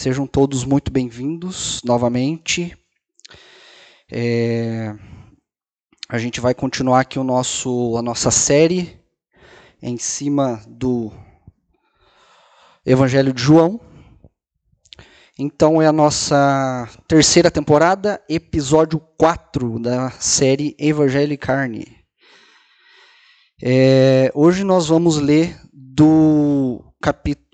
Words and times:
Sejam 0.00 0.26
todos 0.26 0.64
muito 0.64 0.90
bem-vindos 0.90 1.82
novamente. 1.84 2.74
É, 4.10 4.94
a 6.08 6.16
gente 6.16 6.40
vai 6.40 6.54
continuar 6.54 7.00
aqui 7.00 7.18
o 7.18 7.22
nosso, 7.22 7.98
a 7.98 8.00
nossa 8.00 8.30
série 8.30 8.98
em 9.82 9.98
cima 9.98 10.62
do 10.66 11.12
Evangelho 12.82 13.34
de 13.34 13.42
João. 13.42 13.78
Então 15.38 15.82
é 15.82 15.86
a 15.86 15.92
nossa 15.92 16.88
terceira 17.06 17.50
temporada, 17.50 18.24
episódio 18.26 18.98
4 19.18 19.78
da 19.78 20.10
série 20.12 20.74
Evangelho 20.78 21.34
e 21.34 21.36
Carne. 21.36 21.84
É, 23.62 24.32
hoje 24.34 24.64
nós 24.64 24.88
vamos 24.88 25.18
ler 25.18 25.60
do 25.70 26.82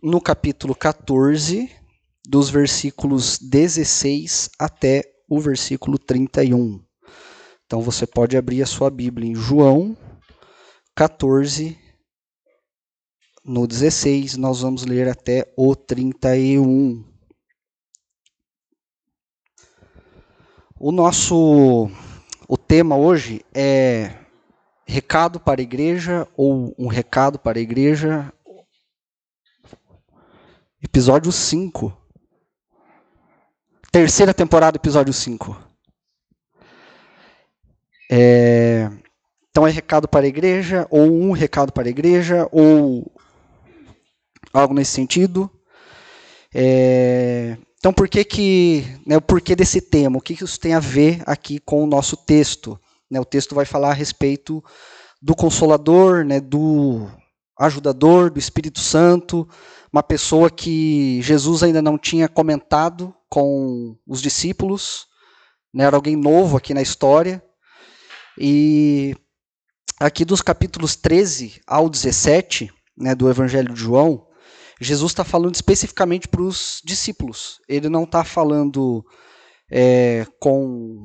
no 0.01 0.21
capítulo 0.21 0.77
14 0.77 1.85
dos 2.27 2.51
versículos 2.51 3.39
16 3.39 4.51
até 4.59 5.03
o 5.29 5.41
versículo 5.41 5.99
31. 5.99 6.85
Então 7.65 7.81
você 7.81 8.07
pode 8.07 8.37
abrir 8.37 8.63
a 8.63 8.67
sua 8.67 8.91
Bíblia 8.91 9.31
em 9.31 9.35
João 9.35 9.97
14, 10.95 11.79
no 13.45 13.67
16, 13.67 14.37
nós 14.39 14.63
vamos 14.63 14.85
ler 14.85 15.09
até 15.09 15.53
o 15.57 15.77
31. 15.77 17.05
O 20.81 20.91
nosso 20.91 21.91
o 22.49 22.57
tema 22.57 22.97
hoje 22.97 23.45
é 23.55 24.19
recado 24.87 25.39
para 25.39 25.61
a 25.61 25.63
igreja 25.63 26.27
ou 26.37 26.75
um 26.79 26.87
recado 26.87 27.39
para 27.39 27.59
a 27.59 27.63
igreja. 27.63 28.33
Episódio 30.83 31.31
5 31.31 32.06
terceira 33.97 34.35
temporada, 34.35 34.77
episódio 34.77 35.11
5. 35.11 35.57
É, 38.13 38.91
então 39.49 39.67
é 39.67 39.71
recado 39.71 40.07
para 40.07 40.27
a 40.27 40.29
igreja, 40.29 40.87
ou 40.91 41.11
um 41.11 41.33
recado 41.33 41.73
para 41.73 41.89
a 41.89 41.89
igreja, 41.89 42.47
ou 42.53 43.11
algo 44.53 44.75
nesse 44.75 44.91
sentido. 44.91 45.51
É, 46.55 47.57
então 47.79 47.91
por 47.91 48.07
que 48.07 48.23
que, 48.23 48.85
né, 49.07 49.17
o 49.17 49.23
porquê 49.23 49.57
desse 49.57 49.81
tema? 49.81 50.19
O 50.19 50.21
que, 50.21 50.37
que 50.37 50.45
isso 50.45 50.61
tem 50.61 50.75
a 50.75 50.81
ver 50.81 51.23
aqui 51.25 51.59
com 51.59 51.83
o 51.83 51.87
nosso 51.87 52.19
texto? 52.19 52.79
Né, 53.11 53.19
o 53.19 53.25
texto 53.25 53.55
vai 53.55 53.65
falar 53.65 53.93
a 53.93 53.95
respeito 53.95 54.63
do 55.23 55.35
Consolador, 55.35 56.23
né, 56.23 56.39
do 56.39 57.09
ajudador, 57.59 58.31
do 58.31 58.39
Espírito 58.39 58.79
Santo, 58.79 59.49
uma 59.91 60.03
pessoa 60.03 60.51
que 60.51 61.19
Jesus 61.23 61.63
ainda 61.63 61.81
não 61.81 61.97
tinha 61.97 62.29
comentado 62.29 63.16
com 63.29 63.97
os 64.07 64.23
discípulos, 64.23 65.07
né, 65.73 65.85
era 65.85 65.97
alguém 65.97 66.17
novo 66.17 66.57
aqui 66.57 66.73
na 66.73 66.83
história. 66.83 67.43
E 68.39 69.15
aqui 69.99 70.25
dos 70.25 70.43
capítulos 70.43 70.97
13 70.97 71.61
ao 71.67 71.89
17 71.89 72.71
né, 72.97 73.15
do 73.15 73.29
Evangelho 73.29 73.73
de 73.75 73.81
João, 73.81 74.27
Jesus 74.81 75.13
está 75.13 75.25
falando 75.25 75.55
especificamente 75.55 76.29
para 76.29 76.43
os 76.43 76.81
discípulos. 76.85 77.61
Ele 77.69 77.89
não 77.89 78.05
está 78.05 78.25
falando 78.25 79.05
é, 79.71 80.27
com 80.39 80.99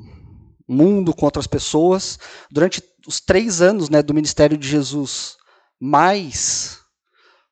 o 0.68 0.74
mundo, 0.74 1.14
com 1.14 1.24
outras 1.24 1.46
pessoas. 1.46 2.18
Durante 2.50 2.82
os 3.06 3.20
três 3.20 3.62
anos 3.62 3.88
né, 3.88 4.02
do 4.02 4.14
ministério 4.14 4.58
de 4.58 4.68
Jesus, 4.68 5.36
mais 5.80 6.80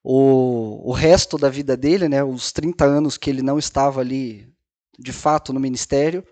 o, 0.03 0.91
o 0.91 0.93
resto 0.93 1.37
da 1.37 1.49
vida 1.49 1.77
dele, 1.77 2.09
né, 2.09 2.23
os 2.23 2.53
30 2.53 2.85
anos 2.85 3.17
que 3.17 3.31
ele 3.31 3.43
não 3.43 3.59
estava 3.59 4.01
ali 4.01 4.50
de 5.01 5.13
fato 5.13 5.53
no 5.53 5.59
ministério, 5.59 6.25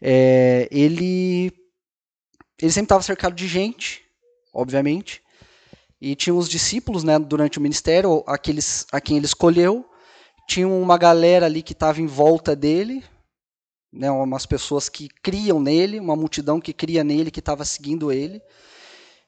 é, 0.00 0.68
ele, 0.70 1.52
ele 2.60 2.72
sempre 2.72 2.86
estava 2.86 3.02
cercado 3.02 3.34
de 3.34 3.48
gente, 3.48 4.02
obviamente, 4.52 5.22
e 6.00 6.14
tinha 6.14 6.34
os 6.34 6.48
discípulos 6.48 7.02
né, 7.02 7.18
durante 7.18 7.58
o 7.58 7.62
ministério, 7.62 8.22
aqueles 8.26 8.86
a 8.92 9.00
quem 9.00 9.16
ele 9.16 9.26
escolheu, 9.26 9.88
tinha 10.48 10.68
uma 10.68 10.98
galera 10.98 11.46
ali 11.46 11.62
que 11.62 11.72
estava 11.72 12.00
em 12.00 12.06
volta 12.06 12.54
dele, 12.54 13.02
né, 13.92 14.10
umas 14.10 14.44
pessoas 14.44 14.88
que 14.88 15.08
criam 15.22 15.60
nele, 15.60 16.00
uma 16.00 16.16
multidão 16.16 16.60
que 16.60 16.72
cria 16.72 17.04
nele, 17.04 17.30
que 17.30 17.38
estava 17.38 17.64
seguindo 17.64 18.10
ele. 18.10 18.42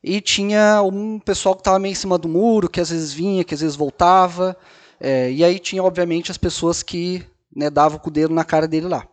E 0.02 0.20
tinha 0.20 0.82
um 0.82 1.19
pessoal 1.19 1.54
que 1.54 1.60
estava 1.60 1.78
meio 1.78 1.92
em 1.92 1.96
cima 1.96 2.19
do 2.19 2.28
muro, 2.28 2.69
que 2.69 2.80
às 2.80 2.90
vezes 2.90 3.12
vinha, 3.12 3.44
que 3.44 3.54
às 3.54 3.60
vezes 3.60 3.76
voltava. 3.76 4.56
É, 5.00 5.30
e 5.30 5.42
aí 5.42 5.58
tinha, 5.58 5.82
obviamente, 5.82 6.30
as 6.30 6.36
pessoas 6.36 6.82
que 6.82 7.24
né, 7.54 7.70
davam 7.70 7.98
com 7.98 8.09
o 8.09 8.12
dedo 8.12 8.34
na 8.34 8.44
cara 8.44 8.66
dele 8.66 8.88
lá. 8.88 9.06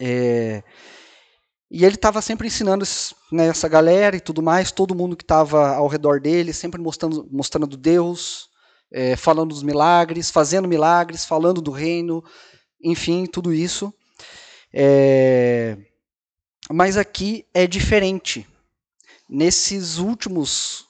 É, 0.00 0.62
e 1.70 1.84
ele 1.84 1.96
estava 1.96 2.22
sempre 2.22 2.46
ensinando 2.46 2.84
né, 3.32 3.48
essa 3.48 3.68
galera 3.68 4.16
e 4.16 4.20
tudo 4.20 4.42
mais, 4.42 4.70
todo 4.70 4.94
mundo 4.94 5.16
que 5.16 5.24
estava 5.24 5.74
ao 5.74 5.88
redor 5.88 6.20
dele, 6.20 6.52
sempre 6.52 6.80
mostrando, 6.80 7.28
mostrando 7.30 7.76
Deus, 7.76 8.48
é, 8.92 9.16
falando 9.16 9.48
dos 9.48 9.62
milagres, 9.62 10.30
fazendo 10.30 10.68
milagres, 10.68 11.24
falando 11.24 11.60
do 11.60 11.70
reino, 11.70 12.22
enfim, 12.82 13.26
tudo 13.26 13.52
isso. 13.52 13.92
É, 14.72 15.76
mas 16.70 16.96
aqui 16.96 17.44
é 17.52 17.66
diferente 17.66 18.46
nesses 19.28 19.98
últimos, 19.98 20.86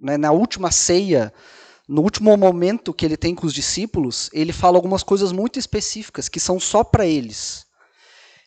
né, 0.00 0.16
na 0.16 0.30
última 0.30 0.70
ceia, 0.70 1.32
no 1.92 2.00
último 2.00 2.34
momento 2.38 2.94
que 2.94 3.04
ele 3.04 3.18
tem 3.18 3.34
com 3.34 3.46
os 3.46 3.52
discípulos, 3.52 4.30
ele 4.32 4.50
fala 4.50 4.78
algumas 4.78 5.02
coisas 5.02 5.30
muito 5.30 5.58
específicas 5.58 6.26
que 6.26 6.40
são 6.40 6.58
só 6.58 6.82
para 6.82 7.04
eles. 7.04 7.66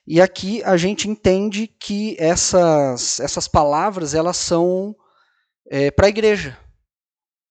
E 0.07 0.19
aqui 0.19 0.63
a 0.63 0.75
gente 0.78 1.07
entende 1.07 1.67
que 1.67 2.16
essas, 2.17 3.19
essas 3.19 3.47
palavras 3.47 4.16
elas 4.16 4.35
são 4.35 4.95
é, 5.69 5.91
para 5.91 6.07
a 6.07 6.09
igreja. 6.09 6.57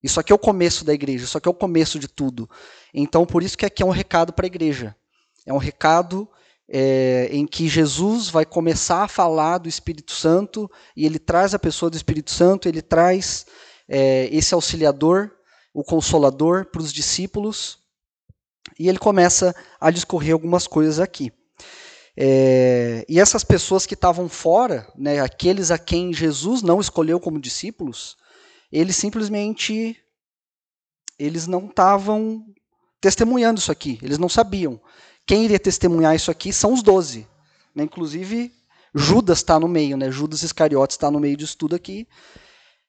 Isso 0.03 0.19
aqui 0.19 0.33
é 0.33 0.35
o 0.35 0.39
começo 0.39 0.85
da 0.85 0.93
igreja, 0.93 1.27
isso 1.27 1.39
aqui 1.39 1.47
é 1.47 1.51
o 1.53 1.55
começo 1.55 1.97
de 1.97 2.09
tudo. 2.09 2.51
Então, 2.93 3.25
por 3.25 3.45
isso 3.45 3.57
que 3.57 3.65
aqui 3.65 3.81
é 3.81 3.87
um 3.87 3.91
recado 3.91 4.33
para 4.33 4.47
a 4.47 4.49
igreja. 4.49 4.97
É 5.47 5.53
um 5.53 5.59
recado 5.59 6.29
é, 6.69 7.29
em 7.31 7.47
que 7.47 7.69
Jesus 7.69 8.29
vai 8.29 8.45
começar 8.45 9.05
a 9.05 9.09
falar 9.09 9.59
do 9.59 9.69
Espírito 9.69 10.11
Santo 10.11 10.69
e 10.97 11.07
ele 11.07 11.21
traz 11.21 11.55
a 11.55 11.59
pessoa 11.59 11.89
do 11.89 11.97
Espírito 11.97 12.33
Santo, 12.33 12.69
ele 12.69 12.83
traz 12.83 13.47
é, 13.89 14.29
esse 14.33 14.55
auxiliador, 14.55 15.31
o 15.75 15.83
consolador 15.83 16.67
para 16.67 16.81
os 16.81 16.93
discípulos 16.93 17.79
e 18.79 18.89
ele 18.89 18.99
começa 18.99 19.55
a 19.81 19.91
discorrer 19.91 20.33
algumas 20.33 20.69
coisas 20.69 21.01
aqui. 21.01 21.33
É, 22.17 23.05
e 23.09 23.19
essas 23.19 23.43
pessoas 23.43 23.85
que 23.85 23.95
estavam 23.95 24.29
fora, 24.29 24.91
né, 24.97 25.21
aqueles 25.21 25.73
a 25.73 25.79
quem 25.79 26.15
Jesus 26.15 26.63
não 26.63 26.81
escolheu 26.81 27.19
como 27.19 27.41
discípulos, 27.41 28.17
eles 28.71 28.97
simplesmente 28.97 29.97
eles 31.19 31.47
não 31.47 31.67
estavam 31.67 32.45
testemunhando 33.01 33.61
isso 33.61 33.73
aqui, 33.73 33.99
eles 34.01 34.19
não 34.19 34.29
sabiam. 34.29 34.81
Quem 35.27 35.45
iria 35.45 35.59
testemunhar 35.59 36.15
isso 36.15 36.31
aqui 36.31 36.53
são 36.53 36.73
os 36.73 36.83
doze. 36.83 37.27
Né? 37.75 37.85
Inclusive, 37.85 38.53
Judas 38.95 39.39
está 39.39 39.59
no 39.59 39.67
meio, 39.67 39.97
né? 39.97 40.11
Judas 40.11 40.43
Iscariotes 40.43 40.95
está 40.95 41.11
no 41.11 41.19
meio 41.19 41.37
disso 41.37 41.57
tudo 41.57 41.75
aqui. 41.75 42.07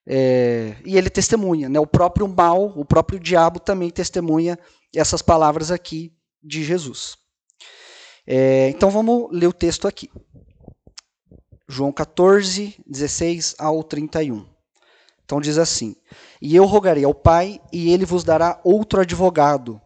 É, 0.08 0.76
e 0.86 0.98
ele 0.98 1.10
testemunha. 1.10 1.70
Né? 1.70 1.80
O 1.80 1.88
próprio 1.88 2.28
mal, 2.28 2.74
o 2.78 2.86
próprio 2.86 3.20
diabo 3.20 3.60
também 3.60 3.90
testemunha 3.90 4.58
essas 4.96 5.22
palavras 5.22 5.72
aqui 5.72 6.14
de 6.44 6.64
Jesus. 6.64 7.18
É, 8.28 8.70
então 8.70 8.90
vamos 8.90 9.30
ler 9.32 9.48
o 9.48 9.54
texto 9.54 9.88
aqui. 9.88 10.10
João 11.68 11.92
14, 11.92 12.76
16 12.86 13.56
ao 13.58 13.84
31. 13.84 14.46
Então 15.24 15.42
diz 15.42 15.58
assim: 15.58 15.96
E 16.42 16.56
eu 16.56 16.66
rogarei 16.66 17.04
ao 17.04 17.14
Pai, 17.14 17.60
e 17.74 17.92
ele 17.92 18.06
vos 18.06 18.24
dará 18.24 18.62
outro 18.64 19.02
advogado 19.02 19.82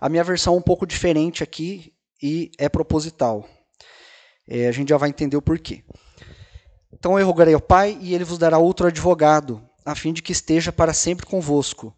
a 0.00 0.08
minha 0.08 0.24
versão 0.24 0.54
é 0.54 0.58
um 0.58 0.62
pouco 0.62 0.86
diferente 0.86 1.42
aqui 1.42 1.92
e 2.22 2.50
é 2.58 2.68
proposital. 2.68 3.48
É, 4.48 4.68
a 4.68 4.72
gente 4.72 4.90
já 4.90 4.96
vai 4.96 5.08
entender 5.08 5.36
o 5.36 5.42
porquê. 5.42 5.82
Então 6.98 7.18
eu 7.18 7.26
rogarei 7.26 7.52
ao 7.52 7.60
Pai 7.60 7.98
e 8.00 8.14
ele 8.14 8.24
vos 8.24 8.38
dará 8.38 8.58
outro 8.58 8.86
advogado, 8.86 9.62
a 9.84 9.94
fim 9.94 10.12
de 10.12 10.22
que 10.22 10.32
esteja 10.32 10.72
para 10.72 10.94
sempre 10.94 11.26
convosco. 11.26 11.94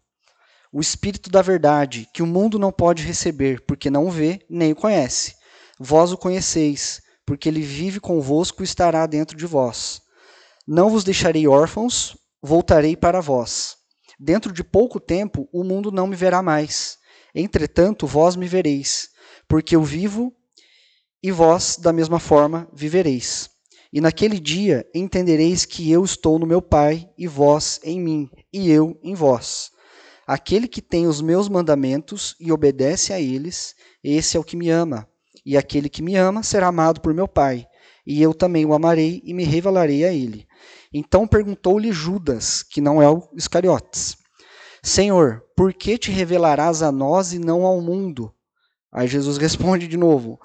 O 0.73 0.81
Espírito 0.81 1.31
da 1.31 1.41
Verdade, 1.41 2.09
que 2.13 2.23
o 2.23 2.27
mundo 2.27 2.59
não 2.59 2.73
pode 2.73 3.03
receber, 3.03 3.63
porque 3.67 3.89
não 3.91 4.07
o 4.07 4.11
vê 4.11 4.45
nem 4.51 4.73
o 4.73 4.77
conhece. 4.77 5.35
Vós 5.79 6.13
o 6.13 6.19
conheceis, 6.19 7.01
porque 7.25 7.49
ele 7.49 7.63
vive 7.63 8.01
convosco 8.01 8.63
e 8.63 8.65
estará 8.65 9.07
dentro 9.07 9.37
de 9.37 9.47
vós. 9.47 10.03
Não 10.67 10.91
vos 10.91 11.05
deixarei 11.05 11.47
órfãos, 11.47 12.17
voltarei 12.43 12.97
para 12.97 13.21
vós. 13.21 13.77
Dentro 14.19 14.53
de 14.53 14.65
pouco 14.65 14.99
tempo 14.99 15.49
o 15.53 15.63
mundo 15.63 15.93
não 15.93 16.07
me 16.07 16.17
verá 16.17 16.43
mais 16.43 16.99
Entretanto, 17.35 18.07
vós 18.07 18.35
me 18.35 18.49
vereis, 18.49 19.11
porque 19.47 19.77
eu 19.77 19.83
vivo 19.85 20.33
e 21.23 21.31
vós, 21.31 21.77
da 21.77 21.93
mesma 21.93 22.19
forma, 22.19 22.69
vivereis. 22.73 23.49
E 23.93 24.01
naquele 24.01 24.39
dia 24.39 24.87
entendereis 24.95 25.65
que 25.65 25.91
eu 25.91 26.05
estou 26.05 26.39
no 26.39 26.47
meu 26.47 26.61
Pai, 26.61 27.09
e 27.17 27.27
vós 27.27 27.81
em 27.83 28.01
mim, 28.01 28.31
e 28.53 28.71
eu 28.71 28.99
em 29.03 29.15
vós. 29.15 29.71
Aquele 30.27 30.69
que 30.69 30.83
tem 30.83 31.07
os 31.07 31.23
meus 31.23 31.49
mandamentos 31.49 32.37
e 32.39 32.53
obedece 32.53 33.15
a 33.15 33.21
eles, 33.21 33.75
esse 34.05 34.37
é 34.37 34.41
o 34.41 34.45
que 34.45 34.57
me 34.57 34.69
ama. 34.69 35.09
E 35.45 35.57
aquele 35.57 35.89
que 35.89 36.03
me 36.03 36.17
ama 36.17 36.43
será 36.43 36.67
amado 36.67 37.01
por 37.01 37.15
meu 37.15 37.27
Pai, 37.27 37.67
e 38.07 38.21
eu 38.21 38.35
também 38.35 38.67
o 38.67 38.75
amarei 38.75 39.23
e 39.25 39.33
me 39.33 39.45
revelarei 39.45 40.05
a 40.05 40.13
ele. 40.13 40.47
Então 40.93 41.27
perguntou-lhe 41.27 41.91
Judas, 41.93 42.63
que 42.63 42.81
não 42.81 43.01
é 43.01 43.09
o 43.09 43.27
Iscariotes: 43.35 44.17
Senhor, 44.83 45.43
por 45.57 45.73
que 45.73 45.97
te 45.97 46.11
revelarás 46.11 46.83
a 46.83 46.93
nós 46.93 47.33
e 47.33 47.39
não 47.39 47.65
ao 47.65 47.81
mundo? 47.81 48.35
Aí 48.93 49.09
Jesus 49.09 49.37
responde 49.39 49.89
de 49.89 49.97
novo: 49.97 50.39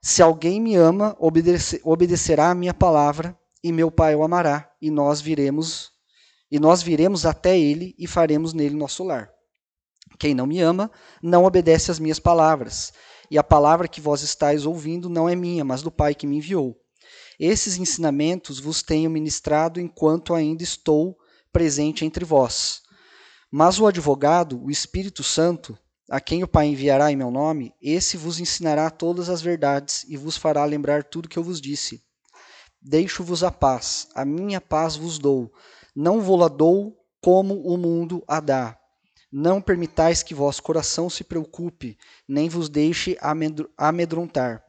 Se 0.00 0.22
alguém 0.22 0.60
me 0.60 0.76
ama, 0.76 1.16
obedecerá 1.18 2.50
a 2.50 2.54
minha 2.54 2.72
palavra, 2.72 3.36
e 3.62 3.72
meu 3.72 3.90
Pai 3.90 4.14
o 4.14 4.22
amará, 4.22 4.70
e 4.80 4.90
nós 4.90 5.20
viremos 5.20 5.90
e 6.50 6.58
nós 6.58 6.82
viremos 6.82 7.26
até 7.26 7.58
ele 7.58 7.94
e 7.98 8.06
faremos 8.06 8.54
nele 8.54 8.74
nosso 8.74 9.04
lar. 9.04 9.30
Quem 10.18 10.34
não 10.34 10.46
me 10.46 10.60
ama, 10.60 10.90
não 11.22 11.44
obedece 11.44 11.90
às 11.90 11.98
minhas 11.98 12.18
palavras, 12.18 12.92
e 13.30 13.36
a 13.36 13.44
palavra 13.44 13.86
que 13.86 14.00
vós 14.00 14.22
estáis 14.22 14.64
ouvindo 14.64 15.10
não 15.10 15.28
é 15.28 15.36
minha, 15.36 15.64
mas 15.64 15.82
do 15.82 15.90
Pai 15.90 16.14
que 16.14 16.26
me 16.26 16.38
enviou. 16.38 16.74
Esses 17.38 17.76
ensinamentos 17.76 18.58
vos 18.58 18.82
tenho 18.82 19.10
ministrado 19.10 19.78
enquanto 19.78 20.34
ainda 20.34 20.62
estou 20.62 21.16
presente 21.52 22.04
entre 22.04 22.24
vós. 22.24 22.80
Mas 23.50 23.78
o 23.78 23.86
advogado, 23.86 24.62
o 24.62 24.70
Espírito 24.70 25.22
Santo, 25.22 25.78
a 26.08 26.20
quem 26.20 26.42
o 26.42 26.48
Pai 26.48 26.66
enviará 26.66 27.12
em 27.12 27.16
meu 27.16 27.30
nome, 27.30 27.74
esse 27.82 28.16
vos 28.16 28.40
ensinará 28.40 28.90
todas 28.90 29.28
as 29.28 29.42
verdades 29.42 30.04
e 30.08 30.16
vos 30.16 30.36
fará 30.36 30.64
lembrar 30.64 31.04
tudo 31.04 31.28
que 31.28 31.38
eu 31.38 31.42
vos 31.42 31.60
disse. 31.60 32.02
Deixo-vos 32.80 33.42
a 33.42 33.50
paz, 33.50 34.08
a 34.14 34.24
minha 34.24 34.60
paz 34.60 34.96
vos 34.96 35.18
dou 35.18 35.52
não 36.00 36.20
vou-la 36.20 36.46
dou 36.46 36.96
como 37.20 37.60
o 37.62 37.76
mundo 37.76 38.22
a 38.28 38.38
dá. 38.38 38.78
Não 39.32 39.60
permitais 39.60 40.22
que 40.22 40.32
vosso 40.32 40.62
coração 40.62 41.10
se 41.10 41.24
preocupe, 41.24 41.98
nem 42.26 42.48
vos 42.48 42.68
deixe 42.68 43.18
amedrontar. 43.76 44.62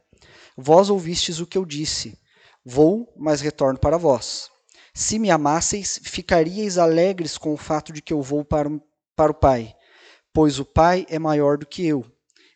Vós 0.56 0.90
ouvistes 0.90 1.38
o 1.38 1.46
que 1.46 1.56
eu 1.56 1.64
disse. 1.64 2.18
Vou, 2.64 3.14
mas 3.16 3.40
retorno 3.40 3.78
para 3.78 3.96
vós. 3.96 4.50
Se 4.92 5.20
me 5.20 5.30
amasseis, 5.30 6.00
ficaríeis 6.02 6.78
alegres 6.78 7.38
com 7.38 7.54
o 7.54 7.56
fato 7.56 7.92
de 7.92 8.02
que 8.02 8.12
eu 8.12 8.20
vou 8.20 8.44
para, 8.44 8.68
para 9.14 9.30
o 9.30 9.34
Pai, 9.34 9.72
pois 10.32 10.58
o 10.58 10.64
Pai 10.64 11.06
é 11.08 11.18
maior 11.18 11.58
do 11.58 11.66
que 11.66 11.86
eu. 11.86 12.04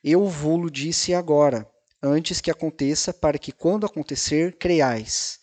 Eu 0.03 0.26
vou-lo 0.26 0.71
disse 0.71 1.15
agora, 1.15 1.69
antes 2.03 2.41
que 2.41 2.50
aconteça, 2.50 3.12
para 3.12 3.38
que 3.38 3.53
quando 3.53 3.87
acontecer, 3.87 4.56
creiais. 4.59 5.41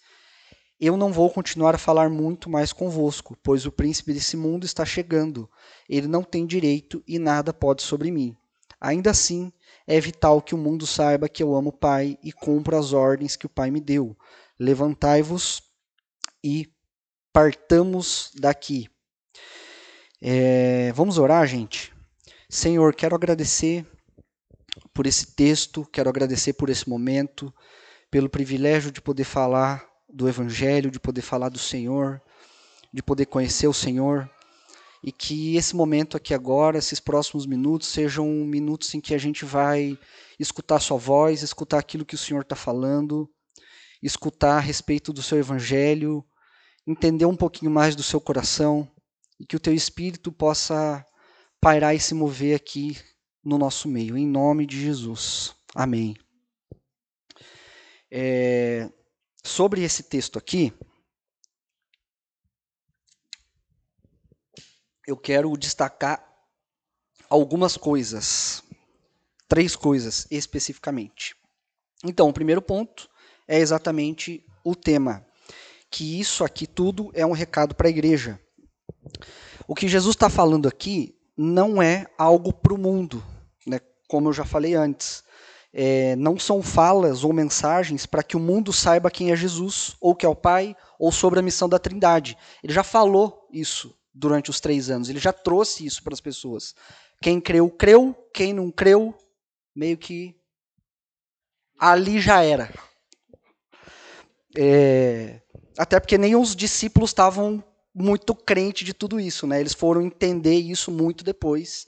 Eu 0.79 0.97
não 0.97 1.11
vou 1.11 1.29
continuar 1.29 1.75
a 1.75 1.79
falar 1.79 2.09
muito 2.09 2.49
mais 2.49 2.73
convosco, 2.73 3.37
pois 3.43 3.65
o 3.65 3.71
príncipe 3.71 4.13
desse 4.13 4.35
mundo 4.35 4.65
está 4.65 4.83
chegando. 4.83 5.49
Ele 5.87 6.07
não 6.07 6.23
tem 6.23 6.45
direito 6.45 7.03
e 7.07 7.19
nada 7.19 7.53
pode 7.53 7.83
sobre 7.83 8.09
mim. 8.11 8.35
Ainda 8.79 9.11
assim, 9.11 9.51
é 9.85 9.99
vital 9.99 10.41
que 10.41 10.55
o 10.55 10.57
mundo 10.57 10.87
saiba 10.87 11.29
que 11.29 11.43
eu 11.43 11.55
amo 11.55 11.69
o 11.69 11.73
Pai 11.73 12.17
e 12.23 12.31
cumpro 12.31 12.77
as 12.77 12.93
ordens 12.93 13.35
que 13.35 13.45
o 13.45 13.49
Pai 13.49 13.69
me 13.69 13.79
deu. 13.79 14.17
Levantai-vos 14.59 15.61
e 16.43 16.71
partamos 17.31 18.31
daqui. 18.35 18.89
É, 20.19 20.91
vamos 20.93 21.17
orar, 21.17 21.45
gente? 21.45 21.93
Senhor, 22.53 22.93
quero 22.93 23.15
agradecer 23.15 23.87
por 24.93 25.07
esse 25.07 25.33
texto, 25.33 25.87
quero 25.89 26.09
agradecer 26.09 26.51
por 26.51 26.69
esse 26.69 26.87
momento, 26.89 27.51
pelo 28.11 28.29
privilégio 28.29 28.91
de 28.91 28.99
poder 28.99 29.23
falar 29.23 29.87
do 30.13 30.27
Evangelho, 30.27 30.91
de 30.91 30.99
poder 30.99 31.21
falar 31.21 31.47
do 31.47 31.57
Senhor, 31.57 32.21
de 32.93 33.01
poder 33.01 33.27
conhecer 33.27 33.69
o 33.69 33.73
Senhor. 33.73 34.29
E 35.01 35.13
que 35.13 35.55
esse 35.55 35.73
momento 35.73 36.17
aqui 36.17 36.33
agora, 36.33 36.77
esses 36.77 36.99
próximos 36.99 37.45
minutos, 37.45 37.87
sejam 37.87 38.27
minutos 38.27 38.93
em 38.93 38.99
que 38.99 39.15
a 39.15 39.17
gente 39.17 39.45
vai 39.45 39.97
escutar 40.37 40.81
Sua 40.81 40.97
voz, 40.97 41.43
escutar 41.43 41.79
aquilo 41.79 42.05
que 42.05 42.15
o 42.15 42.17
Senhor 42.17 42.41
está 42.41 42.57
falando, 42.57 43.29
escutar 44.03 44.57
a 44.57 44.59
respeito 44.59 45.13
do 45.13 45.23
Seu 45.23 45.37
Evangelho, 45.37 46.21
entender 46.85 47.25
um 47.25 47.35
pouquinho 47.37 47.71
mais 47.71 47.95
do 47.95 48.03
seu 48.03 48.19
coração 48.19 48.91
e 49.39 49.45
que 49.45 49.55
o 49.55 49.59
Teu 49.59 49.73
Espírito 49.73 50.33
possa 50.33 51.05
pairar 51.61 51.93
e 51.93 51.99
se 51.99 52.15
mover 52.15 52.55
aqui 52.55 52.97
no 53.43 53.57
nosso 53.57 53.87
meio, 53.87 54.17
em 54.17 54.25
nome 54.25 54.65
de 54.65 54.81
Jesus. 54.81 55.55
Amém. 55.75 56.17
É, 58.09 58.91
sobre 59.43 59.83
esse 59.83 60.03
texto 60.03 60.39
aqui, 60.39 60.73
eu 65.05 65.15
quero 65.15 65.55
destacar 65.55 66.27
algumas 67.29 67.77
coisas, 67.77 68.63
três 69.47 69.75
coisas 69.75 70.27
especificamente. 70.31 71.35
Então, 72.03 72.27
o 72.27 72.33
primeiro 72.33 72.61
ponto 72.61 73.07
é 73.47 73.59
exatamente 73.59 74.43
o 74.63 74.75
tema, 74.75 75.25
que 75.91 76.19
isso 76.19 76.43
aqui 76.43 76.65
tudo 76.65 77.11
é 77.13 77.25
um 77.25 77.31
recado 77.31 77.75
para 77.75 77.87
a 77.87 77.91
igreja. 77.91 78.39
O 79.67 79.75
que 79.75 79.87
Jesus 79.87 80.15
está 80.15 80.29
falando 80.29 80.67
aqui 80.67 81.20
não 81.41 81.81
é 81.81 82.05
algo 82.17 82.53
para 82.53 82.73
o 82.73 82.77
mundo, 82.77 83.23
né? 83.65 83.79
como 84.07 84.29
eu 84.29 84.33
já 84.33 84.45
falei 84.45 84.75
antes 84.75 85.23
é, 85.73 86.15
não 86.17 86.37
são 86.37 86.61
falas 86.61 87.23
ou 87.23 87.31
mensagens 87.31 88.05
para 88.05 88.23
que 88.23 88.35
o 88.35 88.39
mundo 88.39 88.73
saiba 88.73 89.11
quem 89.11 89.31
é 89.31 89.35
Jesus, 89.35 89.95
ou 90.01 90.15
que 90.15 90.25
é 90.25 90.29
o 90.29 90.35
Pai, 90.35 90.75
ou 90.99 91.11
sobre 91.11 91.39
a 91.39 91.43
missão 91.43 91.69
da 91.69 91.79
Trindade. 91.79 92.37
Ele 92.63 92.73
já 92.73 92.83
falou 92.83 93.47
isso 93.51 93.95
durante 94.13 94.49
os 94.49 94.59
três 94.59 94.89
anos, 94.89 95.09
ele 95.09 95.19
já 95.19 95.31
trouxe 95.31 95.85
isso 95.85 96.03
para 96.03 96.13
as 96.13 96.19
pessoas. 96.19 96.75
Quem 97.21 97.39
creu, 97.39 97.69
creu, 97.69 98.15
quem 98.33 98.51
não 98.51 98.69
creu, 98.69 99.15
meio 99.73 99.97
que 99.97 100.35
ali 101.79 102.19
já 102.19 102.43
era. 102.43 102.69
É, 104.57 105.41
até 105.77 105.99
porque 105.99 106.17
nem 106.17 106.35
os 106.35 106.55
discípulos 106.55 107.11
estavam 107.11 107.63
muito 107.93 108.33
crentes 108.33 108.85
de 108.85 108.93
tudo 108.93 109.19
isso, 109.19 109.45
né? 109.45 109.59
Eles 109.59 109.73
foram 109.73 110.01
entender 110.01 110.55
isso 110.55 110.91
muito 110.91 111.23
depois. 111.23 111.85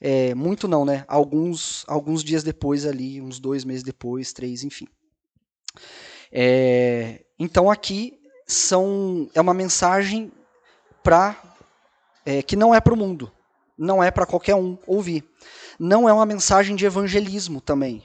É, 0.00 0.34
muito 0.34 0.68
não, 0.68 0.84
né? 0.84 1.04
Alguns, 1.08 1.84
alguns 1.88 2.22
dias 2.22 2.42
depois 2.42 2.86
ali, 2.86 3.20
uns 3.20 3.38
dois 3.38 3.64
meses 3.64 3.82
depois, 3.82 4.32
três, 4.32 4.62
enfim. 4.62 4.86
É, 6.30 7.24
então 7.38 7.70
aqui 7.70 8.18
são 8.46 9.28
é 9.34 9.40
uma 9.40 9.54
mensagem 9.54 10.32
para 11.02 11.36
é, 12.24 12.42
que 12.42 12.56
não 12.56 12.74
é 12.74 12.80
para 12.80 12.94
o 12.94 12.96
mundo, 12.96 13.32
não 13.76 14.02
é 14.02 14.10
para 14.10 14.26
qualquer 14.26 14.54
um 14.54 14.78
ouvir. 14.86 15.24
Não 15.78 16.08
é 16.08 16.12
uma 16.12 16.26
mensagem 16.26 16.74
de 16.74 16.84
evangelismo 16.84 17.60
também. 17.60 18.02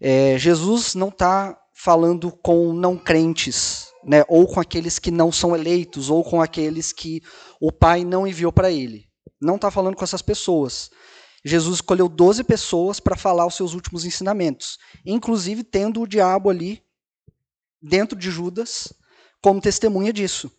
É, 0.00 0.38
Jesus 0.38 0.94
não 0.94 1.08
está 1.08 1.58
falando 1.74 2.32
com 2.32 2.72
não 2.72 2.96
crentes, 2.96 3.89
né, 4.04 4.24
ou 4.28 4.46
com 4.46 4.60
aqueles 4.60 4.98
que 4.98 5.10
não 5.10 5.30
são 5.30 5.54
eleitos, 5.54 6.10
ou 6.10 6.24
com 6.24 6.40
aqueles 6.40 6.92
que 6.92 7.22
o 7.60 7.70
Pai 7.70 8.04
não 8.04 8.26
enviou 8.26 8.52
para 8.52 8.70
ele 8.70 9.10
não 9.40 9.56
está 9.56 9.70
falando 9.70 9.96
com 9.96 10.04
essas 10.04 10.22
pessoas. 10.22 10.90
Jesus 11.44 11.76
escolheu 11.76 12.08
12 12.08 12.44
pessoas 12.44 13.00
para 13.00 13.16
falar 13.16 13.46
os 13.46 13.54
seus 13.54 13.72
últimos 13.72 14.04
ensinamentos, 14.04 14.78
inclusive 15.06 15.64
tendo 15.64 16.02
o 16.02 16.06
diabo 16.06 16.50
ali 16.50 16.82
dentro 17.80 18.16
de 18.16 18.30
Judas 18.30 18.92
como 19.40 19.60
testemunha 19.60 20.12
disso. 20.12 20.52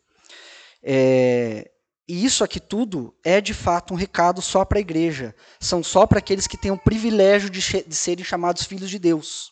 É, 0.81 1.69
e 2.07 2.25
isso 2.25 2.43
aqui 2.43 2.59
tudo 2.59 3.15
é 3.23 3.39
de 3.39 3.53
fato 3.53 3.93
um 3.93 3.97
recado 3.97 4.41
só 4.41 4.65
para 4.65 4.79
a 4.79 4.81
igreja. 4.81 5.35
São 5.59 5.83
só 5.83 6.07
para 6.07 6.17
aqueles 6.17 6.47
que 6.47 6.57
têm 6.57 6.71
o 6.71 6.83
privilégio 6.83 7.47
de, 7.47 7.61
de, 7.83 7.95
serem 7.95 8.25
chamados 8.25 8.63
filhos 8.63 8.89
de 8.89 8.97
Deus. 8.97 9.51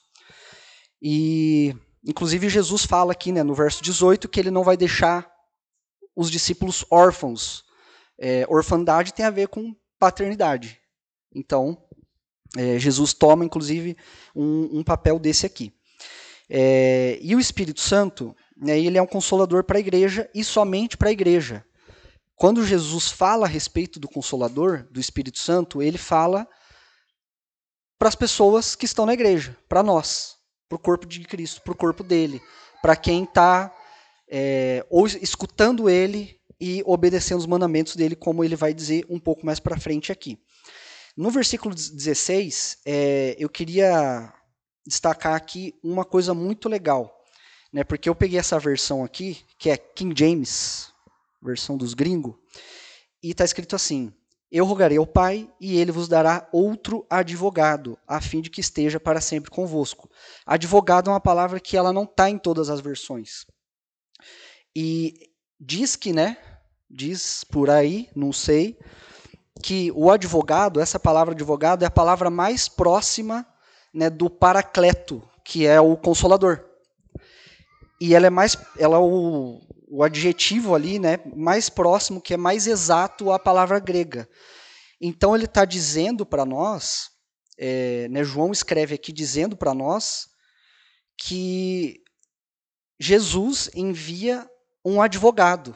E, 1.00 1.76
inclusive, 2.04 2.50
Jesus 2.50 2.86
fala 2.86 3.12
aqui 3.12 3.32
né, 3.32 3.44
no 3.44 3.54
verso 3.54 3.84
18 3.84 4.28
que 4.30 4.40
ele 4.40 4.52
não 4.52 4.64
vai 4.64 4.78
deixar 4.78 5.30
os 6.16 6.30
discípulos 6.30 6.86
órfãos, 6.90 7.64
é, 8.20 8.46
orfandade 8.50 9.14
tem 9.14 9.26
a 9.26 9.30
ver 9.30 9.48
com 9.48 9.76
paternidade. 9.98 10.80
Então, 11.34 11.82
é, 12.58 12.78
Jesus 12.80 13.14
toma, 13.14 13.46
inclusive, 13.46 13.96
um, 14.36 14.80
um 14.80 14.84
papel 14.84 15.20
desse 15.20 15.46
aqui. 15.46 15.74
É, 16.50 17.20
e 17.22 17.36
o 17.36 17.40
Espírito 17.40 17.80
Santo, 17.80 18.36
né, 18.58 18.80
ele 18.80 18.98
é 18.98 19.02
um 19.02 19.08
consolador 19.08 19.64
para 19.64 19.78
a 19.78 19.80
igreja 19.80 20.30
e 20.34 20.44
somente 20.44 20.98
para 20.98 21.10
a 21.10 21.14
igreja. 21.14 21.64
Quando 22.36 22.66
Jesus 22.66 23.10
fala 23.10 23.46
a 23.46 23.50
respeito 23.50 24.00
do 24.00 24.08
Consolador, 24.08 24.88
do 24.90 25.00
Espírito 25.00 25.38
Santo, 25.38 25.82
ele 25.82 25.98
fala 25.98 26.48
para 28.00 28.08
as 28.08 28.16
pessoas 28.16 28.76
que 28.76 28.86
estão 28.86 29.06
na 29.06 29.14
igreja, 29.14 29.56
para 29.68 29.84
nós, 29.84 30.38
para 30.70 30.76
o 30.76 30.80
corpo 30.80 31.08
de 31.08 31.22
Cristo, 31.22 31.62
para 31.64 31.74
o 31.74 31.76
corpo 31.76 32.04
dele, 32.04 32.40
para 32.82 32.96
quem 32.96 33.24
está 33.24 33.76
é, 34.30 34.86
ou 34.90 35.08
escutando 35.08 35.90
ele 35.90 36.40
e 36.62 36.84
obedecendo 36.86 37.40
os 37.40 37.48
mandamentos 37.48 37.96
dele, 37.96 38.16
como 38.16 38.44
ele 38.44 38.56
vai 38.56 38.74
dizer 38.74 39.06
um 39.10 39.20
pouco 39.20 39.46
mais 39.46 39.60
para 39.60 39.80
frente 39.80 40.12
aqui. 40.12 40.38
No 41.18 41.32
versículo 41.32 41.74
16, 41.74 42.78
é, 42.86 43.36
eu 43.40 43.50
queria 43.50 44.32
destacar 44.86 45.36
aqui 45.36 45.74
uma 45.84 46.06
coisa 46.06 46.34
muito 46.34 46.70
legal, 46.70 47.14
né, 47.74 47.84
porque 47.84 48.08
eu 48.08 48.16
peguei 48.16 48.40
essa 48.40 48.60
versão 48.60 49.04
aqui, 49.04 49.44
que 49.58 49.70
é 49.70 49.78
King 49.78 50.14
James, 50.18 50.92
versão 51.42 51.78
dos 51.78 51.94
gringos, 51.94 52.36
e 53.24 53.32
está 53.32 53.44
escrito 53.44 53.76
assim: 53.76 54.14
eu 54.52 54.66
rogarei 54.66 54.98
ao 54.98 55.06
Pai, 55.06 55.48
e 55.60 55.78
ele 55.78 55.92
vos 55.92 56.08
dará 56.08 56.48
outro 56.52 57.06
advogado, 57.10 57.98
a 58.08 58.20
fim 58.20 58.42
de 58.42 58.50
que 58.50 58.62
esteja 58.62 59.00
para 59.00 59.22
sempre 59.22 59.52
convosco. 59.52 60.10
Advogado 60.46 61.10
é 61.10 61.14
uma 61.14 61.20
palavra 61.20 61.60
que 61.60 61.78
ela 61.78 61.94
não 61.94 62.04
está 62.04 62.30
em 62.30 62.38
todas 62.38 62.70
as 62.70 62.80
versões. 62.80 63.46
E 64.76 65.14
diz 65.60 65.96
que, 65.96 66.12
né? 66.12 66.38
Diz 66.90 67.44
por 67.44 67.70
aí, 67.70 68.10
não 68.16 68.34
sei, 68.34 68.80
que 69.62 69.92
o 69.92 70.10
advogado, 70.10 70.80
essa 70.80 71.00
palavra 71.00 71.34
advogado, 71.36 71.84
é 71.84 71.86
a 71.86 71.92
palavra 71.92 72.32
mais 72.32 72.68
próxima 72.68 73.46
né, 73.94 74.10
do 74.10 74.30
paracleto, 74.30 75.22
que 75.44 75.68
é 75.68 75.80
o 75.80 75.96
consolador. 75.96 76.66
E 78.02 78.16
ela 78.16 78.28
é 78.28 78.30
mais, 78.30 78.58
ela 78.78 78.96
é 78.96 79.00
o, 79.00 79.62
o 79.90 80.04
adjetivo 80.04 80.76
ali, 80.76 81.00
né, 81.00 81.20
mais 81.36 81.70
próximo, 81.70 82.22
que 82.22 82.34
é 82.34 82.38
mais 82.38 82.68
exato 82.68 83.32
à 83.32 83.40
palavra 83.40 83.80
grega. 83.80 84.30
Então 85.02 85.36
ele 85.36 85.46
está 85.46 85.66
dizendo 85.66 86.26
para 86.26 86.46
nós, 86.46 87.10
é, 87.58 88.08
né, 88.10 88.24
João 88.24 88.52
escreve 88.52 88.96
aqui 88.96 89.12
dizendo 89.12 89.58
para 89.58 89.74
nós 89.74 90.28
que 91.18 92.02
Jesus 93.00 93.70
envia 93.74 94.50
um 94.86 95.02
advogado. 95.02 95.76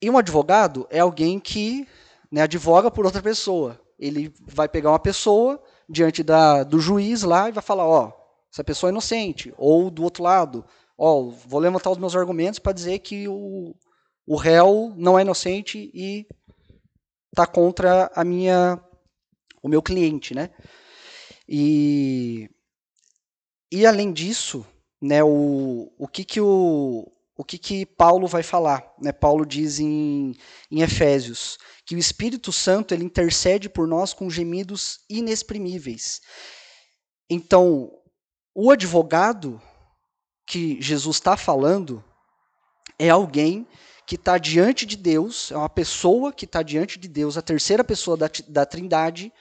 E 0.00 0.08
um 0.08 0.18
advogado 0.18 0.86
é 0.90 1.00
alguém 1.00 1.38
que 1.38 1.86
né, 2.30 2.42
advoga 2.42 2.90
por 2.90 3.04
outra 3.04 3.22
pessoa. 3.22 3.80
Ele 3.98 4.32
vai 4.46 4.68
pegar 4.68 4.90
uma 4.90 4.98
pessoa 4.98 5.62
diante 5.88 6.22
da, 6.22 6.64
do 6.64 6.80
juiz 6.80 7.22
lá 7.22 7.48
e 7.48 7.52
vai 7.52 7.62
falar, 7.62 7.86
ó, 7.86 8.12
essa 8.52 8.64
pessoa 8.64 8.90
é 8.90 8.92
inocente. 8.92 9.52
Ou 9.56 9.90
do 9.90 10.02
outro 10.02 10.24
lado, 10.24 10.64
ó, 10.96 11.30
vou 11.46 11.60
levantar 11.60 11.90
os 11.90 11.98
meus 11.98 12.14
argumentos 12.14 12.58
para 12.58 12.72
dizer 12.72 12.98
que 13.00 13.28
o, 13.28 13.74
o 14.26 14.36
réu 14.36 14.92
não 14.96 15.18
é 15.18 15.22
inocente 15.22 15.90
e 15.94 16.26
está 17.30 17.46
contra 17.46 18.10
a 18.14 18.24
minha, 18.24 18.82
o 19.62 19.68
meu 19.68 19.82
cliente, 19.82 20.34
né? 20.34 20.50
E, 21.48 22.48
e 23.70 23.86
além 23.86 24.12
disso, 24.12 24.66
né, 25.00 25.24
o, 25.24 25.92
o 25.98 26.06
que 26.06 26.24
que 26.24 26.40
o, 26.40 27.10
o 27.36 27.44
que 27.44 27.58
que 27.58 27.84
Paulo 27.84 28.26
vai 28.26 28.42
falar? 28.42 28.94
Né? 29.00 29.10
Paulo 29.12 29.44
diz 29.44 29.80
em, 29.80 30.34
em 30.70 30.82
Efésios 30.82 31.58
que 31.84 31.96
o 31.96 31.98
Espírito 31.98 32.52
Santo 32.52 32.94
ele 32.94 33.04
intercede 33.04 33.68
por 33.68 33.88
nós 33.88 34.14
com 34.14 34.30
gemidos 34.30 35.00
inexprimíveis. 35.10 36.20
Então, 37.28 37.90
o 38.54 38.70
advogado 38.70 39.60
que 40.52 40.76
Jesus 40.82 41.16
está 41.16 41.34
falando 41.34 42.04
é 42.98 43.08
alguém 43.08 43.66
que 44.06 44.16
está 44.16 44.36
diante 44.36 44.84
de 44.84 44.98
Deus, 44.98 45.50
é 45.50 45.56
uma 45.56 45.68
pessoa 45.68 46.30
que 46.30 46.44
está 46.44 46.62
diante 46.62 46.98
de 46.98 47.08
Deus, 47.08 47.38
a 47.38 47.42
terceira 47.42 47.82
pessoa 47.82 48.18
da, 48.18 48.28
da 48.48 48.66
Trindade, 48.66 49.32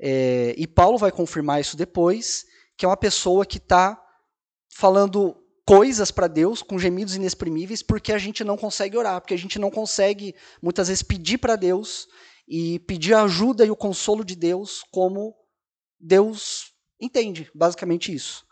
é, 0.00 0.54
e 0.56 0.66
Paulo 0.66 0.96
vai 0.96 1.12
confirmar 1.12 1.60
isso 1.60 1.76
depois, 1.76 2.46
que 2.78 2.86
é 2.86 2.88
uma 2.88 2.96
pessoa 2.96 3.44
que 3.44 3.58
está 3.58 4.02
falando 4.74 5.36
coisas 5.66 6.10
para 6.10 6.26
Deus 6.26 6.62
com 6.62 6.78
gemidos 6.78 7.14
inexprimíveis, 7.14 7.82
porque 7.82 8.10
a 8.10 8.18
gente 8.18 8.42
não 8.42 8.56
consegue 8.56 8.96
orar, 8.96 9.20
porque 9.20 9.34
a 9.34 9.38
gente 9.38 9.58
não 9.58 9.70
consegue 9.70 10.34
muitas 10.62 10.88
vezes 10.88 11.02
pedir 11.02 11.36
para 11.36 11.56
Deus 11.56 12.08
e 12.48 12.78
pedir 12.78 13.12
a 13.12 13.24
ajuda 13.24 13.66
e 13.66 13.70
o 13.70 13.76
consolo 13.76 14.24
de 14.24 14.34
Deus 14.34 14.82
como 14.90 15.34
Deus 16.00 16.72
entende, 16.98 17.50
basicamente 17.54 18.14
isso. 18.14 18.47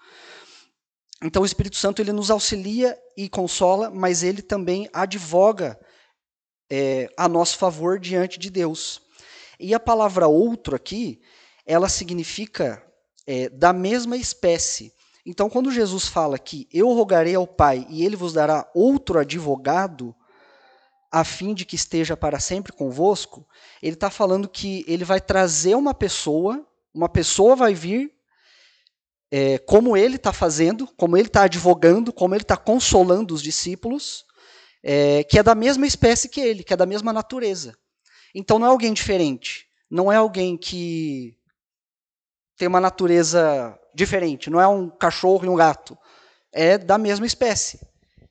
Então 1.22 1.42
o 1.42 1.46
Espírito 1.46 1.76
Santo 1.76 2.02
ele 2.02 2.12
nos 2.12 2.30
auxilia 2.30 2.98
e 3.16 3.28
consola, 3.28 3.90
mas 3.90 4.22
ele 4.22 4.42
também 4.42 4.88
advoga 4.92 5.78
é, 6.70 7.08
a 7.16 7.28
nosso 7.28 7.56
favor 7.56 7.98
diante 7.98 8.38
de 8.38 8.50
Deus. 8.50 9.00
E 9.58 9.72
a 9.74 9.80
palavra 9.80 10.28
outro 10.28 10.76
aqui, 10.76 11.20
ela 11.64 11.88
significa 11.88 12.82
é, 13.26 13.48
da 13.48 13.72
mesma 13.72 14.16
espécie. 14.16 14.92
Então, 15.24 15.48
quando 15.48 15.72
Jesus 15.72 16.06
fala 16.06 16.38
que 16.38 16.68
eu 16.72 16.88
rogarei 16.92 17.34
ao 17.34 17.46
Pai 17.46 17.86
e 17.88 18.04
ele 18.04 18.14
vos 18.14 18.32
dará 18.32 18.70
outro 18.74 19.18
advogado, 19.18 20.14
a 21.10 21.24
fim 21.24 21.54
de 21.54 21.64
que 21.64 21.74
esteja 21.74 22.16
para 22.16 22.38
sempre 22.38 22.72
convosco, 22.72 23.46
ele 23.82 23.94
está 23.94 24.10
falando 24.10 24.48
que 24.48 24.84
ele 24.86 25.04
vai 25.04 25.20
trazer 25.20 25.74
uma 25.74 25.94
pessoa, 25.94 26.64
uma 26.94 27.08
pessoa 27.08 27.56
vai 27.56 27.74
vir 27.74 28.15
é, 29.30 29.58
como 29.58 29.96
ele 29.96 30.16
está 30.16 30.32
fazendo, 30.32 30.86
como 30.96 31.16
ele 31.16 31.28
está 31.28 31.42
advogando, 31.42 32.12
como 32.12 32.34
ele 32.34 32.42
está 32.42 32.56
consolando 32.56 33.34
os 33.34 33.42
discípulos, 33.42 34.24
é, 34.82 35.24
que 35.24 35.38
é 35.38 35.42
da 35.42 35.54
mesma 35.54 35.86
espécie 35.86 36.28
que 36.28 36.40
ele, 36.40 36.62
que 36.62 36.72
é 36.72 36.76
da 36.76 36.86
mesma 36.86 37.12
natureza. 37.12 37.76
Então 38.34 38.58
não 38.58 38.66
é 38.66 38.70
alguém 38.70 38.92
diferente, 38.92 39.66
não 39.90 40.12
é 40.12 40.16
alguém 40.16 40.56
que 40.56 41.36
tem 42.56 42.68
uma 42.68 42.80
natureza 42.80 43.78
diferente, 43.94 44.50
não 44.50 44.60
é 44.60 44.68
um 44.68 44.88
cachorro 44.88 45.44
e 45.44 45.48
um 45.48 45.56
gato, 45.56 45.96
é 46.52 46.78
da 46.78 46.98
mesma 46.98 47.26
espécie, 47.26 47.80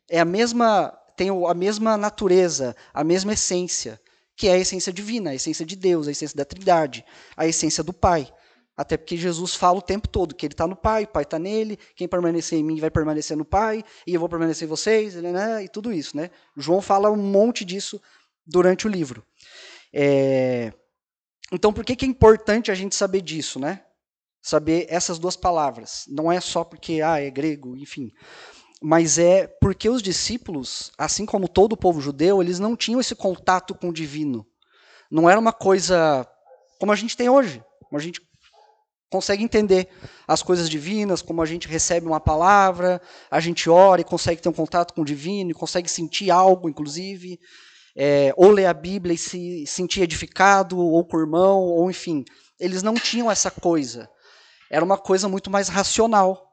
é 0.10 0.20
a 0.20 0.25
mesma 0.25 0.98
tem 1.16 1.30
a 1.30 1.54
mesma 1.54 1.96
natureza, 1.96 2.75
a 2.94 3.04
mesma 3.04 3.34
essência, 3.34 4.00
que 4.36 4.48
é 4.48 4.54
a 4.54 4.58
essência 4.58 4.92
divina, 4.92 5.30
a 5.30 5.36
essência 5.36 5.66
de 5.66 5.75
Deus, 5.75 6.08
a 6.08 6.12
essência 6.12 6.36
da 6.36 6.44
Trindade, 6.44 7.06
a 7.38 7.48
essência 7.48 7.84
do 7.84 7.94
Pai. 7.94 8.32
Até 8.77 8.98
porque 8.98 9.15
Jesus 9.15 9.55
fala 9.55 9.79
o 9.79 9.82
tempo 9.82 10.08
todo 10.08 10.36
que 10.36 10.46
ele 10.46 10.53
está 10.53 10.67
no 10.67 10.75
Pai, 10.75 11.05
o 11.05 11.08
Pai 11.08 11.24
está 11.24 11.39
nele, 11.39 11.79
quem 11.96 12.08
permanecer 12.08 12.60
em 12.60 12.63
mim 12.63 12.79
vai 12.79 12.91
permanecer 12.91 13.38
no 13.38 13.46
Pai, 13.46 13.84
e 14.05 14.13
eu 14.13 14.20
vou 14.20 14.27
permanecer 14.27 14.65
em 14.65 14.70
vocês, 14.70 15.15
né, 15.15 15.32
né, 15.32 15.63
e 15.63 15.70
tudo 15.70 15.94
isso. 15.94 16.17
Né? 16.17 16.29
João 16.58 16.82
fala 16.82 17.10
um 17.10 17.15
monte 17.15 17.63
disso 17.63 18.01
durante 18.46 18.86
o 18.86 18.89
livro. 18.89 19.25
É... 19.94 20.74
Então, 21.51 21.72
por 21.72 21.86
que, 21.86 21.96
que 21.96 22.05
é 22.05 22.08
importante 22.08 22.70
a 22.70 22.75
gente 22.75 22.96
saber 22.96 23.22
disso? 23.22 23.60
Né? 23.60 23.82
Saber 24.41 24.88
essas 24.89 25.17
duas 25.17 25.38
palavras. 25.38 26.03
Não 26.10 26.32
é 26.32 26.41
só 26.41 26.63
porque 26.63 27.01
ah, 27.01 27.22
é 27.22 27.29
grego, 27.29 27.77
enfim. 27.77 28.12
Mas 28.82 29.17
é 29.17 29.48
porque 29.62 29.88
os 29.88 30.01
discípulos, 30.01 30.91
assim 30.98 31.25
como 31.25 31.48
todo 31.48 31.74
o 31.74 31.77
povo 31.77 32.01
judeu, 32.01 32.41
eles 32.41 32.60
não 32.60 32.75
tinham 32.75 33.00
esse 33.00 33.15
contato 33.15 33.74
com 33.74 33.89
o 33.89 33.94
divino. 33.94 34.46
Não 35.10 35.29
era 35.29 35.39
uma 35.39 35.53
coisa 35.53 36.27
como 36.79 36.91
a 36.91 36.96
gente 36.96 37.15
tem 37.15 37.29
hoje. 37.29 37.63
Como 37.88 37.98
a 37.98 38.03
gente 38.03 38.22
consegue 39.10 39.44
entender 39.44 39.88
as 40.28 40.42
coisas 40.42 40.70
divinas, 40.70 41.22
como 41.22 41.42
a 41.42 41.46
gente 41.46 41.68
recebe 41.68 42.06
uma 42.06 42.20
palavra, 42.20 43.02
a 43.30 43.40
gente 43.40 43.70
ora 43.70 44.02
e 44.02 44.04
consegue 44.04 44.42
ter 44.42 44.50
um 44.50 44.54
contato 44.54 44.94
com 44.94 45.02
o 45.02 45.06
divino, 45.06 45.54
consegue 45.54 45.90
sentir 45.90 46.32
algo, 46.32 46.70
inclusive, 46.70 47.40
é, 47.96 48.34
ou 48.36 48.52
ler 48.52 48.66
a 48.66 48.74
Bíblia 48.74 49.14
e 49.14 49.18
se 49.18 49.66
sentir 49.68 50.02
edificado, 50.02 50.78
ou 50.78 51.06
com 51.06 51.18
o 51.18 51.22
irmão, 51.22 51.60
ou 51.60 51.90
enfim. 51.90 52.26
Eles 52.60 52.84
não 52.84 52.96
tinham 52.96 53.32
essa 53.32 53.50
coisa. 53.50 54.10
Era 54.70 54.84
uma 54.84 54.98
coisa 54.98 55.30
muito 55.30 55.50
mais 55.50 55.70
racional, 55.70 56.46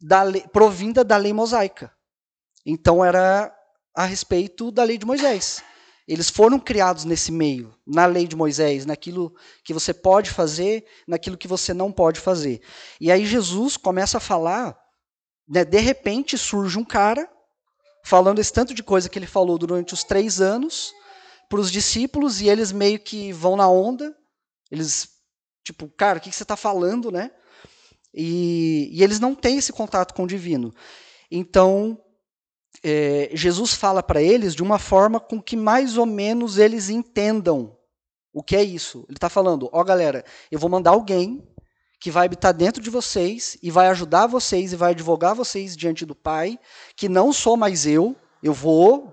da 0.00 0.22
lei, 0.22 0.44
provinda 0.52 1.02
da 1.04 1.16
lei 1.16 1.32
mosaica. 1.32 1.90
Então 2.64 3.04
era 3.04 3.52
a 3.94 4.04
respeito 4.04 4.70
da 4.70 4.84
lei 4.84 4.98
de 4.98 5.06
Moisés. 5.06 5.62
Eles 6.06 6.30
foram 6.30 6.58
criados 6.60 7.04
nesse 7.04 7.32
meio, 7.32 7.74
na 7.84 8.06
lei 8.06 8.28
de 8.28 8.36
Moisés, 8.36 8.86
naquilo 8.86 9.34
que 9.64 9.74
você 9.74 9.92
pode 9.92 10.30
fazer, 10.30 10.86
naquilo 11.06 11.36
que 11.36 11.48
você 11.48 11.74
não 11.74 11.90
pode 11.90 12.20
fazer. 12.20 12.62
E 13.00 13.10
aí 13.10 13.26
Jesus 13.26 13.76
começa 13.76 14.18
a 14.18 14.20
falar, 14.20 14.78
né, 15.48 15.64
de 15.64 15.80
repente 15.80 16.38
surge 16.38 16.78
um 16.78 16.84
cara 16.84 17.28
falando 18.04 18.38
esse 18.38 18.52
tanto 18.52 18.72
de 18.72 18.84
coisa 18.84 19.08
que 19.08 19.18
ele 19.18 19.26
falou 19.26 19.58
durante 19.58 19.94
os 19.94 20.04
três 20.04 20.40
anos 20.40 20.92
para 21.48 21.58
os 21.58 21.72
discípulos 21.72 22.40
e 22.40 22.48
eles 22.48 22.70
meio 22.70 23.00
que 23.00 23.32
vão 23.32 23.56
na 23.56 23.68
onda. 23.68 24.14
Eles, 24.70 25.08
tipo, 25.64 25.88
cara, 25.88 26.18
o 26.18 26.20
que, 26.20 26.30
você 26.30 26.44
está 26.44 26.56
falando, 26.56 27.10
né? 27.10 27.32
E, 28.14 28.88
e 28.92 29.02
eles 29.02 29.18
não 29.18 29.34
têm 29.34 29.58
esse 29.58 29.72
contato 29.72 30.14
com 30.14 30.22
o 30.22 30.28
divino. 30.28 30.72
Então, 31.30 32.00
é, 32.82 33.30
Jesus 33.32 33.74
fala 33.74 34.02
para 34.02 34.22
eles 34.22 34.54
de 34.54 34.62
uma 34.62 34.78
forma 34.78 35.20
com 35.20 35.40
que 35.40 35.56
mais 35.56 35.96
ou 35.96 36.06
menos 36.06 36.58
eles 36.58 36.88
entendam 36.88 37.76
o 38.32 38.42
que 38.42 38.54
é 38.56 38.62
isso. 38.62 39.04
Ele 39.08 39.16
está 39.16 39.28
falando: 39.28 39.68
ó, 39.72 39.80
oh, 39.80 39.84
galera, 39.84 40.24
eu 40.50 40.58
vou 40.58 40.68
mandar 40.68 40.90
alguém 40.90 41.46
que 41.98 42.10
vai 42.10 42.26
habitar 42.26 42.52
dentro 42.52 42.82
de 42.82 42.90
vocês 42.90 43.56
e 43.62 43.70
vai 43.70 43.88
ajudar 43.88 44.26
vocês 44.26 44.72
e 44.72 44.76
vai 44.76 44.92
advogar 44.92 45.34
vocês 45.34 45.76
diante 45.76 46.04
do 46.04 46.14
Pai, 46.14 46.58
que 46.94 47.08
não 47.08 47.32
sou 47.32 47.56
mais 47.56 47.86
eu, 47.86 48.14
eu 48.42 48.52
vou, 48.52 49.12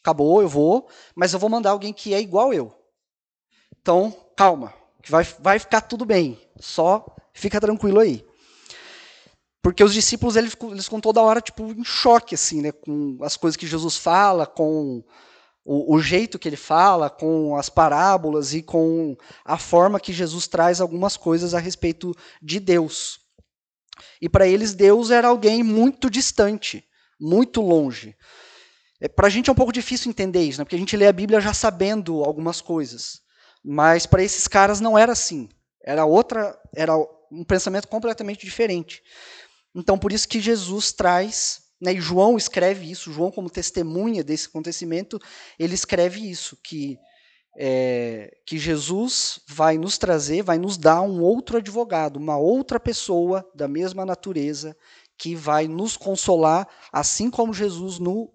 acabou, 0.00 0.40
eu 0.40 0.48
vou, 0.48 0.88
mas 1.14 1.32
eu 1.32 1.38
vou 1.38 1.50
mandar 1.50 1.70
alguém 1.70 1.92
que 1.92 2.14
é 2.14 2.20
igual 2.20 2.52
eu. 2.54 2.74
Então, 3.80 4.14
calma, 4.36 4.72
que 5.02 5.10
vai, 5.10 5.24
vai 5.38 5.58
ficar 5.58 5.82
tudo 5.82 6.04
bem, 6.04 6.40
só 6.58 7.04
fica 7.32 7.60
tranquilo 7.60 8.00
aí. 8.00 8.24
Porque 9.62 9.84
os 9.84 9.94
discípulos 9.94 10.34
eles, 10.34 10.56
eles 10.60 10.88
toda 11.00 11.22
hora 11.22 11.40
tipo 11.40 11.70
em 11.70 11.84
choque 11.84 12.34
assim, 12.34 12.60
né, 12.60 12.72
com 12.72 13.16
as 13.22 13.36
coisas 13.36 13.56
que 13.56 13.66
Jesus 13.66 13.96
fala, 13.96 14.44
com 14.44 15.04
o, 15.64 15.94
o, 15.94 16.00
jeito 16.00 16.38
que 16.38 16.48
ele 16.48 16.56
fala, 16.56 17.08
com 17.08 17.56
as 17.56 17.68
parábolas 17.68 18.52
e 18.52 18.62
com 18.62 19.16
a 19.44 19.56
forma 19.56 20.00
que 20.00 20.12
Jesus 20.12 20.48
traz 20.48 20.80
algumas 20.80 21.16
coisas 21.16 21.54
a 21.54 21.60
respeito 21.60 22.12
de 22.42 22.58
Deus. 22.58 23.20
E 24.20 24.28
para 24.28 24.48
eles 24.48 24.74
Deus 24.74 25.12
era 25.12 25.28
alguém 25.28 25.62
muito 25.62 26.10
distante, 26.10 26.84
muito 27.20 27.60
longe. 27.60 28.16
É, 29.00 29.06
para 29.06 29.28
a 29.28 29.30
gente 29.30 29.48
é 29.48 29.52
um 29.52 29.56
pouco 29.56 29.72
difícil 29.72 30.10
entender 30.10 30.42
isso, 30.42 30.58
né, 30.58 30.64
porque 30.64 30.76
a 30.76 30.78
gente 30.78 30.96
lê 30.96 31.06
a 31.06 31.12
Bíblia 31.12 31.40
já 31.40 31.54
sabendo 31.54 32.24
algumas 32.24 32.60
coisas. 32.60 33.20
Mas 33.64 34.06
para 34.06 34.24
esses 34.24 34.48
caras 34.48 34.80
não 34.80 34.98
era 34.98 35.12
assim. 35.12 35.48
Era 35.84 36.04
outra, 36.04 36.58
era 36.74 36.96
um 37.30 37.44
pensamento 37.44 37.88
completamente 37.88 38.44
diferente. 38.44 39.02
Então, 39.74 39.98
por 39.98 40.12
isso 40.12 40.28
que 40.28 40.40
Jesus 40.40 40.92
traz, 40.92 41.62
né, 41.80 41.94
e 41.94 42.00
João 42.00 42.36
escreve 42.36 42.90
isso, 42.90 43.12
João, 43.12 43.30
como 43.30 43.50
testemunha 43.50 44.22
desse 44.22 44.48
acontecimento, 44.48 45.18
ele 45.58 45.74
escreve 45.74 46.30
isso, 46.30 46.56
que, 46.62 46.98
é, 47.58 48.36
que 48.46 48.58
Jesus 48.58 49.40
vai 49.48 49.78
nos 49.78 49.96
trazer, 49.98 50.42
vai 50.42 50.58
nos 50.58 50.76
dar 50.76 51.00
um 51.02 51.22
outro 51.22 51.56
advogado, 51.56 52.18
uma 52.18 52.36
outra 52.36 52.78
pessoa 52.78 53.48
da 53.54 53.66
mesma 53.66 54.04
natureza, 54.04 54.76
que 55.18 55.34
vai 55.34 55.66
nos 55.66 55.96
consolar, 55.96 56.68
assim 56.92 57.30
como 57.30 57.54
Jesus 57.54 57.98
no, 57.98 58.30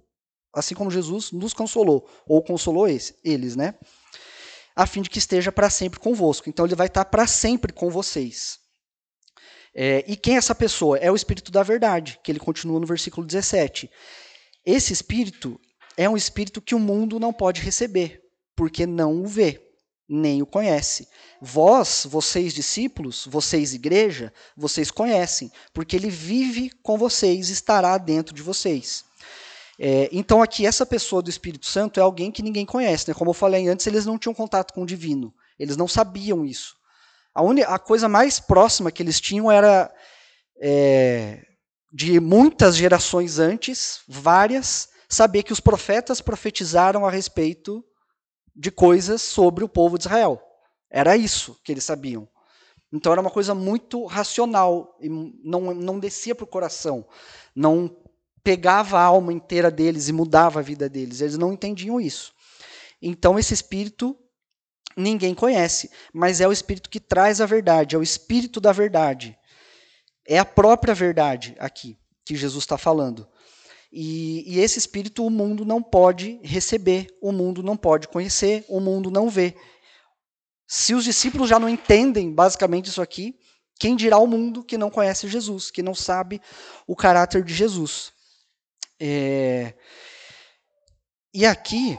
assim 0.54 0.74
como 0.74 0.90
Jesus 0.90 1.32
nos 1.32 1.54
consolou, 1.54 2.10
ou 2.26 2.42
consolou 2.42 2.88
esse, 2.88 3.16
eles, 3.24 3.56
né? 3.56 3.76
A 4.76 4.86
fim 4.86 5.02
de 5.02 5.10
que 5.10 5.20
esteja 5.20 5.52
para 5.52 5.70
sempre 5.70 6.00
convosco. 6.00 6.50
Então 6.50 6.66
ele 6.66 6.76
vai 6.76 6.88
estar 6.88 7.06
para 7.06 7.28
sempre 7.28 7.74
com 7.74 7.90
vocês. 7.90 8.60
É, 9.80 10.04
e 10.08 10.18
quem 10.18 10.34
é 10.34 10.38
essa 10.40 10.56
pessoa? 10.56 10.98
É 10.98 11.12
o 11.12 11.16
Espírito 11.16 11.52
da 11.52 11.62
Verdade, 11.62 12.20
que 12.24 12.32
ele 12.32 12.40
continua 12.40 12.80
no 12.80 12.88
versículo 12.88 13.28
17. 13.28 13.88
Esse 14.66 14.92
Espírito 14.92 15.60
é 15.96 16.10
um 16.10 16.18
Espírito 16.18 16.60
que 16.60 16.74
o 16.74 16.80
mundo 16.80 17.20
não 17.20 17.32
pode 17.32 17.62
receber, 17.62 18.20
porque 18.56 18.88
não 18.88 19.22
o 19.22 19.28
vê, 19.28 19.62
nem 20.10 20.42
o 20.42 20.48
conhece. 20.48 21.08
Vós, 21.40 22.08
vocês 22.10 22.56
discípulos, 22.56 23.28
vocês 23.30 23.76
igreja, 23.76 24.34
vocês 24.56 24.90
conhecem, 24.90 25.52
porque 25.72 25.96
ele 25.96 26.10
vive 26.10 26.72
com 26.82 26.98
vocês, 26.98 27.50
estará 27.50 28.00
dentro 28.00 28.34
de 28.34 28.42
vocês. 28.42 29.06
É, 29.80 30.10
então 30.12 30.42
aqui 30.42 30.66
essa 30.66 30.88
pessoa 30.88 31.22
do 31.22 31.30
Espírito 31.30 31.68
Santo 31.68 32.00
é 32.00 32.04
alguém 32.04 32.32
que 32.32 32.42
ninguém 32.42 32.66
conhece, 32.66 33.08
né? 33.08 33.14
Como 33.14 33.30
eu 33.30 33.36
falei 33.36 33.68
antes, 33.68 33.86
eles 33.86 34.08
não 34.08 34.18
tinham 34.18 34.34
contato 34.34 34.74
com 34.74 34.82
o 34.82 34.88
divino, 34.88 35.32
eles 35.60 35.78
não 35.78 35.88
sabiam 35.88 36.44
isso. 36.44 36.77
A, 37.38 37.76
a 37.76 37.78
coisa 37.78 38.10
mais 38.10 38.40
próxima 38.40 38.92
que 38.92 39.04
eles 39.04 39.22
tinham 39.22 39.52
era 39.52 39.94
é, 40.60 41.46
de 41.94 42.20
muitas 42.20 42.76
gerações 42.76 43.38
antes, 43.38 44.02
várias, 44.08 44.90
saber 45.08 45.44
que 45.44 45.54
os 45.54 45.60
profetas 45.60 46.20
profetizaram 46.20 47.06
a 47.06 47.12
respeito 47.12 47.86
de 48.56 48.72
coisas 48.72 49.22
sobre 49.22 49.64
o 49.64 49.70
povo 49.70 50.00
de 50.00 50.08
Israel. 50.08 50.42
Era 50.90 51.16
isso 51.16 51.56
que 51.64 51.72
eles 51.72 51.84
sabiam. 51.84 52.28
Então 52.92 53.12
era 53.12 53.22
uma 53.22 53.30
coisa 53.30 53.54
muito 53.54 54.06
racional 54.06 54.98
e 55.00 55.08
não, 55.08 55.76
não 55.76 56.00
descia 56.00 56.34
para 56.34 56.46
o 56.46 56.48
coração, 56.48 57.06
não 57.56 57.96
pegava 58.44 58.98
a 58.98 59.04
alma 59.04 59.32
inteira 59.32 59.70
deles 59.70 60.08
e 60.08 60.14
mudava 60.14 60.60
a 60.60 60.64
vida 60.64 60.90
deles. 60.90 61.22
Eles 61.22 61.38
não 61.38 61.54
entendiam 61.54 62.02
isso. 62.02 62.34
Então 63.00 63.38
esse 63.38 63.54
espírito 63.54 64.18
ninguém 64.98 65.36
conhece, 65.36 65.92
mas 66.12 66.42
é 66.42 66.48
o 66.48 66.52
Espírito 66.52 66.90
que 66.90 67.00
traz 67.00 67.40
a 67.40 67.46
verdade, 67.46 67.96
é 67.96 68.00
o 68.00 68.04
Espírito 68.04 68.60
da 68.60 68.72
verdade. 68.72 69.38
É 70.28 70.40
a 70.40 70.46
própria 70.46 70.94
verdade 70.94 71.56
aqui 71.60 71.98
que 72.26 72.36
Jesus 72.36 72.64
está 72.64 72.78
falando. 72.78 73.28
E, 73.92 74.44
e, 74.46 74.60
esse 74.60 74.78
Espírito 74.78 75.26
o 75.26 75.30
mundo 75.30 75.64
não 75.64 75.82
pode 75.82 76.40
receber, 76.44 77.08
o 77.22 77.32
mundo 77.32 77.64
não 77.64 77.78
pode 77.78 78.08
conhecer, 78.08 78.66
o 78.68 78.82
mundo 78.82 79.10
não 79.10 79.30
vê. 79.30 79.56
Se 80.68 80.94
os 80.94 81.06
discípulos 81.06 81.48
já 81.48 81.58
não 81.58 81.70
entendem 81.70 82.34
basicamente 82.34 82.90
isso 82.90 83.02
aqui, 83.02 83.40
quem 83.80 83.96
dirá 83.96 84.18
o 84.18 84.28
mundo 84.28 84.64
que 84.64 84.78
não 84.78 84.90
conhece 84.90 85.30
Jesus, 85.30 85.72
que 85.72 85.82
não 85.82 85.96
sabe 85.96 86.42
o 86.86 86.96
caráter 86.96 87.44
de 87.44 87.54
Jesus? 87.54 88.12
É... 89.00 89.74
E 91.34 91.46
aqui 91.46 91.98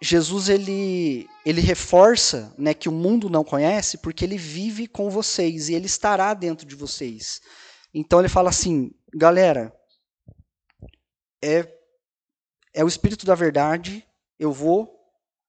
Jesus 0.00 0.48
ele, 0.48 1.28
ele 1.44 1.60
reforça 1.60 2.54
né, 2.58 2.74
que 2.74 2.88
o 2.88 2.92
mundo 2.92 3.30
não 3.30 3.42
conhece 3.42 3.98
porque 3.98 4.24
ele 4.24 4.36
vive 4.36 4.86
com 4.86 5.08
vocês 5.08 5.68
e 5.68 5.74
ele 5.74 5.86
estará 5.86 6.34
dentro 6.34 6.66
de 6.66 6.74
vocês. 6.74 7.40
Então 7.94 8.18
ele 8.18 8.28
fala 8.28 8.50
assim, 8.50 8.90
galera, 9.14 9.74
é, 11.42 11.66
é 12.74 12.84
o 12.84 12.88
Espírito 12.88 13.24
da 13.24 13.34
Verdade, 13.34 14.06
eu 14.38 14.52
vou, 14.52 15.00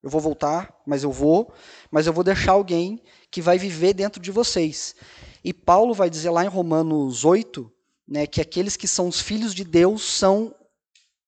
eu 0.02 0.10
vou 0.10 0.22
voltar, 0.22 0.74
mas 0.86 1.04
eu 1.04 1.12
vou, 1.12 1.54
mas 1.92 2.08
eu 2.08 2.14
vou 2.14 2.24
deixar 2.24 2.54
alguém 2.54 3.04
que 3.30 3.42
vai 3.42 3.58
viver 3.58 3.94
dentro 3.94 4.22
de 4.22 4.32
vocês. 4.32 4.96
E 5.44 5.54
Paulo 5.54 5.94
vai 5.94 6.10
dizer 6.10 6.30
lá 6.30 6.46
em 6.46 6.50
Romanos 6.50 7.26
8, 7.26 7.70
né, 8.08 8.26
que 8.26 8.40
aqueles 8.40 8.78
que 8.78 8.88
são 8.88 9.10
os 9.10 9.20
filhos 9.20 9.54
de 9.54 9.66
Deus 9.66 10.04
são 10.04 10.56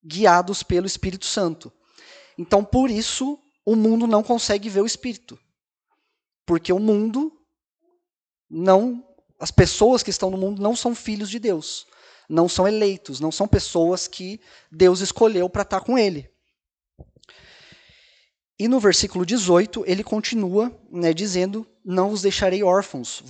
guiados 0.06 0.63
pelo 0.63 0.88
Espírito 0.88 1.26
Santo. 1.26 1.72
Então, 2.39 2.63
por 2.63 2.89
isso, 2.89 3.38
o 3.65 3.75
mundo 3.75 4.08
não 4.08 4.23
consegue 4.23 4.69
ver 4.69 4.80
o 4.80 4.86
Espírito. 4.86 5.38
Porque 6.45 6.71
o 6.71 6.80
mundo 6.80 7.38
não. 8.49 9.06
As 9.38 9.52
pessoas 9.52 10.02
que 10.02 10.10
estão 10.10 10.32
no 10.32 10.38
mundo 10.38 10.62
não 10.62 10.73
são 10.73 10.95
filhos 10.95 11.30
de 11.30 11.38
Deus. 11.38 11.86
Não 12.30 12.47
são 12.47 12.65
eleitos, 12.65 13.19
não 13.19 13.30
são 13.30 13.45
pessoas 13.45 14.08
que 14.08 14.39
Deus 14.71 15.02
escolheu 15.02 15.49
para 15.49 15.63
estar 15.63 15.82
com 15.82 15.97
Ele. 15.99 16.32
E 18.58 18.69
no 18.69 18.80
versículo 18.80 19.25
18, 19.25 19.84
ele 19.86 20.04
continua 20.04 20.73
né, 20.89 21.13
dizendo: 21.13 21.67
Não 21.84 22.12
os 22.12 22.21
deixarei 22.21 22.63
órfãos, 22.63 23.21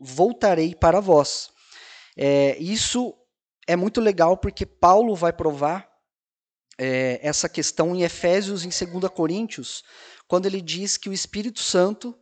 voltarei 0.00 0.74
para 0.74 0.98
vós. 0.98 1.50
É, 2.16 2.58
isso 2.58 3.14
é 3.68 3.76
muito 3.76 4.00
legal 4.00 4.36
porque 4.36 4.66
Paulo 4.66 5.14
vai 5.14 5.32
provar 5.32 5.87
é, 6.78 7.18
essa 7.22 7.48
questão 7.48 7.94
em 7.94 8.02
Efésios, 8.02 8.64
em 8.64 8.68
2 8.68 9.12
Coríntios, 9.12 9.82
quando 10.26 10.46
ele 10.46 10.60
diz 10.60 10.96
que 10.96 11.08
o 11.08 11.12
Espírito 11.12 11.60
Santo 11.60 12.16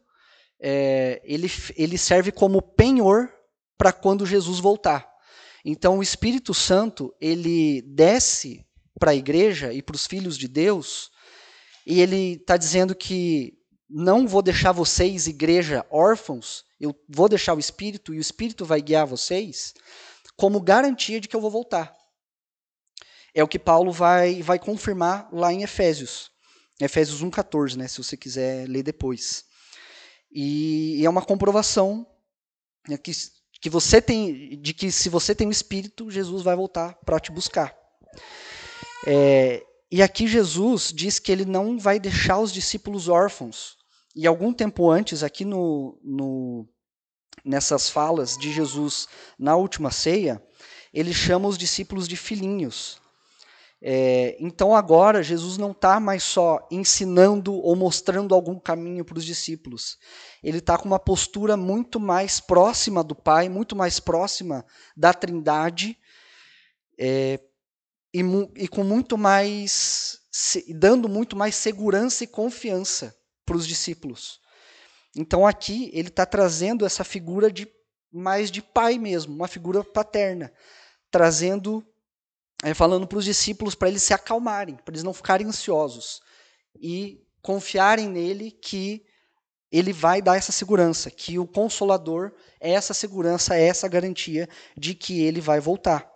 é, 0.59 1.21
ele, 1.25 1.51
ele 1.77 1.99
serve 1.99 2.33
como 2.33 2.63
penhor 2.63 3.31
para 3.77 3.93
quando 3.93 4.25
Jesus 4.25 4.59
voltar. 4.59 5.07
Então, 5.65 5.99
o 5.99 6.03
Espírito 6.03 6.55
Santo 6.55 7.15
ele 7.21 7.83
desce 7.83 8.65
para 8.99 9.11
a 9.11 9.15
igreja 9.15 9.73
e 9.73 9.83
para 9.83 9.97
os 9.97 10.07
filhos 10.07 10.39
de 10.39 10.49
Deus, 10.49 11.11
e 11.87 12.01
ele 12.01 12.35
está 12.35 12.57
dizendo 12.57 12.95
que 12.95 13.55
não 13.89 14.27
vou 14.27 14.43
deixar 14.43 14.73
vocês, 14.73 15.27
igreja, 15.27 15.85
órfãos, 15.91 16.65
eu 16.81 16.95
vou 17.09 17.29
deixar 17.29 17.55
o 17.55 17.59
Espírito 17.59 18.15
e 18.15 18.19
o 18.19 18.21
Espírito 18.21 18.65
vai 18.65 18.81
guiar 18.81 19.07
vocês, 19.07 19.75
como 20.37 20.61
garantia 20.61 21.21
de 21.21 21.29
que 21.29 21.37
eu 21.37 21.41
vou 21.41 21.51
voltar. 21.51 21.95
É 23.37 23.45
o 23.45 23.49
que 23.49 23.59
Paulo 23.59 23.93
vai, 23.93 24.43
vai 24.43 24.59
confirmar 24.59 25.29
lá 25.31 25.53
em 25.53 25.63
Efésios. 25.63 26.31
Efésios 26.81 27.23
1,14, 27.23 27.77
né, 27.77 27.87
se 27.87 28.03
você 28.03 28.17
quiser 28.17 28.67
ler 28.67 28.83
depois. 28.83 29.45
E, 30.33 31.03
e 31.03 31.05
é 31.05 31.11
uma 31.11 31.21
comprovação 31.21 32.07
né, 32.89 32.97
que, 32.97 33.13
que 33.61 33.69
você 33.69 34.01
tem, 34.01 34.59
de 34.59 34.73
que 34.73 34.91
se 34.91 35.11
você 35.11 35.35
tem 35.35 35.47
o 35.47 35.51
Espírito, 35.51 36.11
Jesus 36.11 36.43
vai 36.43 36.57
voltar 36.57 36.95
para 37.05 37.21
te 37.21 37.31
buscar. 37.31 37.77
É, 39.07 39.63
e 39.91 40.03
aqui 40.03 40.27
Jesus 40.27 40.91
diz 40.91 41.19
que 41.19 41.31
ele 41.31 41.45
não 41.45 41.79
vai 41.79 42.01
deixar 42.01 42.39
os 42.39 42.51
discípulos 42.51 43.07
órfãos. 43.07 43.77
E 44.15 44.27
algum 44.27 44.51
tempo 44.51 44.91
antes, 44.91 45.23
aqui 45.23 45.45
no, 45.45 46.01
no, 46.03 46.67
nessas 47.45 47.91
falas 47.91 48.39
de 48.39 48.51
Jesus 48.51 49.07
na 49.39 49.57
última 49.57 49.91
ceia, 49.91 50.43
ele 50.91 51.13
chama 51.13 51.49
os 51.49 51.59
discípulos 51.59 52.09
de 52.09 52.17
filhinhos. 52.17 52.99
É, 53.83 54.37
então 54.41 54.75
agora 54.75 55.23
Jesus 55.23 55.59
não 55.59 55.73
está 55.73 56.01
mais 56.01 56.23
só 56.23 56.67
ensinando 56.71 57.55
ou 57.55 57.77
mostrando 57.77 58.35
algum 58.35 58.59
caminho 58.59 59.05
para 59.05 59.19
os 59.19 59.25
discípulos. 59.25 59.99
Ele 60.43 60.59
está 60.59 60.79
com 60.79 60.87
uma 60.87 60.99
postura 60.99 61.57
muito 61.57 62.01
mais 62.01 62.41
próxima 62.41 63.05
do 63.05 63.15
Pai, 63.15 63.49
muito 63.49 63.77
mais 63.77 64.01
próxima 64.01 64.65
da 64.97 65.13
Trindade, 65.13 65.99
é, 66.99 67.39
e, 68.15 68.23
e, 68.57 68.69
com 68.69 68.83
muito 68.83 69.19
mais, 69.19 70.21
se, 70.31 70.73
dando 70.73 71.09
muito 71.09 71.37
mais 71.37 71.55
segurança 71.55 72.25
e 72.25 72.27
confiança 72.27 73.15
para 73.45 73.57
os 73.57 73.67
discípulos. 73.67 74.41
Então 75.15 75.47
aqui 75.47 75.91
ele 75.93 76.09
está 76.09 76.25
trazendo 76.25 76.87
essa 76.87 77.05
figura 77.05 77.53
de 77.53 77.69
mais 78.11 78.51
de 78.51 78.63
pai 78.63 78.97
mesmo, 78.99 79.35
uma 79.35 79.49
figura 79.49 79.85
paterna, 79.85 80.51
trazendo 81.11 81.87
é, 82.63 82.75
falando 82.75 83.07
para 83.07 83.19
os 83.19 83.25
discípulos 83.25 83.75
para 83.75 83.89
eles 83.89 84.03
se 84.03 84.15
acalmarem, 84.15 84.77
para 84.77 84.93
eles 84.93 85.03
não 85.03 85.13
ficarem 85.13 85.47
ansiosos 85.47 86.21
e 86.81 87.23
confiarem 87.43 88.09
nele 88.09 88.51
que 88.51 89.05
ele 89.71 89.93
vai 89.93 90.23
dar 90.23 90.37
essa 90.37 90.53
segurança, 90.53 91.11
que 91.11 91.39
o 91.39 91.47
consolador 91.47 92.33
é 92.61 92.71
essa 92.71 92.95
segurança, 92.95 93.57
é 93.57 93.67
essa 93.67 93.89
garantia 93.89 94.49
de 94.77 94.95
que 94.95 95.23
ele 95.23 95.41
vai 95.41 95.61
voltar. 95.61 96.11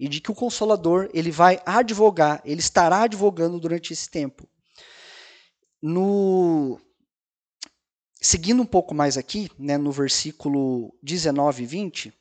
E 0.00 0.08
de 0.08 0.20
que 0.20 0.30
o 0.30 0.34
consolador, 0.34 1.10
ele 1.12 1.30
vai 1.30 1.60
advogar, 1.66 2.40
ele 2.44 2.60
estará 2.60 3.02
advogando 3.02 3.58
durante 3.58 3.92
esse 3.92 4.08
tempo. 4.08 4.48
No 5.82 6.80
seguindo 8.20 8.62
um 8.62 8.66
pouco 8.66 8.94
mais 8.94 9.16
aqui, 9.16 9.50
né, 9.58 9.76
no 9.76 9.92
versículo 9.92 10.94
19 11.02 11.62
e 11.62 11.66
20, 11.66 12.08
está 12.08 12.16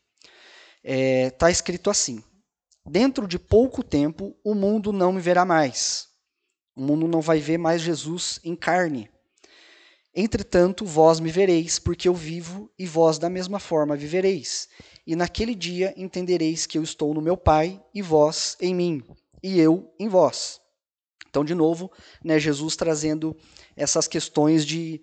é, 0.84 1.30
tá 1.30 1.52
escrito 1.52 1.90
assim: 1.90 2.24
Dentro 2.90 3.28
de 3.28 3.38
pouco 3.38 3.84
tempo, 3.84 4.34
o 4.42 4.56
mundo 4.56 4.94
não 4.94 5.12
me 5.12 5.20
verá 5.20 5.44
mais. 5.44 6.08
O 6.74 6.82
mundo 6.82 7.06
não 7.06 7.20
vai 7.20 7.40
ver 7.40 7.58
mais 7.58 7.82
Jesus 7.82 8.40
em 8.46 8.56
carne. 8.56 9.10
Entretanto, 10.16 10.86
vós 10.86 11.20
me 11.20 11.30
vereis, 11.30 11.80
porque 11.80 12.08
eu 12.08 12.14
vivo, 12.14 12.72
e 12.80 12.88
vós 12.88 13.20
da 13.20 13.30
mesma 13.30 13.60
forma 13.60 13.96
vivereis. 13.96 14.70
E 15.06 15.16
naquele 15.16 15.54
dia 15.54 15.94
entendereis 15.98 16.66
que 16.66 16.78
eu 16.78 16.84
estou 16.84 17.14
no 17.14 17.22
meu 17.22 17.36
Pai, 17.36 17.84
e 17.94 18.02
vós 18.02 18.56
em 18.62 18.74
mim, 18.74 19.04
e 19.44 19.60
eu 19.60 19.94
em 20.00 20.08
vós. 20.08 20.62
Então, 21.30 21.44
de 21.44 21.54
novo, 21.54 21.92
né, 22.24 22.40
Jesus 22.40 22.78
trazendo 22.78 23.36
essas 23.76 24.08
questões 24.08 24.66
de, 24.66 25.02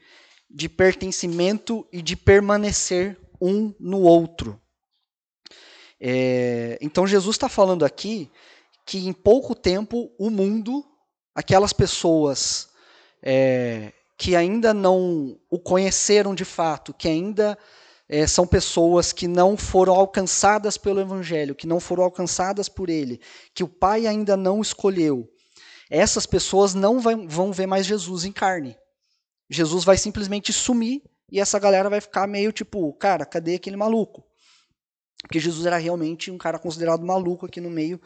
de 0.50 0.70
pertencimento 0.70 1.86
e 1.92 2.00
de 2.00 2.16
permanecer 2.16 3.20
um 3.40 3.74
no 3.78 4.00
outro. 4.00 4.58
É, 6.00 6.78
então, 6.80 7.07
Jesus 7.07 7.37
está 7.37 7.48
falando 7.48 7.85
aqui 7.85 8.30
que 8.87 9.07
em 9.07 9.12
pouco 9.12 9.54
tempo 9.54 10.11
o 10.18 10.30
mundo, 10.30 10.85
aquelas 11.35 11.72
pessoas 11.72 12.68
é, 13.22 13.92
que 14.18 14.37
ainda 14.37 14.74
não 14.74 15.38
o 15.50 15.59
conheceram 15.59 16.35
de 16.35 16.44
fato, 16.44 16.92
que 16.92 17.09
ainda 17.09 17.59
é, 18.09 18.26
são 18.26 18.46
pessoas 18.46 19.12
que 19.12 19.26
não 19.26 19.57
foram 19.57 19.94
alcançadas 19.94 20.76
pelo 20.76 21.00
Evangelho, 21.00 21.54
que 21.54 21.66
não 21.66 21.80
foram 21.80 22.04
alcançadas 22.04 22.68
por 22.68 22.90
ele, 22.90 23.20
que 23.54 23.64
o 23.64 23.68
Pai 23.68 24.07
ainda 24.07 24.37
não 24.37 24.61
escolheu, 24.61 25.28
essas 25.90 26.26
pessoas 26.26 26.74
não 26.74 27.00
vai, 27.00 27.14
vão 27.26 27.52
ver 27.52 27.66
mais 27.66 27.87
Jesus 27.87 28.24
em 28.24 28.33
carne. 28.33 28.76
Jesus 29.48 29.85
vai 29.85 29.96
simplesmente 29.96 30.52
sumir 30.52 31.02
e 31.30 31.40
essa 31.40 31.59
galera 31.59 31.90
vai 31.90 32.00
ficar 32.00 32.26
meio 32.26 32.52
tipo, 32.52 32.92
cara, 32.94 33.24
cadê 33.24 33.54
aquele 33.54 33.76
maluco? 33.76 34.24
Porque 35.24 35.40
Jesus 35.40 35.64
era 35.64 35.78
realmente 35.78 36.30
um 36.30 36.38
cara 36.38 36.58
considerado 36.58 37.04
maluco 37.04 37.46
aqui 37.46 37.60
no 37.60 37.70
meio 37.70 38.00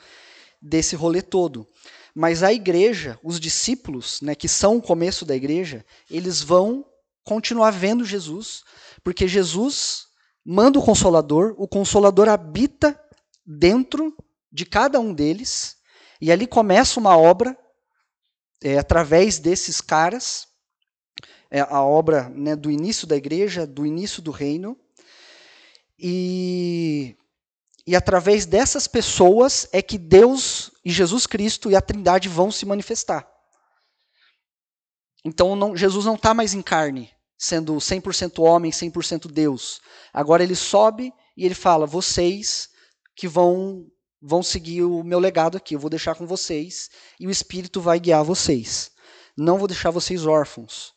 desse 0.62 0.94
rolê 0.94 1.20
todo. 1.20 1.66
Mas 2.14 2.42
a 2.42 2.52
igreja, 2.52 3.18
os 3.22 3.38
discípulos, 3.38 4.20
né, 4.22 4.34
que 4.34 4.48
são 4.48 4.76
o 4.76 4.82
começo 4.82 5.24
da 5.24 5.36
igreja, 5.36 5.84
eles 6.10 6.40
vão 6.40 6.84
continuar 7.24 7.72
vendo 7.72 8.04
Jesus, 8.04 8.62
porque 9.04 9.28
Jesus 9.28 10.06
manda 10.44 10.78
o 10.78 10.82
consolador, 10.82 11.54
o 11.58 11.68
consolador 11.68 12.28
habita 12.28 12.98
dentro 13.44 14.16
de 14.50 14.64
cada 14.64 14.98
um 14.98 15.12
deles, 15.12 15.76
e 16.20 16.32
ali 16.32 16.46
começa 16.46 16.98
uma 16.98 17.16
obra 17.16 17.56
é, 18.62 18.78
através 18.78 19.38
desses 19.38 19.80
caras, 19.80 20.48
é, 21.50 21.60
a 21.60 21.82
obra 21.82 22.28
né, 22.30 22.56
do 22.56 22.70
início 22.70 23.06
da 23.06 23.16
igreja, 23.16 23.66
do 23.66 23.84
início 23.84 24.22
do 24.22 24.30
reino, 24.30 24.78
e 25.98 27.16
e 27.88 27.96
através 27.96 28.44
dessas 28.44 28.86
pessoas 28.86 29.66
é 29.72 29.80
que 29.80 29.96
Deus 29.96 30.70
e 30.84 30.90
Jesus 30.90 31.26
Cristo 31.26 31.70
e 31.70 31.74
a 31.74 31.80
Trindade 31.80 32.28
vão 32.28 32.50
se 32.52 32.66
manifestar. 32.66 33.26
Então 35.24 35.56
não, 35.56 35.74
Jesus 35.74 36.04
não 36.04 36.16
está 36.16 36.34
mais 36.34 36.52
em 36.52 36.60
carne, 36.60 37.10
sendo 37.38 37.76
100% 37.76 38.42
homem, 38.42 38.70
100% 38.70 39.30
Deus. 39.32 39.80
Agora 40.12 40.42
ele 40.42 40.54
sobe 40.54 41.14
e 41.34 41.46
ele 41.46 41.54
fala: 41.54 41.86
vocês 41.86 42.68
que 43.16 43.26
vão 43.26 43.86
vão 44.20 44.42
seguir 44.42 44.82
o 44.82 45.02
meu 45.02 45.18
legado 45.18 45.56
aqui, 45.56 45.74
eu 45.74 45.80
vou 45.80 45.88
deixar 45.88 46.14
com 46.14 46.26
vocês 46.26 46.90
e 47.18 47.26
o 47.26 47.30
Espírito 47.30 47.80
vai 47.80 47.98
guiar 47.98 48.22
vocês. 48.22 48.90
Não 49.34 49.56
vou 49.56 49.66
deixar 49.66 49.90
vocês 49.90 50.26
órfãos. 50.26 50.92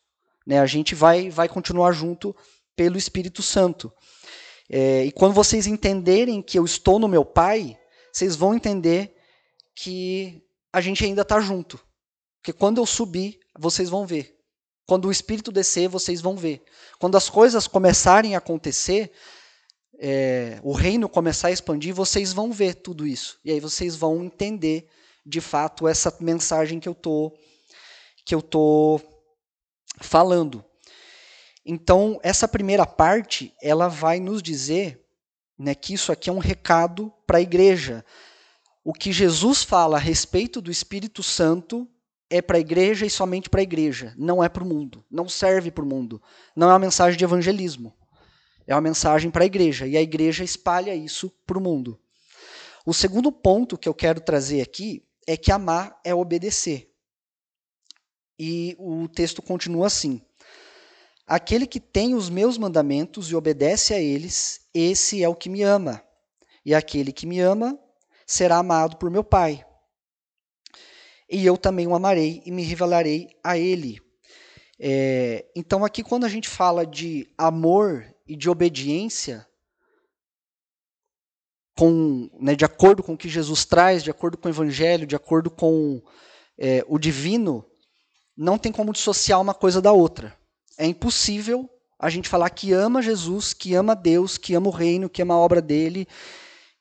Né? 0.45 0.59
A 0.59 0.65
gente 0.65 0.93
vai 0.93 1.29
vai 1.29 1.47
continuar 1.47 1.93
junto 1.93 2.35
pelo 2.75 2.97
Espírito 2.97 3.41
Santo. 3.41 3.93
É, 4.73 5.03
e 5.03 5.11
quando 5.11 5.33
vocês 5.33 5.67
entenderem 5.67 6.41
que 6.41 6.57
eu 6.57 6.63
estou 6.63 6.97
no 6.97 7.09
meu 7.09 7.25
Pai, 7.25 7.77
vocês 8.13 8.37
vão 8.37 8.55
entender 8.55 9.13
que 9.75 10.41
a 10.71 10.79
gente 10.79 11.03
ainda 11.03 11.23
está 11.23 11.41
junto. 11.41 11.77
Porque 12.39 12.53
quando 12.53 12.77
eu 12.77 12.85
subir, 12.85 13.37
vocês 13.59 13.89
vão 13.89 14.07
ver. 14.07 14.39
Quando 14.85 15.09
o 15.09 15.11
Espírito 15.11 15.51
descer, 15.51 15.89
vocês 15.89 16.21
vão 16.21 16.37
ver. 16.37 16.63
Quando 16.99 17.17
as 17.17 17.29
coisas 17.29 17.67
começarem 17.67 18.33
a 18.33 18.37
acontecer, 18.37 19.11
é, 19.99 20.61
o 20.63 20.71
reino 20.71 21.09
começar 21.09 21.49
a 21.49 21.51
expandir, 21.51 21.93
vocês 21.93 22.31
vão 22.31 22.53
ver 22.53 22.75
tudo 22.75 23.05
isso. 23.05 23.39
E 23.43 23.51
aí 23.51 23.59
vocês 23.59 23.97
vão 23.97 24.23
entender, 24.23 24.87
de 25.25 25.41
fato, 25.41 25.85
essa 25.85 26.15
mensagem 26.21 26.79
que 26.79 26.87
eu 26.87 26.95
tô, 26.95 27.33
que 28.25 28.33
eu 28.33 28.41
tô 28.41 29.01
falando. 29.99 30.63
Então, 31.65 32.19
essa 32.23 32.47
primeira 32.47 32.85
parte, 32.85 33.53
ela 33.61 33.87
vai 33.87 34.19
nos 34.19 34.41
dizer 34.41 35.05
né, 35.57 35.75
que 35.75 35.93
isso 35.93 36.11
aqui 36.11 36.29
é 36.29 36.33
um 36.33 36.39
recado 36.39 37.13
para 37.25 37.37
a 37.37 37.41
igreja. 37.41 38.03
O 38.83 38.93
que 38.93 39.11
Jesus 39.11 39.63
fala 39.63 39.97
a 39.97 39.99
respeito 39.99 40.59
do 40.59 40.71
Espírito 40.71 41.21
Santo 41.21 41.87
é 42.31 42.41
para 42.41 42.57
a 42.57 42.61
igreja 42.61 43.05
e 43.05 43.09
somente 43.09 43.49
para 43.49 43.59
a 43.59 43.63
igreja, 43.63 44.15
não 44.17 44.43
é 44.43 44.47
para 44.47 44.63
o 44.63 44.65
mundo, 44.65 45.03
não 45.11 45.27
serve 45.27 45.69
para 45.69 45.83
o 45.83 45.87
mundo. 45.87 46.21
Não 46.55 46.69
é 46.69 46.73
uma 46.73 46.79
mensagem 46.79 47.17
de 47.17 47.23
evangelismo, 47.23 47.93
é 48.65 48.73
uma 48.73 48.81
mensagem 48.81 49.29
para 49.29 49.43
a 49.43 49.45
igreja, 49.45 49.85
e 49.85 49.97
a 49.97 50.01
igreja 50.01 50.43
espalha 50.43 50.95
isso 50.95 51.29
para 51.45 51.57
o 51.57 51.61
mundo. 51.61 51.99
O 52.85 52.93
segundo 52.93 53.31
ponto 53.31 53.77
que 53.77 53.87
eu 53.87 53.93
quero 53.93 54.21
trazer 54.21 54.61
aqui 54.61 55.05
é 55.27 55.37
que 55.37 55.51
amar 55.51 55.99
é 56.03 56.15
obedecer. 56.15 56.89
E 58.39 58.75
o 58.79 59.07
texto 59.07 59.41
continua 59.41 59.87
assim: 59.87 60.21
Aquele 61.31 61.65
que 61.65 61.79
tem 61.79 62.13
os 62.13 62.29
meus 62.29 62.57
mandamentos 62.57 63.31
e 63.31 63.35
obedece 63.37 63.93
a 63.93 63.97
eles, 63.97 64.67
esse 64.73 65.23
é 65.23 65.29
o 65.29 65.33
que 65.33 65.47
me 65.47 65.63
ama. 65.63 66.03
E 66.65 66.75
aquele 66.75 67.13
que 67.13 67.25
me 67.25 67.39
ama 67.39 67.79
será 68.27 68.57
amado 68.57 68.97
por 68.97 69.09
meu 69.09 69.23
Pai. 69.23 69.65
E 71.29 71.45
eu 71.45 71.57
também 71.57 71.87
o 71.87 71.95
amarei 71.95 72.43
e 72.45 72.51
me 72.51 72.63
revelarei 72.63 73.29
a 73.41 73.57
ele. 73.57 74.01
É, 74.77 75.45
então, 75.55 75.85
aqui, 75.85 76.03
quando 76.03 76.25
a 76.25 76.27
gente 76.27 76.49
fala 76.49 76.85
de 76.85 77.33
amor 77.37 78.13
e 78.27 78.35
de 78.35 78.49
obediência, 78.49 79.47
com, 81.77 82.29
né, 82.41 82.55
de 82.55 82.65
acordo 82.65 83.01
com 83.01 83.13
o 83.13 83.17
que 83.17 83.29
Jesus 83.29 83.63
traz, 83.63 84.03
de 84.03 84.11
acordo 84.11 84.37
com 84.37 84.49
o 84.49 84.51
Evangelho, 84.51 85.07
de 85.07 85.15
acordo 85.15 85.49
com 85.49 86.03
é, 86.57 86.83
o 86.89 86.99
divino, 86.99 87.65
não 88.35 88.57
tem 88.57 88.69
como 88.69 88.91
dissociar 88.91 89.39
uma 89.39 89.53
coisa 89.53 89.81
da 89.81 89.93
outra. 89.93 90.40
É 90.77 90.85
impossível 90.85 91.69
a 91.99 92.09
gente 92.09 92.27
falar 92.27 92.49
que 92.49 92.73
ama 92.73 93.01
Jesus, 93.01 93.53
que 93.53 93.75
ama 93.75 93.95
Deus, 93.95 94.37
que 94.37 94.55
ama 94.55 94.67
o 94.67 94.71
reino, 94.71 95.09
que 95.09 95.21
ama 95.21 95.35
a 95.35 95.37
obra 95.37 95.61
dele 95.61 96.07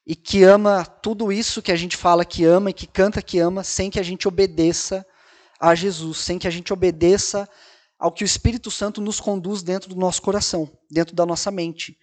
e 0.06 0.16
que 0.16 0.42
ama 0.42 0.84
tudo 0.84 1.30
isso 1.30 1.62
que 1.62 1.70
a 1.70 1.76
gente 1.76 1.96
fala 1.96 2.24
que 2.24 2.44
ama 2.44 2.70
e 2.70 2.72
que 2.72 2.86
canta 2.86 3.20
que 3.20 3.38
ama, 3.38 3.62
sem 3.62 3.90
que 3.90 4.00
a 4.00 4.02
gente 4.02 4.26
obedeça 4.26 5.06
a 5.60 5.74
Jesus, 5.74 6.18
sem 6.18 6.38
que 6.38 6.48
a 6.48 6.50
gente 6.50 6.72
obedeça 6.72 7.48
ao 7.98 8.10
que 8.10 8.24
o 8.24 8.26
Espírito 8.26 8.70
Santo 8.70 9.00
nos 9.00 9.20
conduz 9.20 9.62
dentro 9.62 9.90
do 9.90 9.96
nosso 9.96 10.22
coração, 10.22 10.70
dentro 10.90 11.14
da 11.14 11.26
nossa 11.26 11.50
mente. 11.50 11.98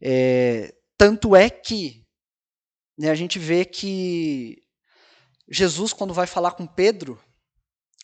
É, 0.00 0.72
tanto 0.96 1.34
é 1.34 1.50
que 1.50 2.06
né, 2.96 3.10
a 3.10 3.14
gente 3.16 3.38
vê 3.38 3.64
que 3.64 4.62
Jesus, 5.50 5.92
quando 5.92 6.14
vai 6.14 6.26
falar 6.26 6.52
com 6.52 6.66
Pedro, 6.66 7.20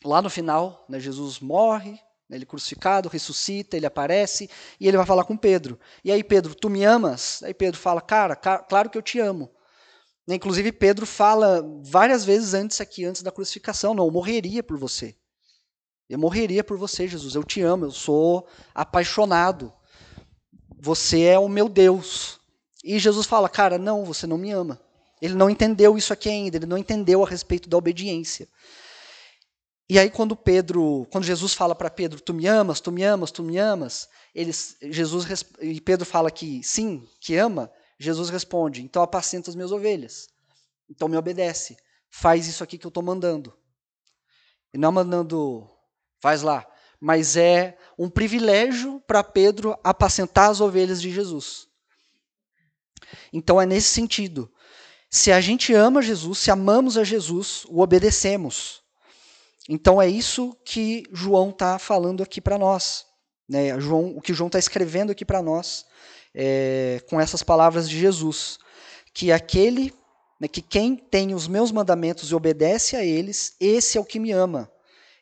lá 0.05 0.21
no 0.21 0.29
final, 0.29 0.85
né, 0.89 0.99
Jesus 0.99 1.39
morre, 1.39 1.99
ele 2.35 2.45
é 2.45 2.47
crucificado, 2.47 3.09
ressuscita, 3.09 3.77
ele 3.77 3.87
aparece 3.87 4.49
e 4.79 4.89
ele 4.89 4.97
vai 4.97 5.07
falar 5.07 5.25
com 5.25 5.37
Pedro. 5.37 5.79
E 6.05 6.11
aí, 6.11 6.23
Pedro, 6.23 6.55
tu 6.55 6.69
me 6.69 6.85
amas? 6.85 7.43
Aí 7.43 7.55
Pedro 7.55 7.79
fala, 7.79 8.01
cara, 8.01 8.35
claro 8.37 8.91
que 8.91 8.99
eu 8.99 9.03
te 9.03 9.19
amo. 9.19 9.51
Inclusive, 10.27 10.73
Pedro 10.73 11.05
fala 11.05 11.63
várias 11.83 12.25
vezes 12.25 12.55
antes 12.55 12.81
aqui, 12.81 13.05
antes 13.05 13.23
da 13.23 13.31
crucificação, 13.31 13.95
não, 13.95 14.07
eu 14.07 14.11
morreria 14.11 14.63
por 14.63 14.79
você. 14.79 15.15
Eu 16.09 16.19
morreria 16.19 16.65
por 16.65 16.77
você, 16.77 17.07
Jesus. 17.07 17.35
Eu 17.35 17.45
te 17.45 17.61
amo, 17.61 17.87
eu 17.87 17.91
sou 17.91 18.47
apaixonado. 18.75 19.73
Você 20.81 21.23
é 21.23 21.39
o 21.39 21.49
meu 21.49 21.69
Deus. 21.69 22.41
E 22.83 22.99
Jesus 22.99 23.27
fala, 23.27 23.49
cara, 23.49 23.79
não, 23.79 24.05
você 24.05 24.27
não 24.27 24.39
me 24.39 24.51
ama. 24.51 24.81
Ele 25.21 25.35
não 25.35 25.49
entendeu 25.49 25.97
isso 25.97 26.13
aqui 26.13 26.29
ainda, 26.29 26.59
ele 26.59 26.67
não 26.67 26.77
entendeu 26.77 27.25
a 27.25 27.29
respeito 27.29 27.69
da 27.69 27.77
obediência. 27.77 28.49
E 29.89 29.99
aí 29.99 30.11
quando 30.11 30.35
Pedro, 30.35 31.07
quando 31.11 31.25
Jesus 31.25 31.53
fala 31.53 31.75
para 31.75 31.91
Pedro, 31.91 32.21
tu 32.21 32.33
me 32.33 32.47
amas, 32.47 32.81
tu 32.81 32.91
me 32.91 33.03
amas, 33.03 33.31
tu 33.31 33.43
me 33.43 33.59
amas, 33.59 34.09
eles, 34.35 34.77
Jesus 34.83 35.27
e 35.61 35.81
Pedro 35.81 36.07
fala 36.07 36.31
que 36.31 36.63
sim, 36.63 37.07
que 37.21 37.37
ama, 37.37 37.71
Jesus 37.99 38.31
responde, 38.31 38.83
então 38.83 39.03
apacenta 39.03 39.51
as 39.51 39.55
minhas 39.55 39.73
ovelhas. 39.73 40.29
Então 40.89 41.09
me 41.09 41.17
obedece. 41.17 41.77
Faz 42.11 42.47
isso 42.47 42.63
aqui 42.63 42.79
que 42.79 42.87
eu 42.87 42.91
estou 42.91 43.03
mandando. 43.03 43.53
E 44.73 44.79
não 44.79 44.93
mandando, 44.93 45.69
faz 46.21 46.43
lá. 46.43 46.67
Mas 47.01 47.37
é 47.37 47.77
um 47.99 48.09
privilégio 48.09 49.01
para 49.07 49.23
Pedro 49.23 49.79
apacentar 49.85 50.51
as 50.51 50.61
ovelhas 50.61 51.01
de 51.03 51.13
Jesus. 51.13 51.69
Então 53.33 53.61
é 53.61 53.67
nesse 53.67 53.89
sentido. 53.89 54.51
Se 55.11 55.31
a 55.31 55.41
gente 55.41 55.73
ama 55.75 56.03
Jesus, 56.03 56.39
se 56.39 56.51
amamos 56.51 56.97
a 56.97 57.05
Jesus, 57.05 57.65
o 57.69 57.81
obedecemos. 57.81 58.84
Então 59.69 60.01
é 60.01 60.09
isso 60.09 60.57
que 60.65 61.05
João 61.13 61.51
está 61.51 61.79
falando 61.79 62.23
aqui 62.23 62.41
para 62.41 62.59
nós. 62.59 63.07
Né? 63.49 63.79
João, 63.81 64.17
o 64.17 64.21
que 64.21 64.35
João 64.35 64.49
está 64.49 64.59
escrevendo 64.59 65.11
aqui 65.11 65.25
para 65.25 65.43
nós 65.43 65.85
é, 66.35 67.01
com 67.09 67.21
essas 67.21 67.43
palavras 67.43 67.89
de 67.89 67.99
Jesus. 67.99 68.59
Que 69.13 69.33
aquele, 69.33 69.93
né, 70.41 70.49
que 70.49 70.61
quem 70.61 70.97
tem 70.97 71.35
os 71.35 71.47
meus 71.49 71.71
mandamentos 71.71 72.31
e 72.31 72.35
obedece 72.35 72.97
a 72.97 73.05
eles, 73.05 73.55
esse 73.61 73.97
é 73.97 74.01
o 74.01 74.05
que 74.05 74.19
me 74.19 74.33
ama. 74.33 74.71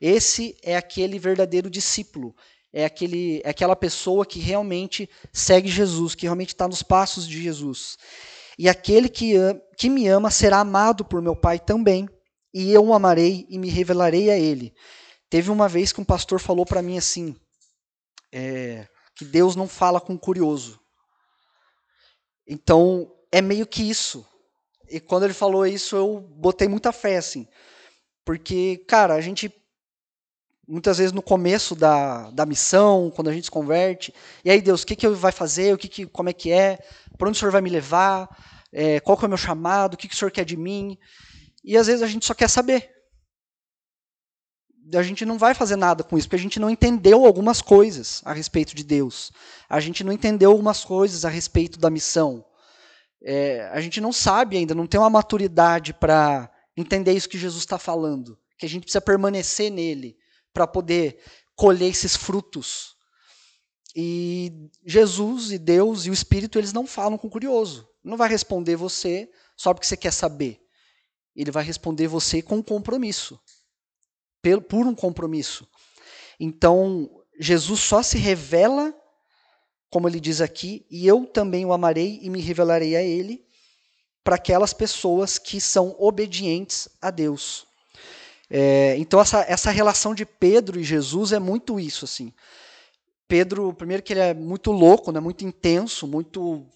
Esse 0.01 0.57
é 0.63 0.77
aquele 0.77 1.19
verdadeiro 1.19 1.71
discípulo. 1.71 2.35
é, 2.73 2.85
aquele, 2.85 3.43
é 3.45 3.51
aquela 3.51 3.77
pessoa 3.77 4.25
que 4.25 4.41
realmente 4.41 5.09
segue 5.33 5.69
Jesus, 5.69 6.15
que 6.15 6.27
realmente 6.27 6.55
está 6.55 6.67
nos 6.67 6.83
passos 6.83 7.29
de 7.29 7.41
Jesus. 7.41 7.99
E 8.59 8.69
aquele 8.69 9.09
que, 9.09 9.35
que 9.77 9.91
me 9.91 10.09
ama 10.09 10.31
será 10.31 10.61
amado 10.61 11.05
por 11.05 11.21
meu 11.21 11.37
Pai 11.37 11.59
também, 11.59 12.09
e 12.53 12.73
eu 12.73 12.85
o 12.87 12.95
amarei 12.95 13.47
e 13.49 13.59
me 13.59 13.69
revelarei 13.69 14.31
a 14.31 14.39
ele. 14.39 14.75
Teve 15.31 15.51
uma 15.51 15.69
vez 15.69 15.93
que 15.93 16.01
um 16.01 16.05
pastor 16.05 16.39
falou 16.39 16.67
para 16.67 16.83
mim 16.83 16.99
assim, 16.99 17.35
é, 18.31 18.87
que 19.17 19.25
Deus 19.25 19.57
não 19.57 19.69
fala 19.69 20.01
com 20.01 20.19
curioso. 20.19 20.79
Então, 22.47 23.11
é 23.31 23.41
meio 23.41 23.67
que 23.67 23.89
isso. 23.89 24.27
E 24.89 25.01
quando 25.01 25.25
ele 25.25 25.33
falou 25.33 25.67
isso, 25.67 25.97
eu 25.97 26.21
botei 26.21 26.69
muita 26.69 26.93
fé, 26.93 27.17
assim. 27.17 27.47
Porque, 28.25 28.85
cara, 28.87 29.15
a 29.15 29.21
gente 29.21 29.51
muitas 30.67 30.99
vezes 30.99 31.13
no 31.13 31.23
começo 31.23 31.75
da, 31.75 32.31
da 32.31 32.47
missão, 32.47 33.11
quando 33.15 33.29
a 33.29 33.33
gente 33.33 33.45
se 33.45 33.51
converte, 33.51 34.15
e 34.45 34.51
aí 34.51 34.61
Deus, 34.61 34.83
o 34.83 34.87
que, 34.87 34.97
que 34.97 35.07
eu 35.07 35.15
vai 35.15 35.33
fazer, 35.33 35.75
o 35.75 35.79
que, 35.79 35.89
que 35.89 36.07
como 36.07 36.29
é 36.29 36.33
que 36.33 36.51
é, 36.53 36.79
para 37.19 37.29
onde 37.29 37.37
o 37.37 37.39
Senhor 37.39 37.51
vai 37.51 37.61
me 37.61 37.69
levar, 37.69 38.29
é, 38.73 39.01
qual 39.01 39.19
que 39.19 39.25
é 39.25 39.27
o 39.27 39.29
meu 39.29 39.37
chamado, 39.37 39.95
o 39.95 39.97
que, 39.97 40.09
que 40.09 40.15
o 40.15 40.17
Senhor 40.17 40.31
quer 40.31 40.45
de 40.45 40.57
mim, 40.57 40.97
e 41.65 41.77
às 41.77 41.87
vezes 41.87 42.03
a 42.03 42.07
gente 42.07 42.27
só 42.27 42.35
quer 42.35 42.49
saber. 42.49 42.91
A 44.95 45.03
gente 45.03 45.25
não 45.25 45.39
vai 45.39 45.55
fazer 45.55 45.77
nada 45.77 46.03
com 46.03 46.19
isso, 46.19 46.27
porque 46.27 46.37
a 46.37 46.43
gente 46.43 46.59
não 46.59 46.69
entendeu 46.69 47.25
algumas 47.25 47.63
coisas 47.63 48.21
a 48.25 48.33
respeito 48.33 48.75
de 48.75 48.83
Deus. 48.83 49.33
A 49.69 49.81
gente 49.81 50.03
não 50.03 50.13
entendeu 50.13 50.51
algumas 50.51 50.85
coisas 50.85 51.25
a 51.25 51.29
respeito 51.29 51.79
da 51.79 51.89
missão. 51.89 52.45
É, 53.23 53.69
a 53.73 53.81
gente 53.81 54.01
não 54.01 54.13
sabe 54.13 54.57
ainda, 54.57 54.75
não 54.75 54.87
tem 54.87 54.99
uma 54.99 55.09
maturidade 55.09 55.95
para 55.95 56.51
entender 56.77 57.13
isso 57.13 57.29
que 57.29 57.39
Jesus 57.39 57.63
está 57.63 57.79
falando. 57.79 58.37
Que 58.59 58.67
a 58.67 58.69
gente 58.69 58.83
precisa 58.83 59.01
permanecer 59.01 59.71
nele 59.71 60.17
para 60.53 60.67
poder 60.67 61.19
colher 61.55 61.89
esses 61.89 62.17
frutos. 62.17 62.97
E 63.95 64.69
Jesus 64.85 65.53
e 65.53 65.59
Deus 65.59 66.07
e 66.07 66.11
o 66.11 66.15
Espírito, 66.15 66.59
eles 66.59 66.73
não 66.73 66.87
falam 66.87 67.19
com 67.19 67.31
curioso. 67.31 67.89
Não 68.03 68.17
vai 68.17 68.29
responder 68.29 68.75
você 68.75 69.31
só 69.57 69.73
porque 69.73 69.87
você 69.87 69.97
quer 69.97 70.13
saber. 70.13 70.62
Ele 71.35 71.51
vai 71.51 71.65
responder 71.65 72.07
você 72.07 72.43
com 72.43 72.57
um 72.57 72.63
compromisso. 72.63 73.41
Por 74.69 74.87
um 74.87 74.95
compromisso. 74.95 75.69
Então, 76.39 77.09
Jesus 77.39 77.81
só 77.81 78.03
se 78.03 78.19
revela, 78.19 78.95
como 79.91 80.09
ele 80.09 80.21
diz 80.21 80.41
aqui, 80.41 80.85
e 80.91 81.07
eu 81.07 81.27
também 81.27 81.65
o 81.65 81.73
amarei 81.73 82.19
e 82.23 82.29
me 82.29 82.41
revelarei 82.41 82.97
a 82.97 83.03
ele, 83.03 83.45
para 84.25 84.37
aquelas 84.37 84.73
pessoas 84.73 85.39
que 85.39 85.61
são 85.61 85.97
obedientes 85.99 86.89
a 87.01 87.11
Deus. 87.11 87.67
É, 88.55 88.97
então 88.99 89.19
essa, 89.19 89.41
essa 89.49 89.71
relação 89.71 90.15
de 90.15 90.27
Pedro 90.27 90.79
e 90.79 90.85
Jesus 90.85 91.33
é 91.33 91.39
muito 91.39 91.81
isso 91.81 92.05
assim. 92.05 92.33
Pedro, 93.27 93.73
primeiro 93.73 94.03
que 94.03 94.13
ele 94.13 94.21
é 94.21 94.35
muito 94.35 94.71
louco, 94.71 95.11
né, 95.11 95.19
muito 95.19 95.45
intenso, 95.45 96.07
muito 96.07 96.67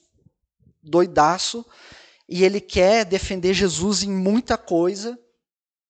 doidaço, 0.82 1.66
e 2.28 2.44
ele 2.44 2.60
quer 2.60 3.04
defender 3.04 3.54
Jesus 3.54 4.02
em 4.02 4.10
muita 4.10 4.58
coisa, 4.58 5.18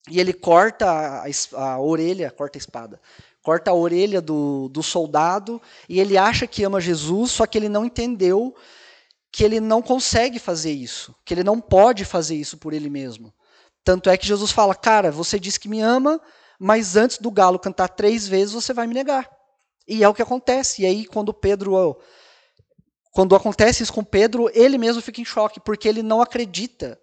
e 0.09 0.19
ele 0.19 0.33
corta 0.33 0.89
a, 0.89 1.25
a, 1.53 1.79
orelha, 1.79 2.31
corta 2.31 2.57
a 2.57 2.61
espada, 2.61 3.01
corta 3.41 3.71
a 3.71 3.73
orelha 3.73 4.21
do, 4.21 4.69
do 4.69 4.81
soldado, 4.81 5.61
e 5.89 5.99
ele 5.99 6.17
acha 6.17 6.47
que 6.47 6.63
ama 6.63 6.79
Jesus, 6.79 7.31
só 7.31 7.45
que 7.45 7.57
ele 7.57 7.69
não 7.69 7.85
entendeu 7.85 8.55
que 9.31 9.43
ele 9.43 9.59
não 9.59 9.81
consegue 9.81 10.39
fazer 10.39 10.71
isso, 10.71 11.13
que 11.25 11.33
ele 11.33 11.43
não 11.43 11.59
pode 11.59 12.05
fazer 12.05 12.35
isso 12.35 12.57
por 12.57 12.73
ele 12.73 12.89
mesmo. 12.89 13.33
Tanto 13.83 14.09
é 14.09 14.17
que 14.17 14.27
Jesus 14.27 14.51
fala, 14.51 14.73
cara, 14.73 15.11
você 15.11 15.39
disse 15.39 15.59
que 15.59 15.69
me 15.69 15.81
ama, 15.81 16.19
mas 16.59 16.95
antes 16.95 17.17
do 17.17 17.31
galo 17.31 17.59
cantar 17.59 17.89
três 17.89 18.27
vezes 18.27 18.53
você 18.53 18.73
vai 18.73 18.87
me 18.87 18.93
negar. 18.93 19.29
E 19.87 20.03
é 20.03 20.09
o 20.09 20.13
que 20.13 20.21
acontece. 20.21 20.81
E 20.81 20.85
aí, 20.85 21.05
quando 21.05 21.33
Pedro. 21.33 21.97
Quando 23.11 23.35
acontece 23.35 23.83
isso 23.83 23.93
com 23.93 24.03
Pedro, 24.03 24.49
ele 24.53 24.77
mesmo 24.77 25.01
fica 25.01 25.21
em 25.21 25.25
choque, 25.25 25.59
porque 25.59 25.87
ele 25.87 26.03
não 26.03 26.21
acredita. 26.21 26.99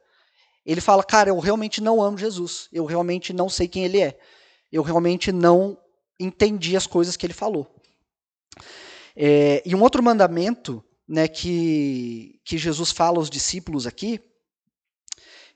Ele 0.64 0.80
fala, 0.80 1.02
cara, 1.02 1.30
eu 1.30 1.38
realmente 1.38 1.80
não 1.80 2.02
amo 2.02 2.16
Jesus. 2.16 2.68
Eu 2.72 2.84
realmente 2.84 3.32
não 3.32 3.48
sei 3.48 3.68
quem 3.68 3.84
ele 3.84 4.00
é. 4.00 4.18
Eu 4.72 4.82
realmente 4.82 5.32
não 5.32 5.78
entendi 6.18 6.76
as 6.76 6.86
coisas 6.86 7.16
que 7.16 7.26
ele 7.26 7.34
falou. 7.34 7.74
É, 9.16 9.62
e 9.64 9.74
um 9.74 9.82
outro 9.82 10.02
mandamento 10.02 10.82
né, 11.06 11.28
que, 11.28 12.40
que 12.44 12.56
Jesus 12.56 12.90
fala 12.90 13.18
aos 13.18 13.28
discípulos 13.28 13.86
aqui 13.86 14.20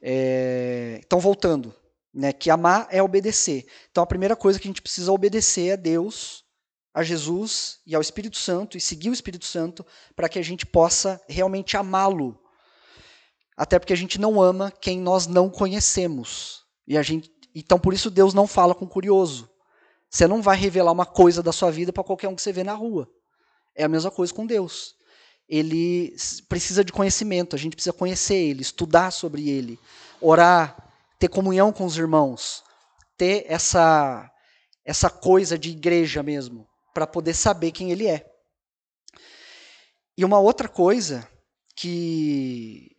é, 0.01 1.01
então, 1.05 1.19
voltando, 1.19 1.75
né, 2.15 2.33
que 2.33 2.51
amar 2.51 2.87
é 2.91 3.03
obedecer. 3.03 3.67
Então, 3.91 4.03
a 4.03 4.07
primeira 4.07 4.37
coisa 4.37 4.59
que 4.59 4.69
a 4.69 4.71
gente 4.71 4.83
precisa 4.83 5.13
obedecer 5.13 5.73
a 5.73 5.77
Deus, 5.77 6.45
a 6.93 7.03
Jesus 7.03 7.79
e 7.87 7.95
ao 7.95 8.01
Espírito 8.01 8.37
Santo 8.37 8.77
e 8.77 8.81
seguir 8.81 9.11
o 9.11 9.13
Espírito 9.13 9.45
Santo 9.45 9.85
para 10.17 10.29
que 10.29 10.39
a 10.39 10.43
gente 10.43 10.67
possa 10.67 11.21
realmente 11.29 11.77
amá-lo. 11.77 12.39
Até 13.57 13.79
porque 13.79 13.93
a 13.93 13.97
gente 13.97 14.21
não 14.21 14.41
ama 14.41 14.71
quem 14.71 15.01
nós 15.01 15.27
não 15.27 15.51
conhecemos. 15.51 16.63
E 16.87 16.97
a 16.97 17.03
gente, 17.03 17.31
então, 17.55 17.79
por 17.79 17.93
isso, 17.93 18.11
Deus 18.11 18.33
não 18.35 18.47
fala 18.47 18.75
com 18.75 18.87
curioso. 18.87 19.51
Você 20.09 20.27
não 20.27 20.41
vai 20.41 20.57
revelar 20.57 20.93
uma 20.93 21.07
coisa 21.07 21.43
da 21.43 21.53
sua 21.53 21.71
vida 21.71 21.93
para 21.93 22.05
qualquer 22.05 22.29
um 22.29 22.35
que 22.35 22.43
você 22.43 22.53
vê 22.53 22.65
na 22.65 22.75
rua. 22.75 23.09
É 23.75 23.85
a 23.85 23.89
mesma 23.89 24.11
coisa 24.11 24.33
com 24.33 24.47
Deus 24.47 24.99
ele 25.49 26.15
precisa 26.49 26.85
de 26.85 26.93
conhecimento, 26.93 27.57
a 27.57 27.59
gente 27.59 27.75
precisa 27.75 27.93
conhecer 27.93 28.35
ele, 28.35 28.61
estudar 28.61 29.11
sobre 29.11 29.49
ele, 29.49 29.79
orar, 30.21 30.77
ter 31.19 31.29
comunhão 31.29 31.73
com 31.73 31.87
os 31.87 31.97
irmãos, 31.97 32.63
ter 33.17 33.47
essa 33.49 34.31
essa 34.85 35.11
coisa 35.11 35.59
de 35.59 35.71
igreja 35.71 36.23
mesmo, 36.23 36.67
para 36.99 37.07
poder 37.07 37.33
saber 37.33 37.71
quem 37.71 37.93
ele 37.93 38.09
é. 38.09 38.29
E 40.17 40.25
uma 40.25 40.41
outra 40.41 40.69
coisa 40.69 41.29
que 41.77 42.97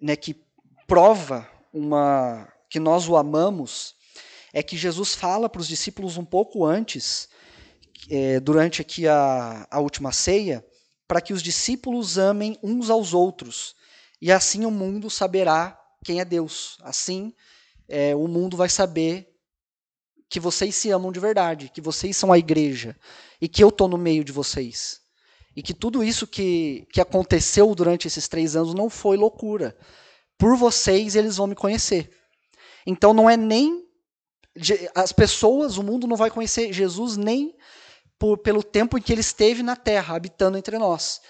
né, 0.00 0.16
que 0.16 0.42
prova 0.86 1.46
uma 1.74 2.50
que 2.70 2.80
nós 2.80 3.06
o 3.06 3.14
amamos 3.14 3.94
é 4.50 4.62
que 4.62 4.78
Jesus 4.78 5.14
fala 5.14 5.46
para 5.46 5.60
os 5.60 5.68
discípulos 5.68 6.16
um 6.16 6.24
pouco 6.24 6.64
antes, 6.64 7.28
é, 8.08 8.40
durante 8.40 8.80
aqui 8.80 9.06
a, 9.06 9.68
a 9.70 9.78
última 9.78 10.10
ceia, 10.10 10.64
para 11.06 11.20
que 11.20 11.34
os 11.34 11.42
discípulos 11.42 12.16
amem 12.16 12.58
uns 12.62 12.88
aos 12.88 13.12
outros. 13.12 13.76
E 14.22 14.32
assim 14.32 14.64
o 14.64 14.70
mundo 14.70 15.10
saberá 15.10 15.78
quem 16.02 16.18
é 16.18 16.24
Deus. 16.24 16.78
Assim 16.80 17.34
é, 17.86 18.16
o 18.16 18.26
mundo 18.26 18.56
vai 18.56 18.70
saber 18.70 19.31
que 20.32 20.40
vocês 20.40 20.74
se 20.74 20.90
amam 20.90 21.12
de 21.12 21.20
verdade, 21.20 21.68
que 21.68 21.82
vocês 21.82 22.16
são 22.16 22.32
a 22.32 22.38
igreja 22.38 22.96
e 23.38 23.46
que 23.46 23.62
eu 23.62 23.68
estou 23.68 23.86
no 23.86 23.98
meio 23.98 24.24
de 24.24 24.32
vocês. 24.32 24.98
E 25.54 25.62
que 25.62 25.74
tudo 25.74 26.02
isso 26.02 26.26
que, 26.26 26.86
que 26.90 27.02
aconteceu 27.02 27.74
durante 27.74 28.08
esses 28.08 28.26
três 28.28 28.56
anos 28.56 28.72
não 28.72 28.88
foi 28.88 29.18
loucura. 29.18 29.76
Por 30.38 30.56
vocês, 30.56 31.16
eles 31.16 31.36
vão 31.36 31.46
me 31.46 31.54
conhecer. 31.54 32.10
Então 32.86 33.12
não 33.12 33.28
é 33.28 33.36
nem. 33.36 33.84
As 34.94 35.12
pessoas, 35.12 35.76
o 35.76 35.82
mundo 35.82 36.06
não 36.06 36.16
vai 36.16 36.30
conhecer 36.30 36.72
Jesus 36.72 37.18
nem 37.18 37.54
por, 38.18 38.38
pelo 38.38 38.62
tempo 38.62 38.96
em 38.96 39.02
que 39.02 39.12
ele 39.12 39.20
esteve 39.20 39.62
na 39.62 39.76
terra, 39.76 40.16
habitando 40.16 40.56
entre 40.56 40.78
nós. 40.78 41.20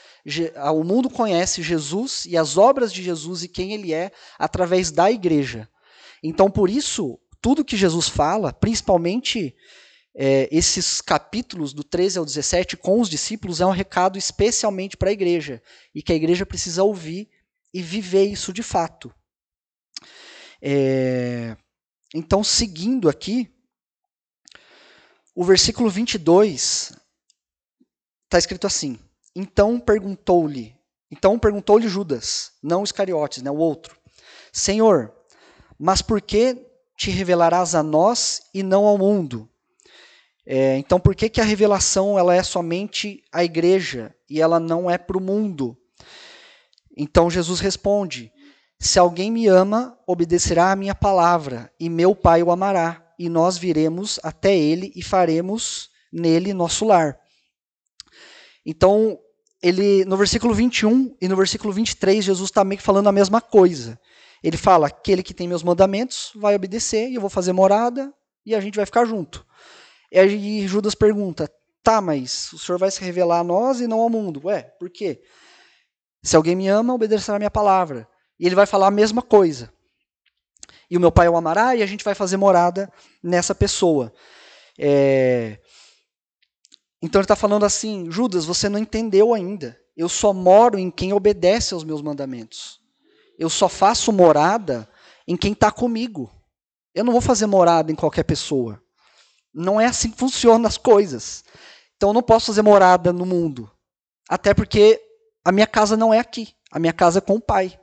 O 0.73 0.85
mundo 0.85 1.11
conhece 1.11 1.61
Jesus 1.61 2.25
e 2.25 2.37
as 2.37 2.57
obras 2.57 2.93
de 2.93 3.03
Jesus 3.03 3.43
e 3.43 3.49
quem 3.49 3.73
ele 3.73 3.93
é 3.93 4.13
através 4.39 4.93
da 4.93 5.11
igreja. 5.11 5.69
Então, 6.23 6.49
por 6.49 6.71
isso, 6.71 7.19
tudo 7.43 7.65
que 7.65 7.77
Jesus 7.77 8.09
fala, 8.09 8.53
principalmente 8.53 9.55
é, 10.15 10.49
esses 10.53 11.01
capítulos 11.01 11.73
do 11.73 11.83
13 11.83 12.19
ao 12.19 12.25
17 12.25 12.77
com 12.77 13.01
os 13.01 13.11
discípulos, 13.11 13.61
é 13.61 13.67
um 13.67 13.71
recado 13.71 14.17
especialmente 14.17 14.97
para 14.97 15.11
a 15.11 15.13
igreja 15.13 15.61
e 15.93 16.03
que 16.03 16.13
a 16.13 16.17
igreja 16.17 16.47
precisa 16.47 16.85
ouvir 16.85 17.29
e 17.75 17.83
viver 17.83 18.27
isso 18.27 18.53
de 18.53 18.63
fato. 18.63 19.13
É, 20.63 21.57
então, 22.15 22.45
seguindo 22.45 23.09
aqui, 23.09 23.53
o 25.35 25.43
versículo 25.43 25.91
22 25.91 26.93
está 28.25 28.39
escrito 28.39 28.69
assim: 28.69 28.99
Então 29.35 29.81
perguntou-lhe, 29.81 30.77
então 31.11 31.39
perguntou-lhe 31.41 31.89
Judas, 31.89 32.53
não 32.63 32.85
Iscariotes, 32.85 33.43
né, 33.43 33.51
o 33.51 33.57
outro: 33.57 33.97
Senhor, 34.53 35.13
mas 35.77 36.03
por 36.03 36.21
que 36.21 36.72
te 36.97 37.11
revelarás 37.11 37.75
a 37.75 37.83
nós 37.83 38.43
e 38.55 38.63
não 38.63 38.85
ao 38.85 38.99
mundo? 38.99 39.49
É, 40.45 40.77
então, 40.77 40.99
por 40.99 41.15
que, 41.15 41.29
que 41.29 41.41
a 41.41 41.45
revelação 41.45 42.19
ela 42.19 42.35
é 42.35 42.43
somente 42.43 43.23
à 43.33 43.45
igreja 43.45 44.15
e 44.29 44.41
ela 44.41 44.59
não 44.59 44.91
é 44.91 44.99
para 44.99 45.17
o 45.17 45.21
mundo? 45.21 45.77
Então 46.97 47.31
Jesus 47.31 47.61
responde: 47.61 48.33
Se 48.79 48.99
alguém 48.99 49.31
me 49.31 49.47
ama, 49.47 49.99
obedecerá 50.07 50.73
à 50.73 50.77
minha 50.77 50.95
palavra, 50.95 51.73
e 51.79 51.89
meu 51.89 52.15
Pai 52.15 52.43
o 52.43 52.51
amará 52.51 53.03
e 53.19 53.29
nós 53.29 53.57
viremos 53.57 54.19
até 54.23 54.57
ele 54.57 54.93
e 54.97 55.03
faremos 55.03 55.91
nele 56.13 56.53
nosso 56.53 56.85
lar. 56.85 57.19
Então, 58.67 59.19
ele 59.63 60.05
no 60.05 60.17
versículo 60.17 60.53
21 60.53 61.17
e 61.21 61.29
no 61.29 61.37
versículo 61.37 61.73
23, 61.73 62.25
Jesus 62.25 62.51
está 62.51 62.65
meio 62.65 62.79
que 62.79 62.85
falando 62.85 63.09
a 63.09 63.13
mesma 63.13 63.41
coisa. 63.41 63.99
Ele 64.43 64.57
fala: 64.57 64.89
aquele 64.89 65.23
que 65.23 65.35
tem 65.35 65.47
meus 65.47 65.63
mandamentos 65.63 66.33
vai 66.35 66.55
obedecer, 66.55 67.09
e 67.09 67.15
eu 67.15 67.21
vou 67.21 67.31
fazer 67.31 67.53
morada, 67.53 68.13
e 68.45 68.55
a 68.55 68.61
gente 68.61 68.77
vai 68.77 68.85
ficar 68.85 69.05
junto. 69.05 69.47
E 70.11 70.67
Judas 70.67 70.95
pergunta: 70.95 71.51
Tá, 71.83 72.01
mas 72.01 72.53
o 72.53 72.59
Senhor 72.59 72.79
vai 72.79 72.91
se 72.91 73.03
revelar 73.03 73.41
a 73.41 73.45
nós 73.45 73.81
e 73.81 73.87
não 73.87 74.01
ao 74.01 74.11
mundo. 74.11 74.41
Ué, 74.45 74.63
por 74.79 74.91
quê? 74.91 75.23
Se 76.23 76.37
alguém 76.37 76.55
me 76.55 76.69
ama, 76.69 76.95
obedecerá 76.95 77.37
a 77.37 77.39
minha 77.39 77.51
palavra. 77.51 78.09
E 78.39 78.47
ele 78.47 78.55
vai 78.55 78.67
falar 78.67 78.89
a 78.89 78.91
mesma 78.91 79.23
coisa. 79.23 79.73
E 80.89 80.97
o 80.97 81.01
meu 81.01 81.11
pai 81.11 81.29
o 81.29 81.37
amará 81.37 81.75
e 81.75 81.83
a 81.83 81.87
gente 81.87 82.05
vai 82.05 82.15
fazer 82.15 82.37
morada 82.37 82.93
nessa 83.23 83.55
pessoa. 83.55 84.13
É... 84.79 85.59
Então 87.01 87.19
ele 87.19 87.25
está 87.25 87.35
falando 87.35 87.65
assim: 87.65 88.11
Judas, 88.11 88.45
você 88.45 88.69
não 88.69 88.79
entendeu 88.79 89.33
ainda. 89.33 89.79
Eu 89.97 90.09
só 90.09 90.33
moro 90.33 90.79
em 90.79 90.91
quem 90.91 91.13
obedece 91.13 91.75
aos 91.75 91.83
meus 91.83 92.03
mandamentos. 92.03 92.82
Eu 93.43 93.51
só 93.51 93.69
faço 93.69 94.13
morada 94.13 94.89
em 95.27 95.37
quem 95.37 95.53
está 95.53 95.69
comigo. 95.69 96.31
Eu 96.95 97.03
não 97.03 97.11
vou 97.13 97.21
fazer 97.21 97.47
morada 97.47 97.91
em 97.91 97.95
qualquer 97.97 98.23
pessoa. 98.23 98.81
Não 99.53 99.81
é 99.81 99.87
assim 99.87 100.13
que 100.13 100.17
funcionam 100.17 100.65
as 100.65 100.79
coisas. 100.79 101.43
Então 101.97 102.11
eu 102.11 102.13
não 102.13 102.23
posso 102.23 102.47
fazer 102.47 102.63
morada 102.63 103.13
no 103.13 103.27
mundo. 103.27 103.69
Até 104.29 104.55
porque 104.55 105.01
a 105.45 105.51
minha 105.51 105.67
casa 105.67 105.97
não 105.97 106.15
é 106.15 106.21
aqui. 106.21 106.55
A 106.71 106.79
minha 106.79 106.93
casa 106.93 107.19
é 107.19 107.21
com 107.21 107.35
o 107.35 107.41
Pai. 107.41 107.77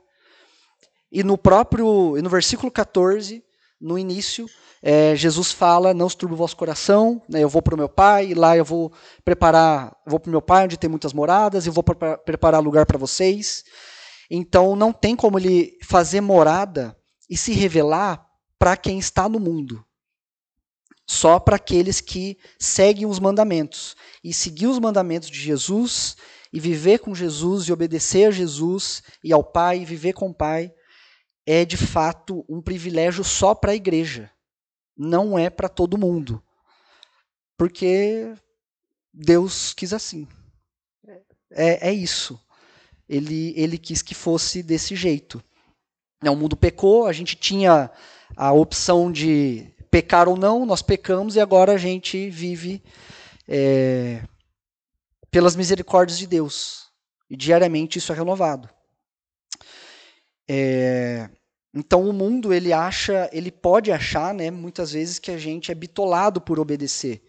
E 1.12 1.22
no 1.22 1.36
próprio, 1.36 2.16
no 2.22 2.30
versículo 2.30 2.72
14, 2.72 3.44
no 3.78 3.98
início, 3.98 4.46
é, 4.82 5.14
Jesus 5.14 5.52
fala: 5.52 5.92
Não 5.92 6.08
se 6.08 6.16
turbe 6.16 6.32
o 6.32 6.38
vosso 6.38 6.56
coração, 6.56 7.20
né, 7.28 7.42
eu 7.42 7.50
vou 7.50 7.60
para 7.60 7.74
o 7.74 7.78
meu 7.78 7.88
pai, 7.88 8.28
e 8.28 8.34
lá 8.34 8.56
eu 8.56 8.64
vou 8.64 8.90
preparar, 9.22 9.94
vou 10.06 10.18
para 10.18 10.28
o 10.28 10.30
meu 10.30 10.40
pai, 10.40 10.64
onde 10.64 10.78
tem 10.78 10.88
muitas 10.88 11.12
moradas, 11.12 11.66
e 11.66 11.70
vou 11.70 11.84
preparar 11.84 12.62
lugar 12.62 12.86
para 12.86 12.96
vocês. 12.96 13.62
Então 14.30 14.76
não 14.76 14.92
tem 14.92 15.16
como 15.16 15.38
ele 15.38 15.76
fazer 15.82 16.20
morada 16.20 16.96
e 17.28 17.36
se 17.36 17.52
revelar 17.52 18.24
para 18.58 18.76
quem 18.76 18.98
está 18.98 19.28
no 19.28 19.40
mundo. 19.40 19.84
Só 21.06 21.40
para 21.40 21.56
aqueles 21.56 22.00
que 22.00 22.38
seguem 22.56 23.06
os 23.06 23.18
mandamentos. 23.18 23.96
E 24.22 24.32
seguir 24.32 24.68
os 24.68 24.78
mandamentos 24.78 25.28
de 25.28 25.40
Jesus, 25.40 26.16
e 26.52 26.60
viver 26.60 27.00
com 27.00 27.14
Jesus, 27.14 27.64
e 27.64 27.72
obedecer 27.72 28.28
a 28.28 28.30
Jesus 28.30 29.02
e 29.24 29.32
ao 29.32 29.42
Pai, 29.42 29.80
e 29.80 29.84
viver 29.84 30.12
com 30.12 30.28
o 30.28 30.34
Pai, 30.34 30.72
é 31.44 31.64
de 31.64 31.76
fato 31.76 32.44
um 32.48 32.62
privilégio 32.62 33.24
só 33.24 33.54
para 33.56 33.72
a 33.72 33.74
igreja. 33.74 34.30
Não 34.96 35.36
é 35.36 35.50
para 35.50 35.68
todo 35.68 35.98
mundo. 35.98 36.40
Porque 37.56 38.32
Deus 39.12 39.74
quis 39.74 39.92
assim. 39.92 40.28
É, 41.50 41.88
é 41.88 41.92
isso. 41.92 42.40
Ele, 43.10 43.52
ele 43.56 43.76
quis 43.76 44.02
que 44.02 44.14
fosse 44.14 44.62
desse 44.62 44.94
jeito. 44.94 45.42
O 46.22 46.36
mundo 46.36 46.56
pecou, 46.56 47.08
a 47.08 47.12
gente 47.12 47.34
tinha 47.34 47.90
a 48.36 48.52
opção 48.52 49.10
de 49.10 49.66
pecar 49.90 50.28
ou 50.28 50.36
não, 50.36 50.64
nós 50.64 50.80
pecamos 50.80 51.34
e 51.34 51.40
agora 51.40 51.72
a 51.72 51.76
gente 51.76 52.30
vive 52.30 52.80
é, 53.48 54.22
pelas 55.28 55.56
misericórdias 55.56 56.20
de 56.20 56.26
Deus. 56.28 56.88
E 57.28 57.36
diariamente 57.36 57.98
isso 57.98 58.12
é 58.12 58.14
renovado. 58.14 58.70
É, 60.48 61.28
então 61.74 62.08
o 62.08 62.12
mundo 62.12 62.52
ele 62.54 62.72
acha, 62.72 63.28
ele 63.32 63.50
pode 63.50 63.90
achar, 63.90 64.32
né, 64.32 64.52
muitas 64.52 64.92
vezes 64.92 65.18
que 65.18 65.32
a 65.32 65.38
gente 65.38 65.72
é 65.72 65.74
bitolado 65.74 66.40
por 66.40 66.60
obedecer 66.60 67.24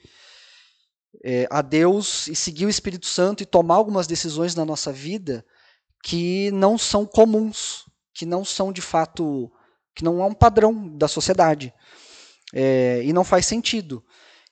é, 1.23 1.47
a 1.49 1.63
Deus 1.63 2.27
e 2.27 2.35
seguir 2.35 2.67
o 2.67 2.69
Espírito 2.69 3.07
Santo 3.07 3.41
e 3.41 3.47
tomar 3.47 3.75
algumas 3.75 4.05
decisões 4.05 4.53
na 4.53 4.63
nossa 4.63 4.93
vida 4.93 5.43
que 6.03 6.51
não 6.51 6.77
são 6.77 7.05
comuns, 7.05 7.85
que 8.13 8.25
não 8.25 8.43
são 8.43 8.71
de 8.71 8.81
fato, 8.81 9.51
que 9.95 10.03
não 10.03 10.21
é 10.21 10.25
um 10.25 10.33
padrão 10.33 10.87
da 10.97 11.07
sociedade 11.07 11.73
é, 12.53 13.01
e 13.03 13.13
não 13.13 13.23
faz 13.23 13.45
sentido. 13.45 14.03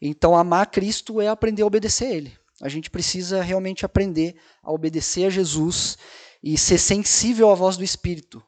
Então 0.02 0.36
amar 0.36 0.68
Cristo 0.68 1.20
é 1.20 1.28
aprender 1.28 1.64
a 1.64 1.68
obedecer 1.68 2.06
a 2.06 2.16
Ele. 2.16 2.38
A 2.62 2.70
gente 2.70 2.90
precisa 2.90 3.42
realmente 3.42 3.86
aprender 3.86 4.36
a 4.62 4.72
obedecer 4.72 5.26
a 5.26 5.30
Jesus 5.30 5.98
e 6.44 6.58
ser 6.58 6.78
sensível 6.78 7.50
à 7.50 7.56
voz 7.56 7.78
do 7.78 7.84
Espírito 7.84 8.44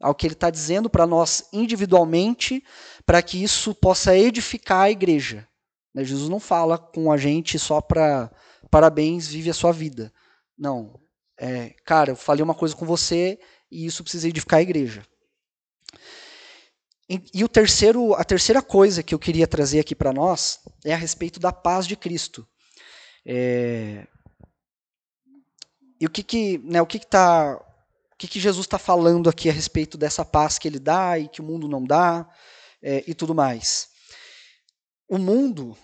ao 0.00 0.14
que 0.14 0.26
ele 0.26 0.34
está 0.34 0.48
dizendo 0.48 0.88
para 0.88 1.06
nós 1.06 1.48
individualmente, 1.52 2.64
para 3.04 3.22
que 3.22 3.42
isso 3.42 3.74
possa 3.74 4.16
edificar 4.16 4.84
a 4.84 4.90
igreja. 4.90 5.46
Né, 5.94 6.02
Jesus 6.02 6.28
não 6.28 6.40
fala 6.40 6.78
com 6.78 7.12
a 7.12 7.16
gente 7.16 7.58
só 7.58 7.80
para 7.80 8.32
parabéns, 8.70 9.28
vive 9.28 9.50
a 9.50 9.54
sua 9.54 9.72
vida. 9.72 10.12
Não. 10.56 10.98
É, 11.42 11.74
cara, 11.86 12.10
eu 12.10 12.16
falei 12.16 12.42
uma 12.42 12.54
coisa 12.54 12.76
com 12.76 12.84
você 12.84 13.38
e 13.70 13.86
isso 13.86 14.02
precisa 14.02 14.28
edificar 14.28 14.58
a 14.58 14.62
igreja. 14.62 15.02
E, 17.08 17.18
e 17.32 17.42
o 17.42 17.48
terceiro, 17.48 18.12
a 18.12 18.22
terceira 18.22 18.60
coisa 18.60 19.02
que 19.02 19.14
eu 19.14 19.18
queria 19.18 19.48
trazer 19.48 19.80
aqui 19.80 19.94
para 19.94 20.12
nós 20.12 20.60
é 20.84 20.92
a 20.92 20.98
respeito 20.98 21.40
da 21.40 21.50
paz 21.50 21.86
de 21.86 21.96
Cristo. 21.96 22.46
É, 23.24 24.06
e 25.98 26.04
o 26.04 26.10
que 26.10 26.22
que, 26.22 26.58
né, 26.58 26.82
o 26.82 26.86
que 26.86 26.98
está 26.98 27.58
que, 28.18 28.28
que 28.28 28.38
Jesus 28.38 28.66
está 28.66 28.78
falando 28.78 29.30
aqui 29.30 29.48
a 29.48 29.52
respeito 29.52 29.96
dessa 29.96 30.26
paz 30.26 30.58
que 30.58 30.68
ele 30.68 30.78
dá 30.78 31.18
e 31.18 31.26
que 31.26 31.40
o 31.40 31.44
mundo 31.44 31.66
não 31.66 31.82
dá 31.82 32.28
é, 32.82 33.02
e 33.06 33.14
tudo 33.14 33.34
mais. 33.34 33.88
O 35.08 35.16
mundo, 35.16 35.74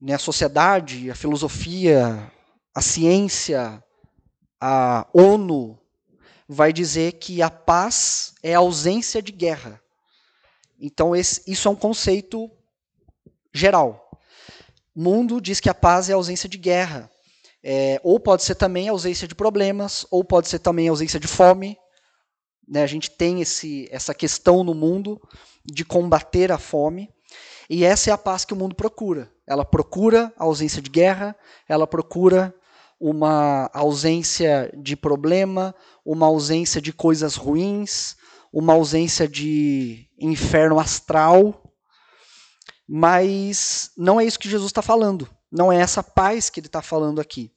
né, 0.00 0.14
a 0.14 0.18
sociedade, 0.20 1.10
a 1.10 1.16
filosofia, 1.16 2.30
a 2.72 2.80
ciência, 2.80 3.82
a 4.60 5.06
ONU, 5.12 5.78
vai 6.48 6.72
dizer 6.72 7.12
que 7.12 7.42
a 7.42 7.50
paz 7.50 8.34
é 8.42 8.54
a 8.54 8.58
ausência 8.58 9.20
de 9.20 9.32
guerra. 9.32 9.80
Então, 10.80 11.14
esse, 11.14 11.42
isso 11.46 11.68
é 11.68 11.70
um 11.70 11.76
conceito 11.76 12.50
geral. 13.52 14.10
O 14.94 15.00
mundo 15.00 15.40
diz 15.40 15.60
que 15.60 15.68
a 15.68 15.74
paz 15.74 16.08
é 16.08 16.12
a 16.12 16.16
ausência 16.16 16.48
de 16.48 16.56
guerra. 16.56 17.10
É, 17.62 18.00
ou 18.02 18.18
pode 18.18 18.44
ser 18.44 18.54
também 18.54 18.88
ausência 18.88 19.26
de 19.26 19.34
problemas, 19.34 20.06
ou 20.10 20.24
pode 20.24 20.48
ser 20.48 20.60
também 20.60 20.88
ausência 20.88 21.18
de 21.18 21.26
fome. 21.26 21.76
Né? 22.66 22.82
A 22.82 22.86
gente 22.86 23.10
tem 23.10 23.40
esse, 23.40 23.88
essa 23.90 24.14
questão 24.14 24.64
no 24.64 24.74
mundo 24.74 25.20
de 25.64 25.84
combater 25.84 26.50
a 26.50 26.58
fome. 26.58 27.12
E 27.68 27.84
essa 27.84 28.10
é 28.10 28.12
a 28.12 28.18
paz 28.18 28.44
que 28.44 28.54
o 28.54 28.56
mundo 28.56 28.74
procura. 28.74 29.30
Ela 29.46 29.64
procura 29.64 30.32
a 30.38 30.44
ausência 30.44 30.80
de 30.80 30.88
guerra, 30.88 31.36
ela 31.68 31.86
procura 31.86 32.54
uma 33.00 33.70
ausência 33.72 34.72
de 34.76 34.96
problema, 34.96 35.74
uma 36.04 36.26
ausência 36.26 36.80
de 36.80 36.92
coisas 36.92 37.36
ruins, 37.36 38.16
uma 38.52 38.72
ausência 38.72 39.28
de 39.28 40.08
inferno 40.18 40.80
astral. 40.80 41.62
Mas 42.88 43.90
não 43.96 44.20
é 44.20 44.24
isso 44.24 44.38
que 44.38 44.48
Jesus 44.48 44.70
está 44.70 44.82
falando. 44.82 45.28
Não 45.50 45.72
é 45.72 45.76
essa 45.76 46.02
paz 46.02 46.50
que 46.50 46.60
ele 46.60 46.66
está 46.66 46.82
falando 46.82 47.20
aqui. 47.20 47.52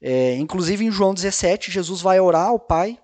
É, 0.00 0.36
inclusive 0.36 0.84
em 0.84 0.90
João 0.90 1.12
17, 1.12 1.70
Jesus 1.70 2.00
vai 2.00 2.18
orar 2.20 2.48
ao 2.48 2.58
Pai, 2.58 2.98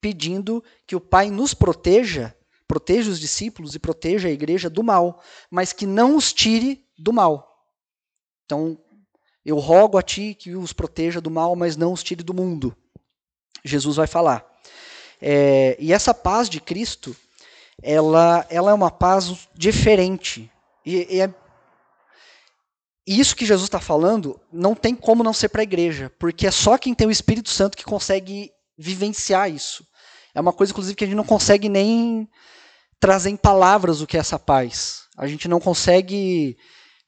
pedindo 0.00 0.62
que 0.86 0.96
o 0.96 1.00
Pai 1.00 1.30
nos 1.30 1.54
proteja, 1.54 2.34
proteja 2.66 3.10
os 3.10 3.20
discípulos 3.20 3.74
e 3.74 3.78
proteja 3.78 4.28
a 4.28 4.32
igreja 4.32 4.68
do 4.68 4.82
mal, 4.82 5.22
mas 5.50 5.72
que 5.72 5.86
não 5.86 6.16
os 6.16 6.32
tire 6.32 6.84
do 6.98 7.12
mal. 7.12 7.48
Então, 8.44 8.78
eu 9.48 9.58
rogo 9.58 9.96
a 9.96 10.02
Ti 10.02 10.34
que 10.38 10.54
os 10.54 10.74
proteja 10.74 11.22
do 11.22 11.30
mal, 11.30 11.56
mas 11.56 11.74
não 11.74 11.94
os 11.94 12.02
tire 12.02 12.22
do 12.22 12.34
mundo. 12.34 12.76
Jesus 13.64 13.96
vai 13.96 14.06
falar. 14.06 14.44
É, 15.22 15.74
e 15.80 15.90
essa 15.90 16.12
paz 16.12 16.50
de 16.50 16.60
Cristo, 16.60 17.16
ela, 17.82 18.46
ela 18.50 18.70
é 18.70 18.74
uma 18.74 18.90
paz 18.90 19.48
diferente. 19.54 20.52
E, 20.84 21.16
e 21.16 21.20
é 21.22 21.32
isso 23.06 23.34
que 23.34 23.46
Jesus 23.46 23.68
está 23.68 23.80
falando 23.80 24.38
não 24.52 24.74
tem 24.74 24.94
como 24.94 25.24
não 25.24 25.32
ser 25.32 25.48
para 25.48 25.62
a 25.62 25.64
igreja, 25.64 26.12
porque 26.18 26.46
é 26.46 26.50
só 26.50 26.76
quem 26.76 26.94
tem 26.94 27.06
o 27.06 27.10
Espírito 27.10 27.48
Santo 27.48 27.76
que 27.76 27.84
consegue 27.84 28.52
vivenciar 28.76 29.50
isso. 29.50 29.82
É 30.34 30.40
uma 30.42 30.52
coisa, 30.52 30.72
inclusive, 30.72 30.94
que 30.94 31.04
a 31.04 31.06
gente 31.06 31.16
não 31.16 31.24
consegue 31.24 31.70
nem 31.70 32.28
trazer 33.00 33.30
em 33.30 33.36
palavras 33.36 34.02
o 34.02 34.06
que 34.06 34.18
é 34.18 34.20
essa 34.20 34.38
paz. 34.38 35.04
A 35.16 35.26
gente 35.26 35.48
não 35.48 35.58
consegue. 35.58 36.54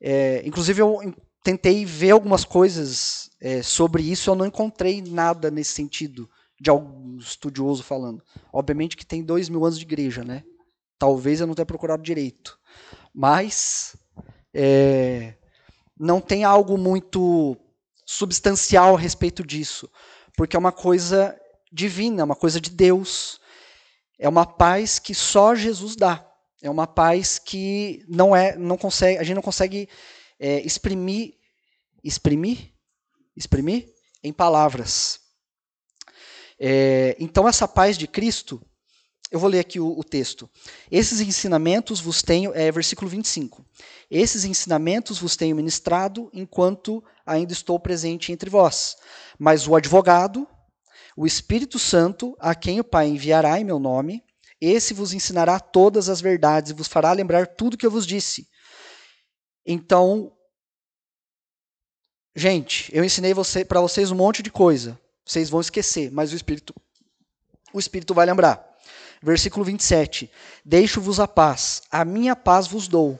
É, 0.01 0.41
inclusive, 0.47 0.81
eu 0.81 0.99
tentei 1.43 1.85
ver 1.85 2.11
algumas 2.11 2.45
coisas 2.45 3.31
é, 3.41 3.63
sobre 3.63 4.03
isso, 4.03 4.31
eu 4.31 4.35
não 4.35 4.47
encontrei 4.47 5.03
nada 5.03 5.51
nesse 5.51 5.73
sentido, 5.73 6.29
de 6.61 6.71
algum 6.71 7.17
estudioso 7.19 7.83
falando. 7.83 8.23
Obviamente 8.53 8.97
que 8.97 9.07
tem 9.07 9.23
dois 9.23 9.49
mil 9.49 9.65
anos 9.65 9.79
de 9.79 9.85
igreja, 9.85 10.23
né? 10.23 10.45
Talvez 10.99 11.41
eu 11.41 11.47
não 11.47 11.55
tenha 11.55 11.67
procurado 11.67 12.03
direito. 12.03 12.59
Mas. 13.15 13.97
É, 14.53 15.35
não 16.01 16.19
tem 16.19 16.45
algo 16.45 16.79
muito 16.79 17.55
substancial 18.07 18.97
a 18.97 18.99
respeito 18.99 19.45
disso, 19.47 19.87
porque 20.35 20.57
é 20.57 20.59
uma 20.59 20.73
coisa 20.73 21.39
divina, 21.71 22.23
é 22.23 22.25
uma 22.25 22.35
coisa 22.35 22.59
de 22.59 22.71
Deus. 22.71 23.39
É 24.19 24.27
uma 24.27 24.47
paz 24.47 24.99
que 24.99 25.15
só 25.15 25.55
Jesus 25.55 25.95
dá. 25.95 26.27
É 26.63 26.71
uma 26.71 26.87
paz 26.87 27.39
que 27.39 28.03
não 28.09 28.35
é, 28.35 28.57
não 28.57 28.79
consegue, 28.79 29.19
a 29.19 29.23
gente 29.23 29.35
não 29.37 29.43
consegue 29.43 29.89
é, 30.41 30.61
exprimir, 30.63 31.35
exprimir, 32.03 32.73
exprimir 33.37 33.93
em 34.25 34.33
palavras. 34.33 35.21
É, 36.59 37.15
então 37.21 37.47
essa 37.47 37.69
paz 37.69 37.99
de 37.99 38.07
Cristo, 38.07 38.61
eu 39.31 39.39
vou 39.39 39.49
ler 39.49 39.61
aqui 39.61 39.79
o, 39.79 39.99
o, 39.99 40.03
texto. 40.03 40.49
Esses 40.91 41.21
ensinamentos 41.21 42.01
vos 42.01 42.23
tenho, 42.23 42.53
é 42.55 42.73
versículo 42.73 43.09
25. 43.09 43.65
Esses 44.11 44.45
ensinamentos 44.45 45.19
vos 45.19 45.37
tenho 45.37 45.55
ministrado 45.55 46.31
enquanto 46.33 47.05
ainda 47.25 47.53
estou 47.53 47.79
presente 47.79 48.33
entre 48.33 48.51
vós. 48.51 48.97
Mas 49.39 49.69
o 49.69 49.77
advogado, 49.77 50.49
o 51.17 51.27
Espírito 51.27 51.79
Santo, 51.79 52.37
a 52.41 52.55
quem 52.55 52.81
o 52.81 52.85
Pai 52.85 53.09
enviará 53.09 53.61
em 53.61 53.65
meu 53.65 53.79
nome, 53.79 54.25
esse 54.61 54.93
vos 54.93 55.13
ensinará 55.13 55.61
todas 55.61 56.09
as 56.09 56.21
verdades 56.21 56.71
e 56.71 56.75
vos 56.75 56.89
fará 56.89 57.13
lembrar 57.13 57.47
tudo 57.47 57.77
que 57.77 57.87
eu 57.87 57.91
vos 57.91 58.07
disse. 58.07 58.50
Então, 59.73 60.33
gente, 62.35 62.91
eu 62.93 63.05
ensinei 63.05 63.33
você, 63.33 63.65
para 63.65 63.81
vocês 63.81 64.11
um 64.11 64.17
monte 64.17 64.43
de 64.43 64.51
coisa. 64.51 64.99
Vocês 65.25 65.49
vão 65.49 65.61
esquecer, 65.61 66.11
mas 66.11 66.33
o 66.33 66.35
Espírito, 66.35 66.75
o 67.73 67.79
Espírito 67.79 68.13
vai 68.13 68.27
lembrar. 68.27 68.69
Versículo 69.23 69.65
27. 69.65 70.29
Deixo-vos 70.65 71.21
a 71.21 71.29
paz, 71.29 71.85
a 71.89 72.05
minha 72.05 72.35
paz 72.35 72.67
vos 72.67 72.89
dou. 72.89 73.17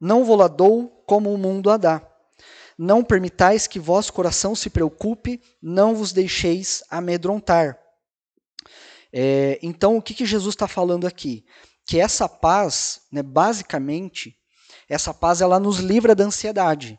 Não 0.00 0.24
vou 0.24 0.34
lá 0.34 0.48
dou 0.48 0.88
como 1.06 1.32
o 1.32 1.38
mundo 1.38 1.70
a 1.70 1.76
dá. 1.76 2.02
Não 2.76 3.04
permitais 3.04 3.68
que 3.68 3.78
vosso 3.78 4.12
coração 4.12 4.56
se 4.56 4.68
preocupe, 4.68 5.40
não 5.62 5.94
vos 5.94 6.12
deixeis 6.12 6.82
amedrontar. 6.90 7.78
É, 9.12 9.60
então, 9.62 9.96
o 9.96 10.02
que, 10.02 10.14
que 10.14 10.26
Jesus 10.26 10.56
está 10.56 10.66
falando 10.66 11.06
aqui? 11.06 11.46
Que 11.86 12.00
essa 12.00 12.28
paz, 12.28 13.02
né, 13.12 13.22
basicamente, 13.22 14.36
essa 14.88 15.12
paz 15.12 15.40
ela 15.40 15.58
nos 15.58 15.78
livra 15.78 16.14
da 16.14 16.24
ansiedade. 16.24 16.98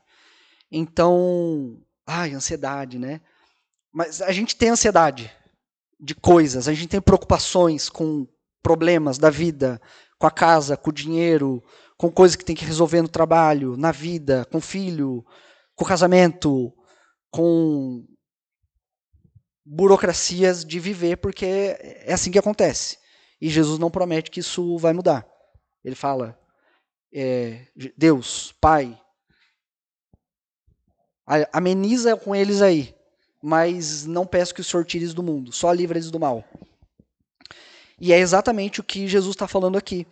Então, 0.72 1.80
ai, 2.06 2.34
ansiedade, 2.34 3.00
né? 3.00 3.22
Mas 3.92 4.22
a 4.22 4.32
gente 4.32 4.56
tem 4.56 4.70
ansiedade 4.70 5.32
de 6.00 6.14
coisas, 6.14 6.68
a 6.68 6.74
gente 6.74 6.90
tem 6.90 7.02
preocupações 7.02 7.90
com 7.90 8.28
problemas 8.62 9.18
da 9.18 9.30
vida, 9.30 9.82
com 10.20 10.28
a 10.28 10.32
casa, 10.32 10.78
com 10.78 10.90
o 10.90 10.94
dinheiro, 10.94 11.64
com 11.98 12.12
coisas 12.12 12.36
que 12.36 12.46
tem 12.46 12.56
que 12.56 12.66
resolver 12.66 13.02
no 13.02 13.08
trabalho, 13.08 13.76
na 13.78 13.92
vida, 13.92 14.46
com 14.52 14.60
o 14.60 14.62
filho, 14.62 15.26
com 15.76 15.84
o 15.84 15.88
casamento, 15.88 16.74
com 17.32 18.06
burocracias 19.66 20.64
de 20.64 20.80
viver, 20.80 21.18
porque 21.18 21.46
é 21.46 22.14
assim 22.14 22.32
que 22.32 22.40
acontece. 22.40 22.98
E 23.40 23.50
Jesus 23.50 23.80
não 23.80 23.92
promete 23.92 24.32
que 24.32 24.40
isso 24.40 24.78
vai 24.78 24.94
mudar. 24.94 25.28
Ele 25.84 25.96
fala: 25.96 26.38
é, 27.14 27.68
Deus, 27.98 28.54
Pai, 28.60 29.00
ameniza 31.52 32.16
com 32.16 32.36
eles 32.36 32.62
aí, 32.62 32.96
mas 33.42 34.06
não 34.06 34.26
peço 34.26 34.54
que 34.54 34.62
os 34.62 34.68
Senhor 34.68 34.86
do 35.14 35.24
mundo, 35.24 35.52
só 35.52 35.72
livra 35.72 35.98
eles 35.98 36.12
do 36.12 36.20
mal. 36.20 36.44
E 38.00 38.14
é 38.14 38.20
exatamente 38.20 38.80
o 38.80 38.84
que 38.84 39.08
Jesus 39.08 39.36
está 39.36 39.48
falando 39.48 39.78
aqui. 39.78 40.06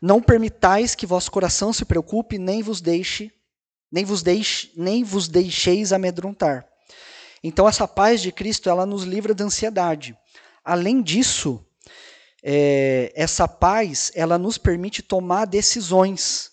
Não 0.00 0.20
permitais 0.20 0.94
que 0.94 1.06
vosso 1.06 1.30
coração 1.30 1.72
se 1.72 1.84
preocupe, 1.84 2.36
nem 2.36 2.62
vos 2.62 2.80
deixe, 2.80 3.32
nem 3.90 4.04
vos 4.04 4.22
deixe, 4.22 4.72
nem 4.76 5.04
vos 5.04 5.28
deixeis 5.28 5.92
amedrontar. 5.92 6.66
Então 7.42 7.68
essa 7.68 7.86
paz 7.86 8.20
de 8.20 8.32
Cristo 8.32 8.68
ela 8.68 8.84
nos 8.84 9.04
livra 9.04 9.32
da 9.32 9.44
ansiedade. 9.44 10.16
Além 10.64 11.02
disso, 11.02 11.64
é, 12.42 13.12
essa 13.14 13.46
paz 13.46 14.10
ela 14.14 14.36
nos 14.36 14.58
permite 14.58 15.02
tomar 15.02 15.44
decisões, 15.44 16.50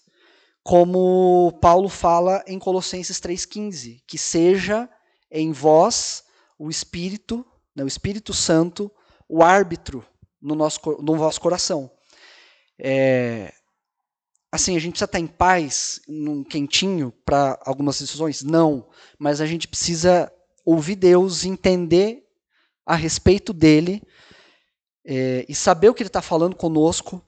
como 0.61 1.57
Paulo 1.61 1.89
fala 1.89 2.43
em 2.45 2.59
Colossenses 2.59 3.19
3,15, 3.19 4.03
que 4.05 4.17
seja 4.17 4.87
em 5.31 5.51
vós 5.51 6.23
o 6.59 6.69
Espírito, 6.69 7.45
né, 7.75 7.83
o 7.83 7.87
Espírito 7.87 8.33
Santo, 8.33 8.91
o 9.27 9.43
árbitro 9.43 10.05
no, 10.41 10.53
nosso, 10.53 10.79
no 11.01 11.15
vosso 11.15 11.41
coração. 11.41 11.89
É, 12.77 13.51
assim, 14.51 14.75
a 14.75 14.79
gente 14.79 14.91
precisa 14.91 15.05
estar 15.05 15.19
em 15.19 15.27
paz, 15.27 16.01
num 16.07 16.43
quentinho 16.43 17.11
para 17.25 17.59
algumas 17.65 17.99
decisões? 17.99 18.43
Não, 18.43 18.87
mas 19.17 19.41
a 19.41 19.45
gente 19.45 19.67
precisa 19.67 20.31
ouvir 20.63 20.95
Deus, 20.95 21.45
entender 21.45 22.23
a 22.85 22.95
respeito 22.95 23.53
dele 23.53 24.03
é, 25.11 25.43
e 25.49 25.55
saber 25.55 25.89
o 25.89 25.93
que 25.95 26.03
ele 26.03 26.07
está 26.09 26.21
falando 26.21 26.55
conosco 26.55 27.19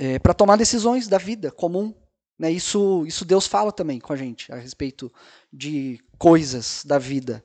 é, 0.00 0.18
para 0.18 0.34
tomar 0.34 0.56
decisões 0.56 1.06
da 1.06 1.16
vida 1.16 1.52
comum. 1.52 1.94
Né? 2.36 2.50
Isso, 2.50 3.04
isso 3.06 3.24
Deus 3.24 3.46
fala 3.46 3.70
também 3.70 4.00
com 4.00 4.12
a 4.12 4.16
gente 4.16 4.52
a 4.52 4.56
respeito 4.56 5.12
de 5.52 6.00
coisas 6.18 6.82
da 6.84 6.98
vida. 6.98 7.44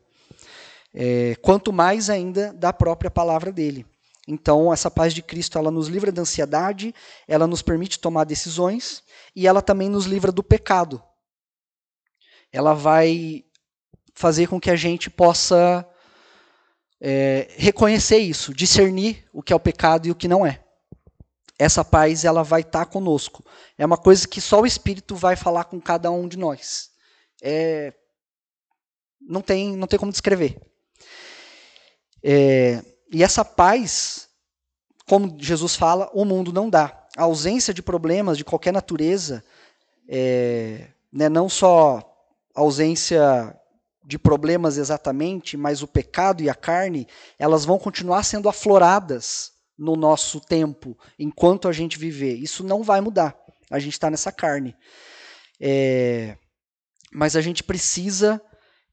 É, 0.91 1.35
quanto 1.35 1.71
mais 1.71 2.09
ainda 2.09 2.51
da 2.51 2.73
própria 2.73 3.11
palavra 3.11 3.51
dele. 3.51 3.85
Então, 4.27 4.73
essa 4.73 4.89
paz 4.89 5.13
de 5.13 5.21
Cristo, 5.21 5.57
ela 5.57 5.69
nos 5.69 5.87
livra 5.87 6.11
da 6.11 6.21
ansiedade, 6.21 6.95
ela 7.27 7.45
nos 7.45 7.61
permite 7.61 7.99
tomar 7.99 8.23
decisões 8.23 9.03
e 9.35 9.47
ela 9.47 9.61
também 9.61 9.89
nos 9.89 10.05
livra 10.05 10.31
do 10.31 10.41
pecado. 10.41 11.03
Ela 12.51 12.73
vai 12.73 13.43
fazer 14.15 14.47
com 14.47 14.59
que 14.59 14.71
a 14.71 14.75
gente 14.75 15.09
possa 15.09 15.87
é, 17.05 17.49
reconhecer 17.57 18.19
isso, 18.19 18.53
discernir 18.53 19.25
o 19.33 19.43
que 19.43 19.51
é 19.51 19.55
o 19.55 19.59
pecado 19.59 20.07
e 20.07 20.11
o 20.11 20.15
que 20.15 20.25
não 20.25 20.45
é. 20.45 20.63
Essa 21.59 21.83
paz 21.83 22.23
ela 22.23 22.43
vai 22.43 22.61
estar 22.61 22.85
tá 22.85 22.91
conosco. 22.91 23.43
É 23.77 23.85
uma 23.85 23.97
coisa 23.97 24.25
que 24.25 24.39
só 24.39 24.61
o 24.61 24.65
Espírito 24.65 25.13
vai 25.13 25.35
falar 25.35 25.65
com 25.65 25.81
cada 25.81 26.09
um 26.09 26.29
de 26.29 26.37
nós. 26.37 26.91
É, 27.41 27.93
não 29.19 29.41
tem, 29.41 29.75
não 29.75 29.85
tem 29.85 29.99
como 29.99 30.13
descrever. 30.13 30.57
É, 32.23 32.81
e 33.11 33.21
essa 33.21 33.43
paz, 33.43 34.29
como 35.05 35.35
Jesus 35.37 35.75
fala, 35.75 36.09
o 36.13 36.23
mundo 36.23 36.53
não 36.53 36.69
dá. 36.69 37.05
A 37.17 37.23
ausência 37.23 37.73
de 37.73 37.83
problemas 37.83 38.37
de 38.37 38.45
qualquer 38.45 38.71
natureza, 38.71 39.43
é, 40.07 40.87
né, 41.11 41.27
não 41.27 41.49
só 41.49 42.01
ausência 42.55 43.59
de 44.05 44.19
problemas 44.19 44.77
exatamente, 44.77 45.55
mas 45.55 45.81
o 45.81 45.87
pecado 45.87 46.43
e 46.43 46.49
a 46.49 46.55
carne, 46.55 47.07
elas 47.39 47.65
vão 47.65 47.79
continuar 47.79 48.23
sendo 48.23 48.49
afloradas 48.49 49.51
no 49.77 49.95
nosso 49.95 50.39
tempo, 50.39 50.97
enquanto 51.17 51.67
a 51.67 51.71
gente 51.71 51.97
viver. 51.97 52.35
Isso 52.35 52.63
não 52.63 52.83
vai 52.83 53.01
mudar. 53.01 53.35
A 53.71 53.79
gente 53.79 53.93
está 53.93 54.09
nessa 54.09 54.31
carne. 54.31 54.75
É, 55.59 56.37
mas 57.11 57.35
a 57.35 57.41
gente 57.41 57.63
precisa 57.63 58.41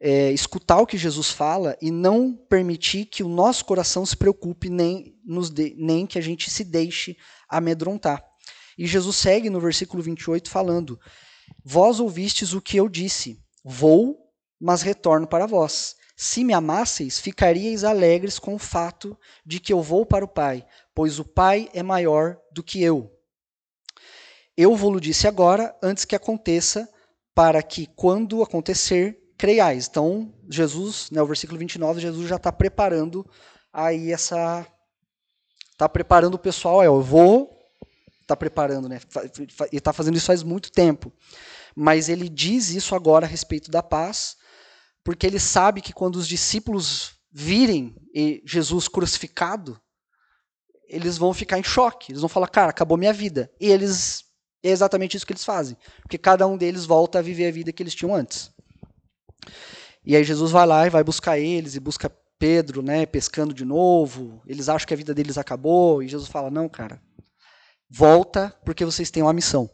é, 0.01 0.31
escutar 0.33 0.81
o 0.81 0.87
que 0.87 0.97
Jesus 0.97 1.31
fala 1.31 1.77
e 1.83 1.91
não 1.91 2.33
permitir 2.33 3.05
que 3.07 3.23
o 3.23 3.29
nosso 3.29 3.65
coração 3.65 4.07
se 4.07 4.17
preocupe, 4.17 4.71
nem, 4.71 5.15
nos 5.25 5.51
de, 5.51 5.75
nem 5.77 6.07
que 6.07 6.19
a 6.19 6.23
gente 6.23 6.51
se 6.51 6.65
deixe 6.65 7.17
amedrontar. 7.49 8.25
E 8.79 8.87
Jesus 8.87 9.17
segue 9.17 9.51
no 9.51 9.61
versículo 9.61 10.03
28 10.03 10.49
falando: 10.49 10.99
Vós 11.63 12.01
ouvistes 12.01 12.55
o 12.55 12.63
que 12.63 12.79
eu 12.79 12.89
disse, 12.89 13.39
vou 13.63 14.30
mas 14.61 14.83
retorno 14.83 15.27
para 15.27 15.47
vós. 15.47 15.97
Se 16.17 16.45
me 16.45 16.53
amasseis, 16.53 17.19
ficaríeis 17.19 17.83
alegres 17.83 18.39
com 18.39 18.55
o 18.55 18.59
fato 18.59 19.19
de 19.45 19.59
que 19.59 19.73
eu 19.73 19.81
vou 19.81 20.05
para 20.05 20.25
o 20.25 20.29
Pai, 20.29 20.67
pois 20.95 21.19
o 21.19 21.25
Pai 21.25 21.71
é 21.73 21.83
maior 21.83 22.37
do 22.53 22.63
que 22.63 22.83
eu. 22.83 23.11
Eu 24.57 24.77
vou-lo 24.77 25.01
disse 25.01 25.27
agora, 25.27 25.75
antes 25.83 26.05
que 26.05 26.15
aconteça, 26.15 26.87
para 27.35 27.63
que, 27.63 27.87
quando 27.97 28.43
acontecer, 28.43 29.19
creiais. 29.39 29.89
Então, 29.89 30.35
Jesus, 30.51 31.11
né, 31.11 31.23
o 31.23 31.27
versículo 31.27 31.59
29, 31.59 31.99
Jesus 31.99 32.29
já 32.29 32.37
está 32.37 32.53
preparando 32.53 33.27
aí 33.73 34.13
essa. 34.13 34.67
Está 35.73 35.89
preparando 35.89 36.35
o 36.35 36.39
pessoal, 36.39 36.83
é, 36.83 36.87
eu 36.87 37.01
vou. 37.01 37.59
Está 38.21 38.37
preparando, 38.37 38.89
né? 38.89 39.01
E 39.73 39.79
está 39.79 39.93
fazendo 39.95 40.17
isso 40.17 40.27
faz 40.27 40.43
muito 40.43 40.71
tempo. 40.71 41.11
Mas 41.75 42.11
ele 42.11 42.29
diz 42.29 42.69
isso 42.69 42.95
agora 42.95 43.25
a 43.25 43.29
respeito 43.29 43.71
da 43.71 43.83
paz, 43.83 44.37
porque 45.05 45.27
ele 45.27 45.39
sabe 45.39 45.81
que 45.81 45.93
quando 45.93 46.17
os 46.17 46.29
discípulos 46.29 47.15
virem 47.33 47.95
Jesus 48.45 48.89
crucificado, 48.89 49.81
eles 50.89 51.17
vão 51.17 51.33
ficar 51.33 51.59
em 51.59 51.63
choque. 51.63 52.13
Eles 52.13 52.21
vão 52.21 52.29
falar, 52.29 52.49
cara, 52.49 52.71
acabou 52.71 52.99
minha 52.99 53.13
vida. 53.13 53.51
E 53.61 53.69
eles 53.71 54.25
é 54.63 54.69
exatamente 54.71 55.17
isso 55.17 55.27
que 55.27 55.33
eles 55.33 55.45
fazem, 55.45 55.77
porque 56.03 56.19
cada 56.19 56.47
um 56.47 56.57
deles 56.57 56.85
volta 56.85 57.19
a 57.19 57.23
viver 57.23 57.47
a 57.47 57.53
vida 57.53 57.73
que 57.73 57.83
eles 57.83 57.95
tinham 57.95 58.15
antes. 58.15 58.53
E 60.05 60.15
aí 60.15 60.23
Jesus 60.23 60.51
vai 60.51 60.67
lá 60.67 60.87
e 60.87 60.91
vai 60.91 61.03
buscar 61.03 61.39
eles 61.39 61.75
e 61.75 61.81
busca 61.81 62.11
Pedro, 62.39 62.83
né, 62.83 63.07
pescando 63.07 63.55
de 63.55 63.65
novo. 63.65 64.43
Eles 64.47 64.69
acham 64.69 64.87
que 64.87 64.95
a 64.95 64.97
vida 64.97 65.15
deles 65.15 65.39
acabou 65.39 66.03
e 66.03 66.09
Jesus 66.09 66.29
fala: 66.29 66.51
"Não, 66.51 66.69
cara. 66.69 67.01
Volta 67.89 68.55
porque 68.65 68.85
vocês 68.85 69.11
têm 69.11 69.23
uma 69.23 69.33
missão." 69.33 69.71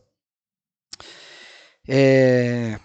É, 1.89 2.79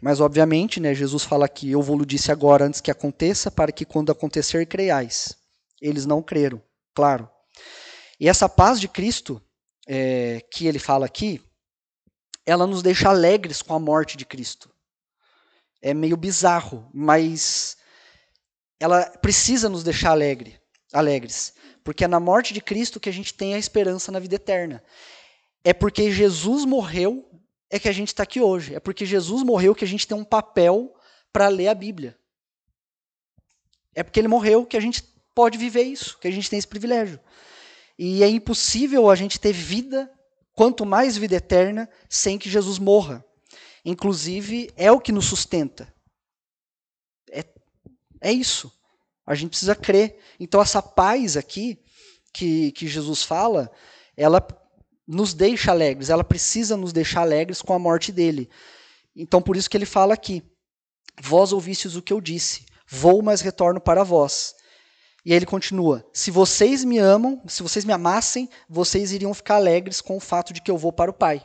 mas, 0.00 0.20
obviamente, 0.20 0.80
né, 0.80 0.94
Jesus 0.94 1.24
fala 1.24 1.48
que 1.48 1.70
eu 1.70 1.82
vou-lhe 1.82 2.06
disse 2.06 2.30
agora 2.30 2.64
antes 2.64 2.80
que 2.80 2.90
aconteça, 2.90 3.50
para 3.50 3.72
que 3.72 3.84
quando 3.84 4.12
acontecer 4.12 4.66
creiais. 4.66 5.36
Eles 5.80 6.06
não 6.06 6.22
creram, 6.22 6.62
claro. 6.94 7.28
E 8.20 8.28
essa 8.28 8.48
paz 8.48 8.80
de 8.80 8.88
Cristo, 8.88 9.40
é, 9.86 10.40
que 10.52 10.66
ele 10.66 10.78
fala 10.78 11.06
aqui, 11.06 11.40
ela 12.44 12.66
nos 12.66 12.82
deixa 12.82 13.08
alegres 13.08 13.62
com 13.62 13.74
a 13.74 13.78
morte 13.78 14.16
de 14.16 14.24
Cristo. 14.24 14.70
É 15.82 15.92
meio 15.94 16.16
bizarro, 16.16 16.88
mas 16.92 17.76
ela 18.80 19.04
precisa 19.04 19.68
nos 19.68 19.84
deixar 19.84 20.10
alegre, 20.10 20.60
alegres. 20.92 21.54
Porque 21.84 22.04
é 22.04 22.08
na 22.08 22.18
morte 22.18 22.54
de 22.54 22.60
Cristo 22.60 22.98
que 22.98 23.08
a 23.08 23.12
gente 23.12 23.34
tem 23.34 23.54
a 23.54 23.58
esperança 23.58 24.10
na 24.10 24.18
vida 24.18 24.36
eterna. 24.36 24.82
É 25.62 25.72
porque 25.72 26.10
Jesus 26.10 26.64
morreu 26.64 27.27
é 27.70 27.78
que 27.78 27.88
a 27.88 27.92
gente 27.92 28.08
está 28.08 28.22
aqui 28.22 28.40
hoje. 28.40 28.74
É 28.74 28.80
porque 28.80 29.04
Jesus 29.04 29.42
morreu 29.42 29.74
que 29.74 29.84
a 29.84 29.88
gente 29.88 30.06
tem 30.06 30.16
um 30.16 30.24
papel 30.24 30.94
para 31.32 31.48
ler 31.48 31.68
a 31.68 31.74
Bíblia. 31.74 32.18
É 33.94 34.02
porque 34.02 34.20
ele 34.20 34.28
morreu 34.28 34.64
que 34.64 34.76
a 34.76 34.80
gente 34.80 35.02
pode 35.34 35.58
viver 35.58 35.82
isso, 35.82 36.18
que 36.18 36.28
a 36.28 36.30
gente 36.30 36.48
tem 36.48 36.58
esse 36.58 36.68
privilégio. 36.68 37.20
E 37.98 38.22
é 38.22 38.28
impossível 38.28 39.10
a 39.10 39.14
gente 39.14 39.40
ter 39.40 39.52
vida, 39.52 40.10
quanto 40.52 40.86
mais 40.86 41.16
vida 41.16 41.36
eterna, 41.36 41.88
sem 42.08 42.38
que 42.38 42.48
Jesus 42.48 42.78
morra. 42.78 43.24
Inclusive, 43.84 44.72
é 44.76 44.90
o 44.92 45.00
que 45.00 45.12
nos 45.12 45.26
sustenta. 45.26 45.92
É, 47.30 47.44
é 48.20 48.32
isso. 48.32 48.72
A 49.26 49.34
gente 49.34 49.50
precisa 49.50 49.74
crer. 49.74 50.18
Então, 50.38 50.60
essa 50.60 50.80
paz 50.80 51.36
aqui 51.36 51.82
que, 52.32 52.72
que 52.72 52.86
Jesus 52.86 53.22
fala, 53.22 53.70
ela 54.16 54.40
nos 55.08 55.32
deixa 55.32 55.70
alegres, 55.70 56.10
ela 56.10 56.22
precisa 56.22 56.76
nos 56.76 56.92
deixar 56.92 57.22
alegres 57.22 57.62
com 57.62 57.72
a 57.72 57.78
morte 57.78 58.12
dele. 58.12 58.50
Então, 59.16 59.40
por 59.40 59.56
isso 59.56 59.70
que 59.70 59.76
ele 59.76 59.86
fala 59.86 60.12
aqui: 60.12 60.42
Vós 61.22 61.52
ouvistes 61.52 61.96
o 61.96 62.02
que 62.02 62.12
eu 62.12 62.20
disse, 62.20 62.66
vou, 62.86 63.22
mas 63.22 63.40
retorno 63.40 63.80
para 63.80 64.04
vós. 64.04 64.54
E 65.24 65.32
aí 65.32 65.38
ele 65.38 65.46
continua: 65.46 66.06
Se 66.12 66.30
vocês 66.30 66.84
me 66.84 66.98
amam, 66.98 67.42
se 67.48 67.62
vocês 67.62 67.84
me 67.84 67.92
amassem, 67.92 68.48
vocês 68.68 69.10
iriam 69.12 69.32
ficar 69.32 69.56
alegres 69.56 70.00
com 70.02 70.16
o 70.16 70.20
fato 70.20 70.52
de 70.52 70.60
que 70.60 70.70
eu 70.70 70.76
vou 70.76 70.92
para 70.92 71.10
o 71.10 71.14
Pai. 71.14 71.44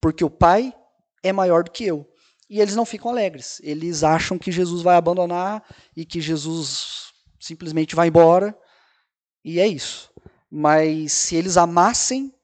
Porque 0.00 0.24
o 0.24 0.30
Pai 0.30 0.74
é 1.22 1.32
maior 1.32 1.62
do 1.62 1.70
que 1.70 1.84
eu. 1.84 2.06
E 2.48 2.60
eles 2.60 2.74
não 2.74 2.84
ficam 2.84 3.10
alegres. 3.10 3.60
Eles 3.62 4.02
acham 4.02 4.36
que 4.36 4.50
Jesus 4.50 4.82
vai 4.82 4.96
abandonar 4.96 5.62
e 5.96 6.04
que 6.04 6.20
Jesus 6.20 7.12
simplesmente 7.38 7.94
vai 7.94 8.08
embora. 8.08 8.58
E 9.44 9.60
é 9.60 9.68
isso. 9.68 10.09
Mas 10.50 11.12
se 11.12 11.36
eles 11.36 11.56
amassem 11.56 12.34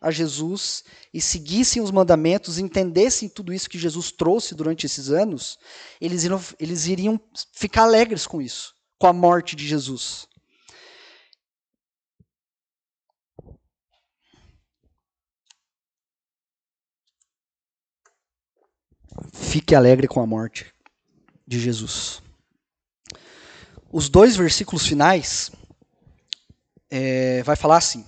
a 0.00 0.10
Jesus 0.10 0.84
e 1.14 1.20
seguissem 1.20 1.80
os 1.80 1.90
mandamentos, 1.90 2.58
entendessem 2.58 3.26
tudo 3.26 3.54
isso 3.54 3.70
que 3.70 3.78
Jesus 3.78 4.12
trouxe 4.12 4.54
durante 4.54 4.84
esses 4.84 5.08
anos, 5.08 5.58
eles 5.98 6.24
iriam, 6.24 6.40
eles 6.60 6.86
iriam 6.86 7.20
ficar 7.54 7.84
alegres 7.84 8.26
com 8.26 8.42
isso, 8.42 8.74
com 8.98 9.06
a 9.06 9.12
morte 9.14 9.56
de 9.56 9.66
Jesus. 9.66 10.28
Fique 19.32 19.74
alegre 19.74 20.06
com 20.06 20.20
a 20.20 20.26
morte 20.26 20.74
de 21.46 21.58
Jesus. 21.58 22.20
Os 23.90 24.08
dois 24.08 24.36
versículos 24.36 24.86
finais 24.86 25.50
é, 26.96 27.42
vai 27.42 27.56
falar 27.56 27.78
assim: 27.78 28.04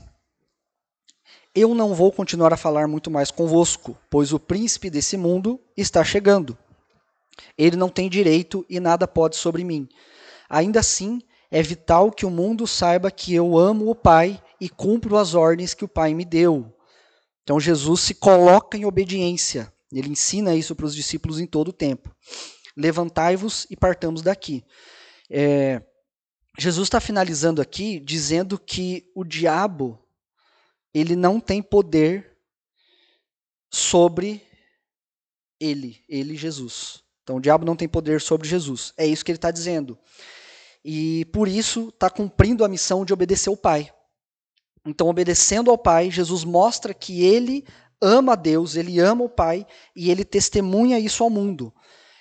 Eu 1.52 1.74
não 1.74 1.92
vou 1.92 2.12
continuar 2.12 2.52
a 2.52 2.56
falar 2.56 2.86
muito 2.86 3.10
mais 3.10 3.32
convosco, 3.32 3.98
pois 4.08 4.32
o 4.32 4.38
príncipe 4.38 4.88
desse 4.88 5.16
mundo 5.16 5.60
está 5.76 6.04
chegando. 6.04 6.56
Ele 7.58 7.74
não 7.74 7.88
tem 7.88 8.08
direito 8.08 8.64
e 8.70 8.78
nada 8.78 9.08
pode 9.08 9.36
sobre 9.36 9.64
mim. 9.64 9.88
Ainda 10.48 10.78
assim, 10.78 11.20
é 11.50 11.60
vital 11.62 12.12
que 12.12 12.24
o 12.24 12.30
mundo 12.30 12.64
saiba 12.64 13.10
que 13.10 13.34
eu 13.34 13.58
amo 13.58 13.90
o 13.90 13.94
Pai 13.94 14.40
e 14.60 14.68
cumpro 14.68 15.16
as 15.16 15.34
ordens 15.34 15.74
que 15.74 15.84
o 15.84 15.88
Pai 15.88 16.14
me 16.14 16.24
deu. 16.24 16.72
Então 17.42 17.58
Jesus 17.58 18.02
se 18.02 18.14
coloca 18.14 18.78
em 18.78 18.84
obediência. 18.84 19.72
Ele 19.92 20.10
ensina 20.10 20.54
isso 20.54 20.76
para 20.76 20.86
os 20.86 20.94
discípulos 20.94 21.40
em 21.40 21.46
todo 21.46 21.68
o 21.68 21.72
tempo. 21.72 22.14
Levantai-vos 22.76 23.66
e 23.68 23.76
partamos 23.76 24.22
daqui. 24.22 24.64
É, 25.28 25.82
Jesus 26.58 26.86
está 26.86 27.00
finalizando 27.00 27.60
aqui 27.60 28.00
dizendo 28.00 28.58
que 28.58 29.10
o 29.14 29.24
diabo 29.24 29.98
ele 30.94 31.14
não 31.14 31.38
tem 31.38 31.60
poder 31.60 32.38
sobre 33.70 34.42
ele, 35.60 36.02
ele 36.08 36.34
Jesus. 36.34 37.02
Então 37.22 37.36
o 37.36 37.40
diabo 37.40 37.66
não 37.66 37.76
tem 37.76 37.86
poder 37.86 38.20
sobre 38.20 38.48
Jesus. 38.48 38.94
É 38.96 39.06
isso 39.06 39.24
que 39.24 39.30
ele 39.30 39.36
está 39.36 39.50
dizendo. 39.50 39.98
E 40.82 41.26
por 41.26 41.46
isso 41.46 41.88
está 41.88 42.08
cumprindo 42.08 42.64
a 42.64 42.68
missão 42.68 43.04
de 43.04 43.12
obedecer 43.12 43.50
ao 43.50 43.56
Pai. 43.56 43.92
Então, 44.86 45.08
obedecendo 45.08 45.70
ao 45.70 45.76
Pai, 45.76 46.10
Jesus 46.12 46.44
mostra 46.44 46.94
que 46.94 47.24
ele 47.24 47.66
ama 48.00 48.34
a 48.34 48.36
Deus, 48.36 48.76
ele 48.76 49.00
ama 49.00 49.24
o 49.24 49.28
Pai 49.28 49.66
e 49.96 50.10
ele 50.10 50.24
testemunha 50.24 50.98
isso 50.98 51.24
ao 51.24 51.28
mundo. 51.28 51.74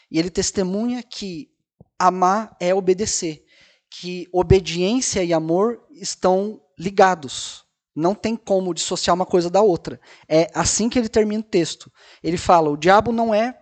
E 0.10 0.18
ele 0.18 0.32
testemunha 0.32 1.04
que 1.04 1.52
amar 2.00 2.58
é 2.60 2.74
obedecer 2.74 3.45
que 3.90 4.28
obediência 4.32 5.24
e 5.24 5.34
amor 5.34 5.82
estão 5.92 6.62
ligados. 6.78 7.64
Não 7.96 8.14
tem 8.14 8.36
como 8.36 8.74
dissociar 8.74 9.16
uma 9.16 9.26
coisa 9.26 9.50
da 9.50 9.62
outra. 9.62 10.00
É 10.28 10.52
assim 10.54 10.90
que 10.90 11.00
ele 11.00 11.08
termina 11.08 11.42
o 11.42 11.44
texto. 11.44 11.92
Ele 12.22 12.38
fala: 12.38 12.70
o 12.70 12.78
diabo 12.78 13.12
não 13.12 13.34
é. 13.34 13.58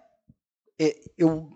é 0.80 0.96
eu 1.18 1.50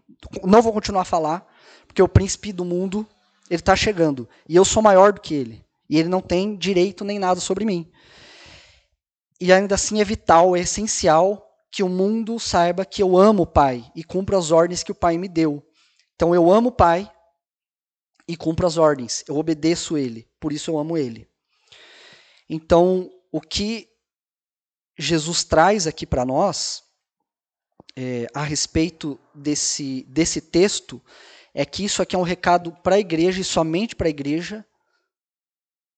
não 0.43 0.61
vou 0.61 0.73
continuar 0.73 1.01
a 1.01 1.05
falar, 1.05 1.47
porque 1.87 2.01
o 2.01 2.07
príncipe 2.07 2.53
do 2.53 2.63
mundo 2.63 3.07
ele 3.49 3.61
está 3.61 3.75
chegando 3.75 4.27
e 4.47 4.55
eu 4.55 4.65
sou 4.65 4.83
maior 4.83 5.13
do 5.13 5.21
que 5.21 5.33
ele 5.33 5.65
e 5.89 5.97
ele 5.97 6.09
não 6.09 6.21
tem 6.21 6.55
direito 6.55 7.03
nem 7.03 7.17
nada 7.17 7.39
sobre 7.39 7.65
mim. 7.65 7.89
E 9.39 9.53
ainda 9.53 9.75
assim 9.75 10.01
é 10.01 10.03
vital, 10.03 10.55
é 10.55 10.59
essencial 10.59 11.47
que 11.71 11.83
o 11.83 11.89
mundo 11.89 12.39
saiba 12.39 12.85
que 12.85 13.01
eu 13.01 13.17
amo 13.17 13.43
o 13.43 13.47
Pai 13.47 13.85
e 13.95 14.03
cumpro 14.03 14.37
as 14.37 14.51
ordens 14.51 14.83
que 14.83 14.91
o 14.91 14.95
Pai 14.95 15.17
me 15.17 15.27
deu. 15.27 15.63
Então 16.15 16.33
eu 16.33 16.51
amo 16.51 16.69
o 16.69 16.71
Pai, 16.71 17.09
e 18.27 18.35
cumpro 18.35 18.67
as 18.67 18.77
ordens, 18.77 19.23
eu 19.27 19.37
obedeço 19.37 19.97
ele, 19.97 20.27
por 20.39 20.51
isso 20.51 20.69
eu 20.69 20.77
amo 20.77 20.97
ele. 20.97 21.29
Então, 22.49 23.09
o 23.31 23.39
que 23.39 23.89
Jesus 24.97 25.43
traz 25.43 25.87
aqui 25.87 26.05
para 26.05 26.25
nós 26.25 26.83
é, 27.95 28.27
a 28.33 28.43
respeito 28.43 29.19
desse, 29.33 30.03
desse 30.09 30.41
texto 30.41 31.01
é 31.53 31.65
que 31.65 31.85
isso 31.85 32.01
aqui 32.01 32.15
é 32.15 32.19
um 32.19 32.23
recado 32.23 32.71
para 32.83 32.95
a 32.95 32.99
igreja 32.99 33.41
e 33.41 33.43
somente 33.43 33.95
para 33.95 34.07
a 34.07 34.09
igreja. 34.09 34.65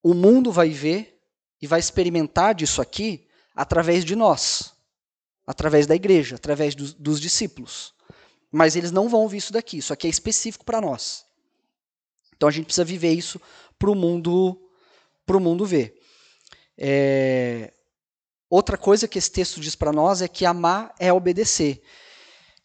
O 0.01 0.13
mundo 0.13 0.51
vai 0.51 0.69
ver 0.69 1.21
e 1.61 1.67
vai 1.67 1.79
experimentar 1.79 2.55
disso 2.55 2.81
aqui 2.81 3.27
através 3.55 4.05
de 4.05 4.15
nós, 4.15 4.73
através 5.45 5.85
da 5.85 5.95
igreja, 5.95 6.35
através 6.35 6.75
do, 6.75 6.93
dos 6.93 7.19
discípulos. 7.19 7.93
Mas 8.51 8.75
eles 8.75 8.91
não 8.91 9.09
vão 9.09 9.21
ouvir 9.21 9.37
isso 9.37 9.51
daqui, 9.51 9.77
isso 9.77 9.91
aqui 9.91 10.07
é 10.07 10.09
específico 10.09 10.63
para 10.63 10.79
nós. 10.79 11.25
Então 12.39 12.47
a 12.47 12.51
gente 12.53 12.67
precisa 12.67 12.85
viver 12.85 13.11
isso 13.11 13.39
para 13.77 13.91
o 13.91 13.95
mundo, 13.95 14.57
pro 15.25 15.41
mundo 15.41 15.65
ver. 15.65 15.99
É... 16.77 17.73
Outra 18.49 18.77
coisa 18.77 19.09
que 19.09 19.19
esse 19.19 19.29
texto 19.29 19.59
diz 19.59 19.75
para 19.75 19.91
nós 19.91 20.21
é 20.21 20.27
que 20.29 20.45
amar 20.45 20.95
é 20.97 21.11
obedecer. 21.11 21.81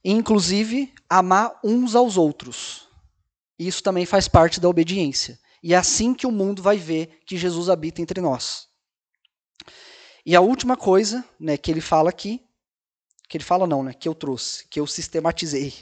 Inclusive, 0.05 0.95
amar 1.11 1.59
uns 1.65 1.97
aos 1.97 2.17
outros. 2.17 2.87
Isso 3.59 3.83
também 3.83 4.07
faz 4.07 4.29
parte 4.29 4.61
da 4.61 4.69
obediência. 4.69 5.41
E 5.61 5.75
é 5.75 5.77
assim 5.77 6.15
que 6.15 6.27
o 6.27 6.31
mundo 6.31 6.63
vai 6.63 6.77
ver 6.77 7.19
que 7.27 7.37
Jesus 7.37 7.69
habita 7.69 8.01
entre 8.01 8.21
nós. 8.21 8.69
E 10.25 10.37
a 10.37 10.41
última 10.41 10.77
coisa 10.77 11.25
né, 11.39 11.57
que 11.57 11.69
ele 11.69 11.81
fala 11.81 12.11
aqui, 12.11 12.41
que 13.29 13.37
ele 13.37 13.45
fala 13.45 13.67
não, 13.67 13.83
né, 13.83 13.93
que 13.93 14.09
eu 14.09 14.15
trouxe, 14.15 14.69
que 14.69 14.79
eu 14.79 14.87
sistematizei, 14.87 15.75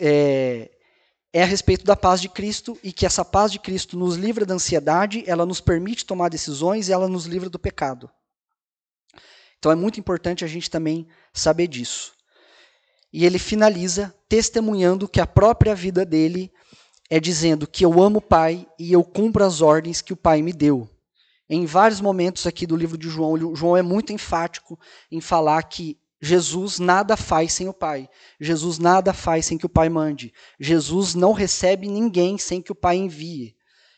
é, 0.00 0.70
é 1.34 1.42
a 1.42 1.46
respeito 1.46 1.84
da 1.84 1.96
paz 1.96 2.20
de 2.20 2.28
Cristo 2.28 2.78
e 2.80 2.92
que 2.92 3.04
essa 3.04 3.24
paz 3.24 3.50
de 3.50 3.58
Cristo 3.58 3.98
nos 3.98 4.14
livra 4.14 4.46
da 4.46 4.54
ansiedade, 4.54 5.24
ela 5.26 5.44
nos 5.44 5.60
permite 5.60 6.06
tomar 6.06 6.28
decisões 6.28 6.88
e 6.88 6.92
ela 6.92 7.08
nos 7.08 7.26
livra 7.26 7.50
do 7.50 7.58
pecado. 7.58 8.08
Então 9.58 9.72
é 9.72 9.74
muito 9.74 9.98
importante 9.98 10.44
a 10.44 10.46
gente 10.46 10.70
também 10.70 11.08
saber 11.32 11.66
disso. 11.66 12.12
E 13.12 13.26
ele 13.26 13.40
finaliza 13.40 14.14
testemunhando 14.28 15.08
que 15.08 15.20
a 15.20 15.26
própria 15.26 15.74
vida 15.74 16.06
dele 16.06 16.52
é 17.10 17.18
dizendo 17.18 17.66
que 17.66 17.84
eu 17.84 18.00
amo 18.00 18.18
o 18.18 18.22
Pai 18.22 18.64
e 18.78 18.92
eu 18.92 19.02
cumpro 19.02 19.44
as 19.44 19.60
ordens 19.60 20.00
que 20.00 20.12
o 20.12 20.16
Pai 20.16 20.40
me 20.40 20.52
deu. 20.52 20.88
Em 21.50 21.66
vários 21.66 22.00
momentos 22.00 22.46
aqui 22.46 22.64
do 22.64 22.76
livro 22.76 22.96
de 22.96 23.08
João, 23.08 23.56
João 23.56 23.76
é 23.76 23.82
muito 23.82 24.12
enfático 24.12 24.78
em 25.10 25.20
falar 25.20 25.64
que 25.64 25.98
Jesus 26.24 26.78
nada 26.78 27.18
faz 27.18 27.52
sem 27.52 27.68
o 27.68 27.74
Pai. 27.74 28.08
Jesus 28.40 28.78
nada 28.78 29.12
faz 29.12 29.44
sem 29.44 29.58
que 29.58 29.66
o 29.66 29.68
Pai 29.68 29.90
mande. 29.90 30.32
Jesus 30.58 31.14
não 31.14 31.34
recebe 31.34 31.86
ninguém 31.86 32.38
sem 32.38 32.62
que 32.62 32.72
o 32.72 32.74
Pai 32.74 32.96
envie. 32.96 33.54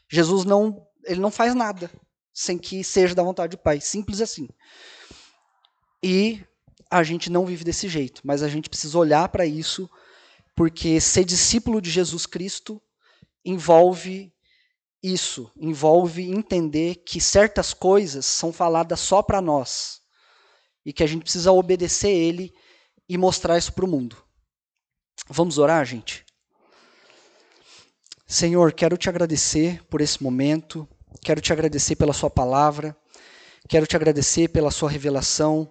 Jesus 0.09 0.45
não, 0.45 0.85
ele 1.05 1.21
não 1.21 1.31
faz 1.31 1.55
nada 1.55 1.89
sem 2.35 2.59
que 2.59 2.83
seja 2.83 3.15
da 3.15 3.23
vontade 3.23 3.57
do 3.57 3.63
Pai. 3.63 3.81
Simples 3.81 4.21
assim. 4.21 4.49
E 6.03 6.45
a 6.91 7.05
gente 7.05 7.31
não 7.31 7.47
vive 7.47 7.63
desse 7.63 7.89
jeito, 7.89 8.23
mas 8.25 8.43
a 8.43 8.49
gente 8.49 8.69
precisa 8.69 8.99
olhar 8.99 9.29
para 9.29 9.47
isso, 9.47 9.89
porque 10.57 11.01
ser 11.01 11.25
discípulo 11.25 11.81
de 11.81 11.91
Jesus 11.91 12.27
Cristo 12.27 12.83
envolve 13.45 14.33
isso, 15.01 15.49
envolve 15.57 16.29
entender 16.29 16.97
que 17.07 17.21
certas 17.21 17.73
coisas 17.73 18.27
são 18.27 18.53
faladas 18.53 18.99
só 18.99 19.23
para 19.23 19.41
nós 19.41 20.05
e 20.87 20.93
que 20.93 21.03
a 21.03 21.07
gente 21.07 21.25
precisa 21.25 21.51
obedecer 21.51 22.13
ele 22.13 22.55
e 23.09 23.19
mostrar 23.19 23.59
isso 23.59 23.73
para 23.73 23.85
o 23.85 23.89
mundo. 23.89 24.17
Vamos 25.29 25.59
orar, 25.59 25.85
gente? 25.85 26.25
Senhor, 28.25 28.73
quero 28.73 28.97
te 28.97 29.09
agradecer 29.09 29.83
por 29.87 30.01
esse 30.01 30.23
momento, 30.23 30.89
quero 31.23 31.41
te 31.41 31.53
agradecer 31.53 31.97
pela 31.97 32.13
Sua 32.13 32.31
palavra, 32.31 32.97
quero 33.69 33.85
te 33.85 33.97
agradecer 33.97 34.49
pela 34.49 34.71
Sua 34.71 34.89
revelação. 34.89 35.69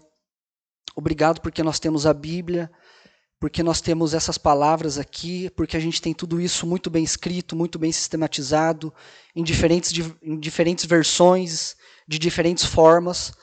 Obrigado 0.94 1.40
porque 1.40 1.64
nós 1.64 1.80
temos 1.80 2.06
a 2.06 2.14
Bíblia, 2.14 2.70
porque 3.40 3.64
nós 3.64 3.80
temos 3.80 4.14
essas 4.14 4.38
palavras 4.38 4.98
aqui, 4.98 5.50
porque 5.52 5.78
a 5.78 5.80
gente 5.80 6.02
tem 6.02 6.14
tudo 6.14 6.42
isso 6.42 6.68
muito 6.68 6.90
bem 6.90 7.04
escrito, 7.04 7.56
muito 7.56 7.80
bem 7.80 7.92
sistematizado, 7.92 8.94
em 9.34 9.44
diferentes, 9.44 9.94
em 10.22 10.38
diferentes 10.38 10.84
versões, 10.86 11.76
de 12.06 12.20
diferentes 12.20 12.66
formas, 12.66 13.34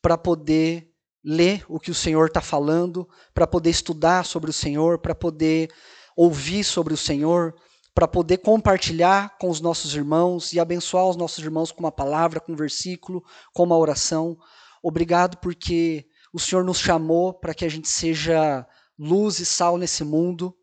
para 0.00 0.16
poder 0.16 0.88
ler 1.26 1.64
o 1.68 1.80
que 1.80 1.90
o 1.90 1.94
Senhor 1.94 2.28
está 2.28 2.40
falando, 2.40 3.08
para 3.34 3.48
poder 3.48 3.70
estudar 3.70 4.24
sobre 4.24 4.48
o 4.48 4.52
Senhor, 4.52 5.00
para 5.00 5.12
poder 5.12 5.68
ouvir 6.16 6.62
sobre 6.62 6.94
o 6.94 6.96
Senhor, 6.96 7.52
para 7.92 8.06
poder 8.06 8.38
compartilhar 8.38 9.36
com 9.36 9.50
os 9.50 9.60
nossos 9.60 9.96
irmãos 9.96 10.52
e 10.52 10.60
abençoar 10.60 11.08
os 11.08 11.16
nossos 11.16 11.42
irmãos 11.42 11.72
com 11.72 11.80
uma 11.80 11.90
palavra, 11.90 12.38
com 12.38 12.52
um 12.52 12.56
versículo, 12.56 13.24
com 13.52 13.64
uma 13.64 13.76
oração. 13.76 14.38
Obrigado 14.80 15.38
porque 15.38 16.06
o 16.32 16.38
Senhor 16.38 16.62
nos 16.62 16.78
chamou 16.78 17.34
para 17.34 17.54
que 17.54 17.64
a 17.64 17.68
gente 17.68 17.88
seja 17.88 18.64
luz 18.96 19.40
e 19.40 19.46
sal 19.46 19.76
nesse 19.76 20.04
mundo. 20.04 20.56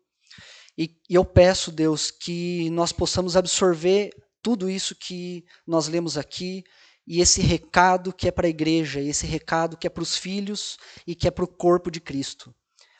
E, 0.78 0.96
e 1.10 1.14
eu 1.14 1.26
peço, 1.26 1.70
Deus, 1.70 2.10
que 2.10 2.70
nós 2.70 2.90
possamos 2.90 3.36
absorver 3.36 4.12
tudo 4.42 4.70
isso 4.70 4.94
que 4.94 5.44
nós 5.66 5.88
lemos 5.88 6.16
aqui 6.16 6.64
e 7.06 7.20
esse 7.20 7.40
recado 7.42 8.12
que 8.12 8.28
é 8.28 8.30
para 8.30 8.46
a 8.46 8.50
igreja, 8.50 9.00
esse 9.00 9.26
recado 9.26 9.76
que 9.76 9.86
é 9.86 9.90
para 9.90 10.02
os 10.02 10.16
filhos 10.16 10.78
e 11.06 11.14
que 11.14 11.28
é 11.28 11.30
para 11.30 11.44
o 11.44 11.48
corpo 11.48 11.90
de 11.90 12.00
Cristo. 12.00 12.54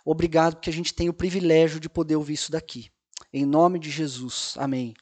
Obrigado 0.04 0.56
porque 0.56 0.70
a 0.70 0.72
gente 0.72 0.94
tem 0.94 1.08
o 1.08 1.14
privilégio 1.14 1.80
de 1.80 1.88
poder 1.88 2.16
ouvir 2.16 2.34
isso 2.34 2.52
daqui. 2.52 2.90
Em 3.32 3.46
nome 3.46 3.78
de 3.78 3.90
Jesus. 3.90 4.54
Amém. 4.58 4.94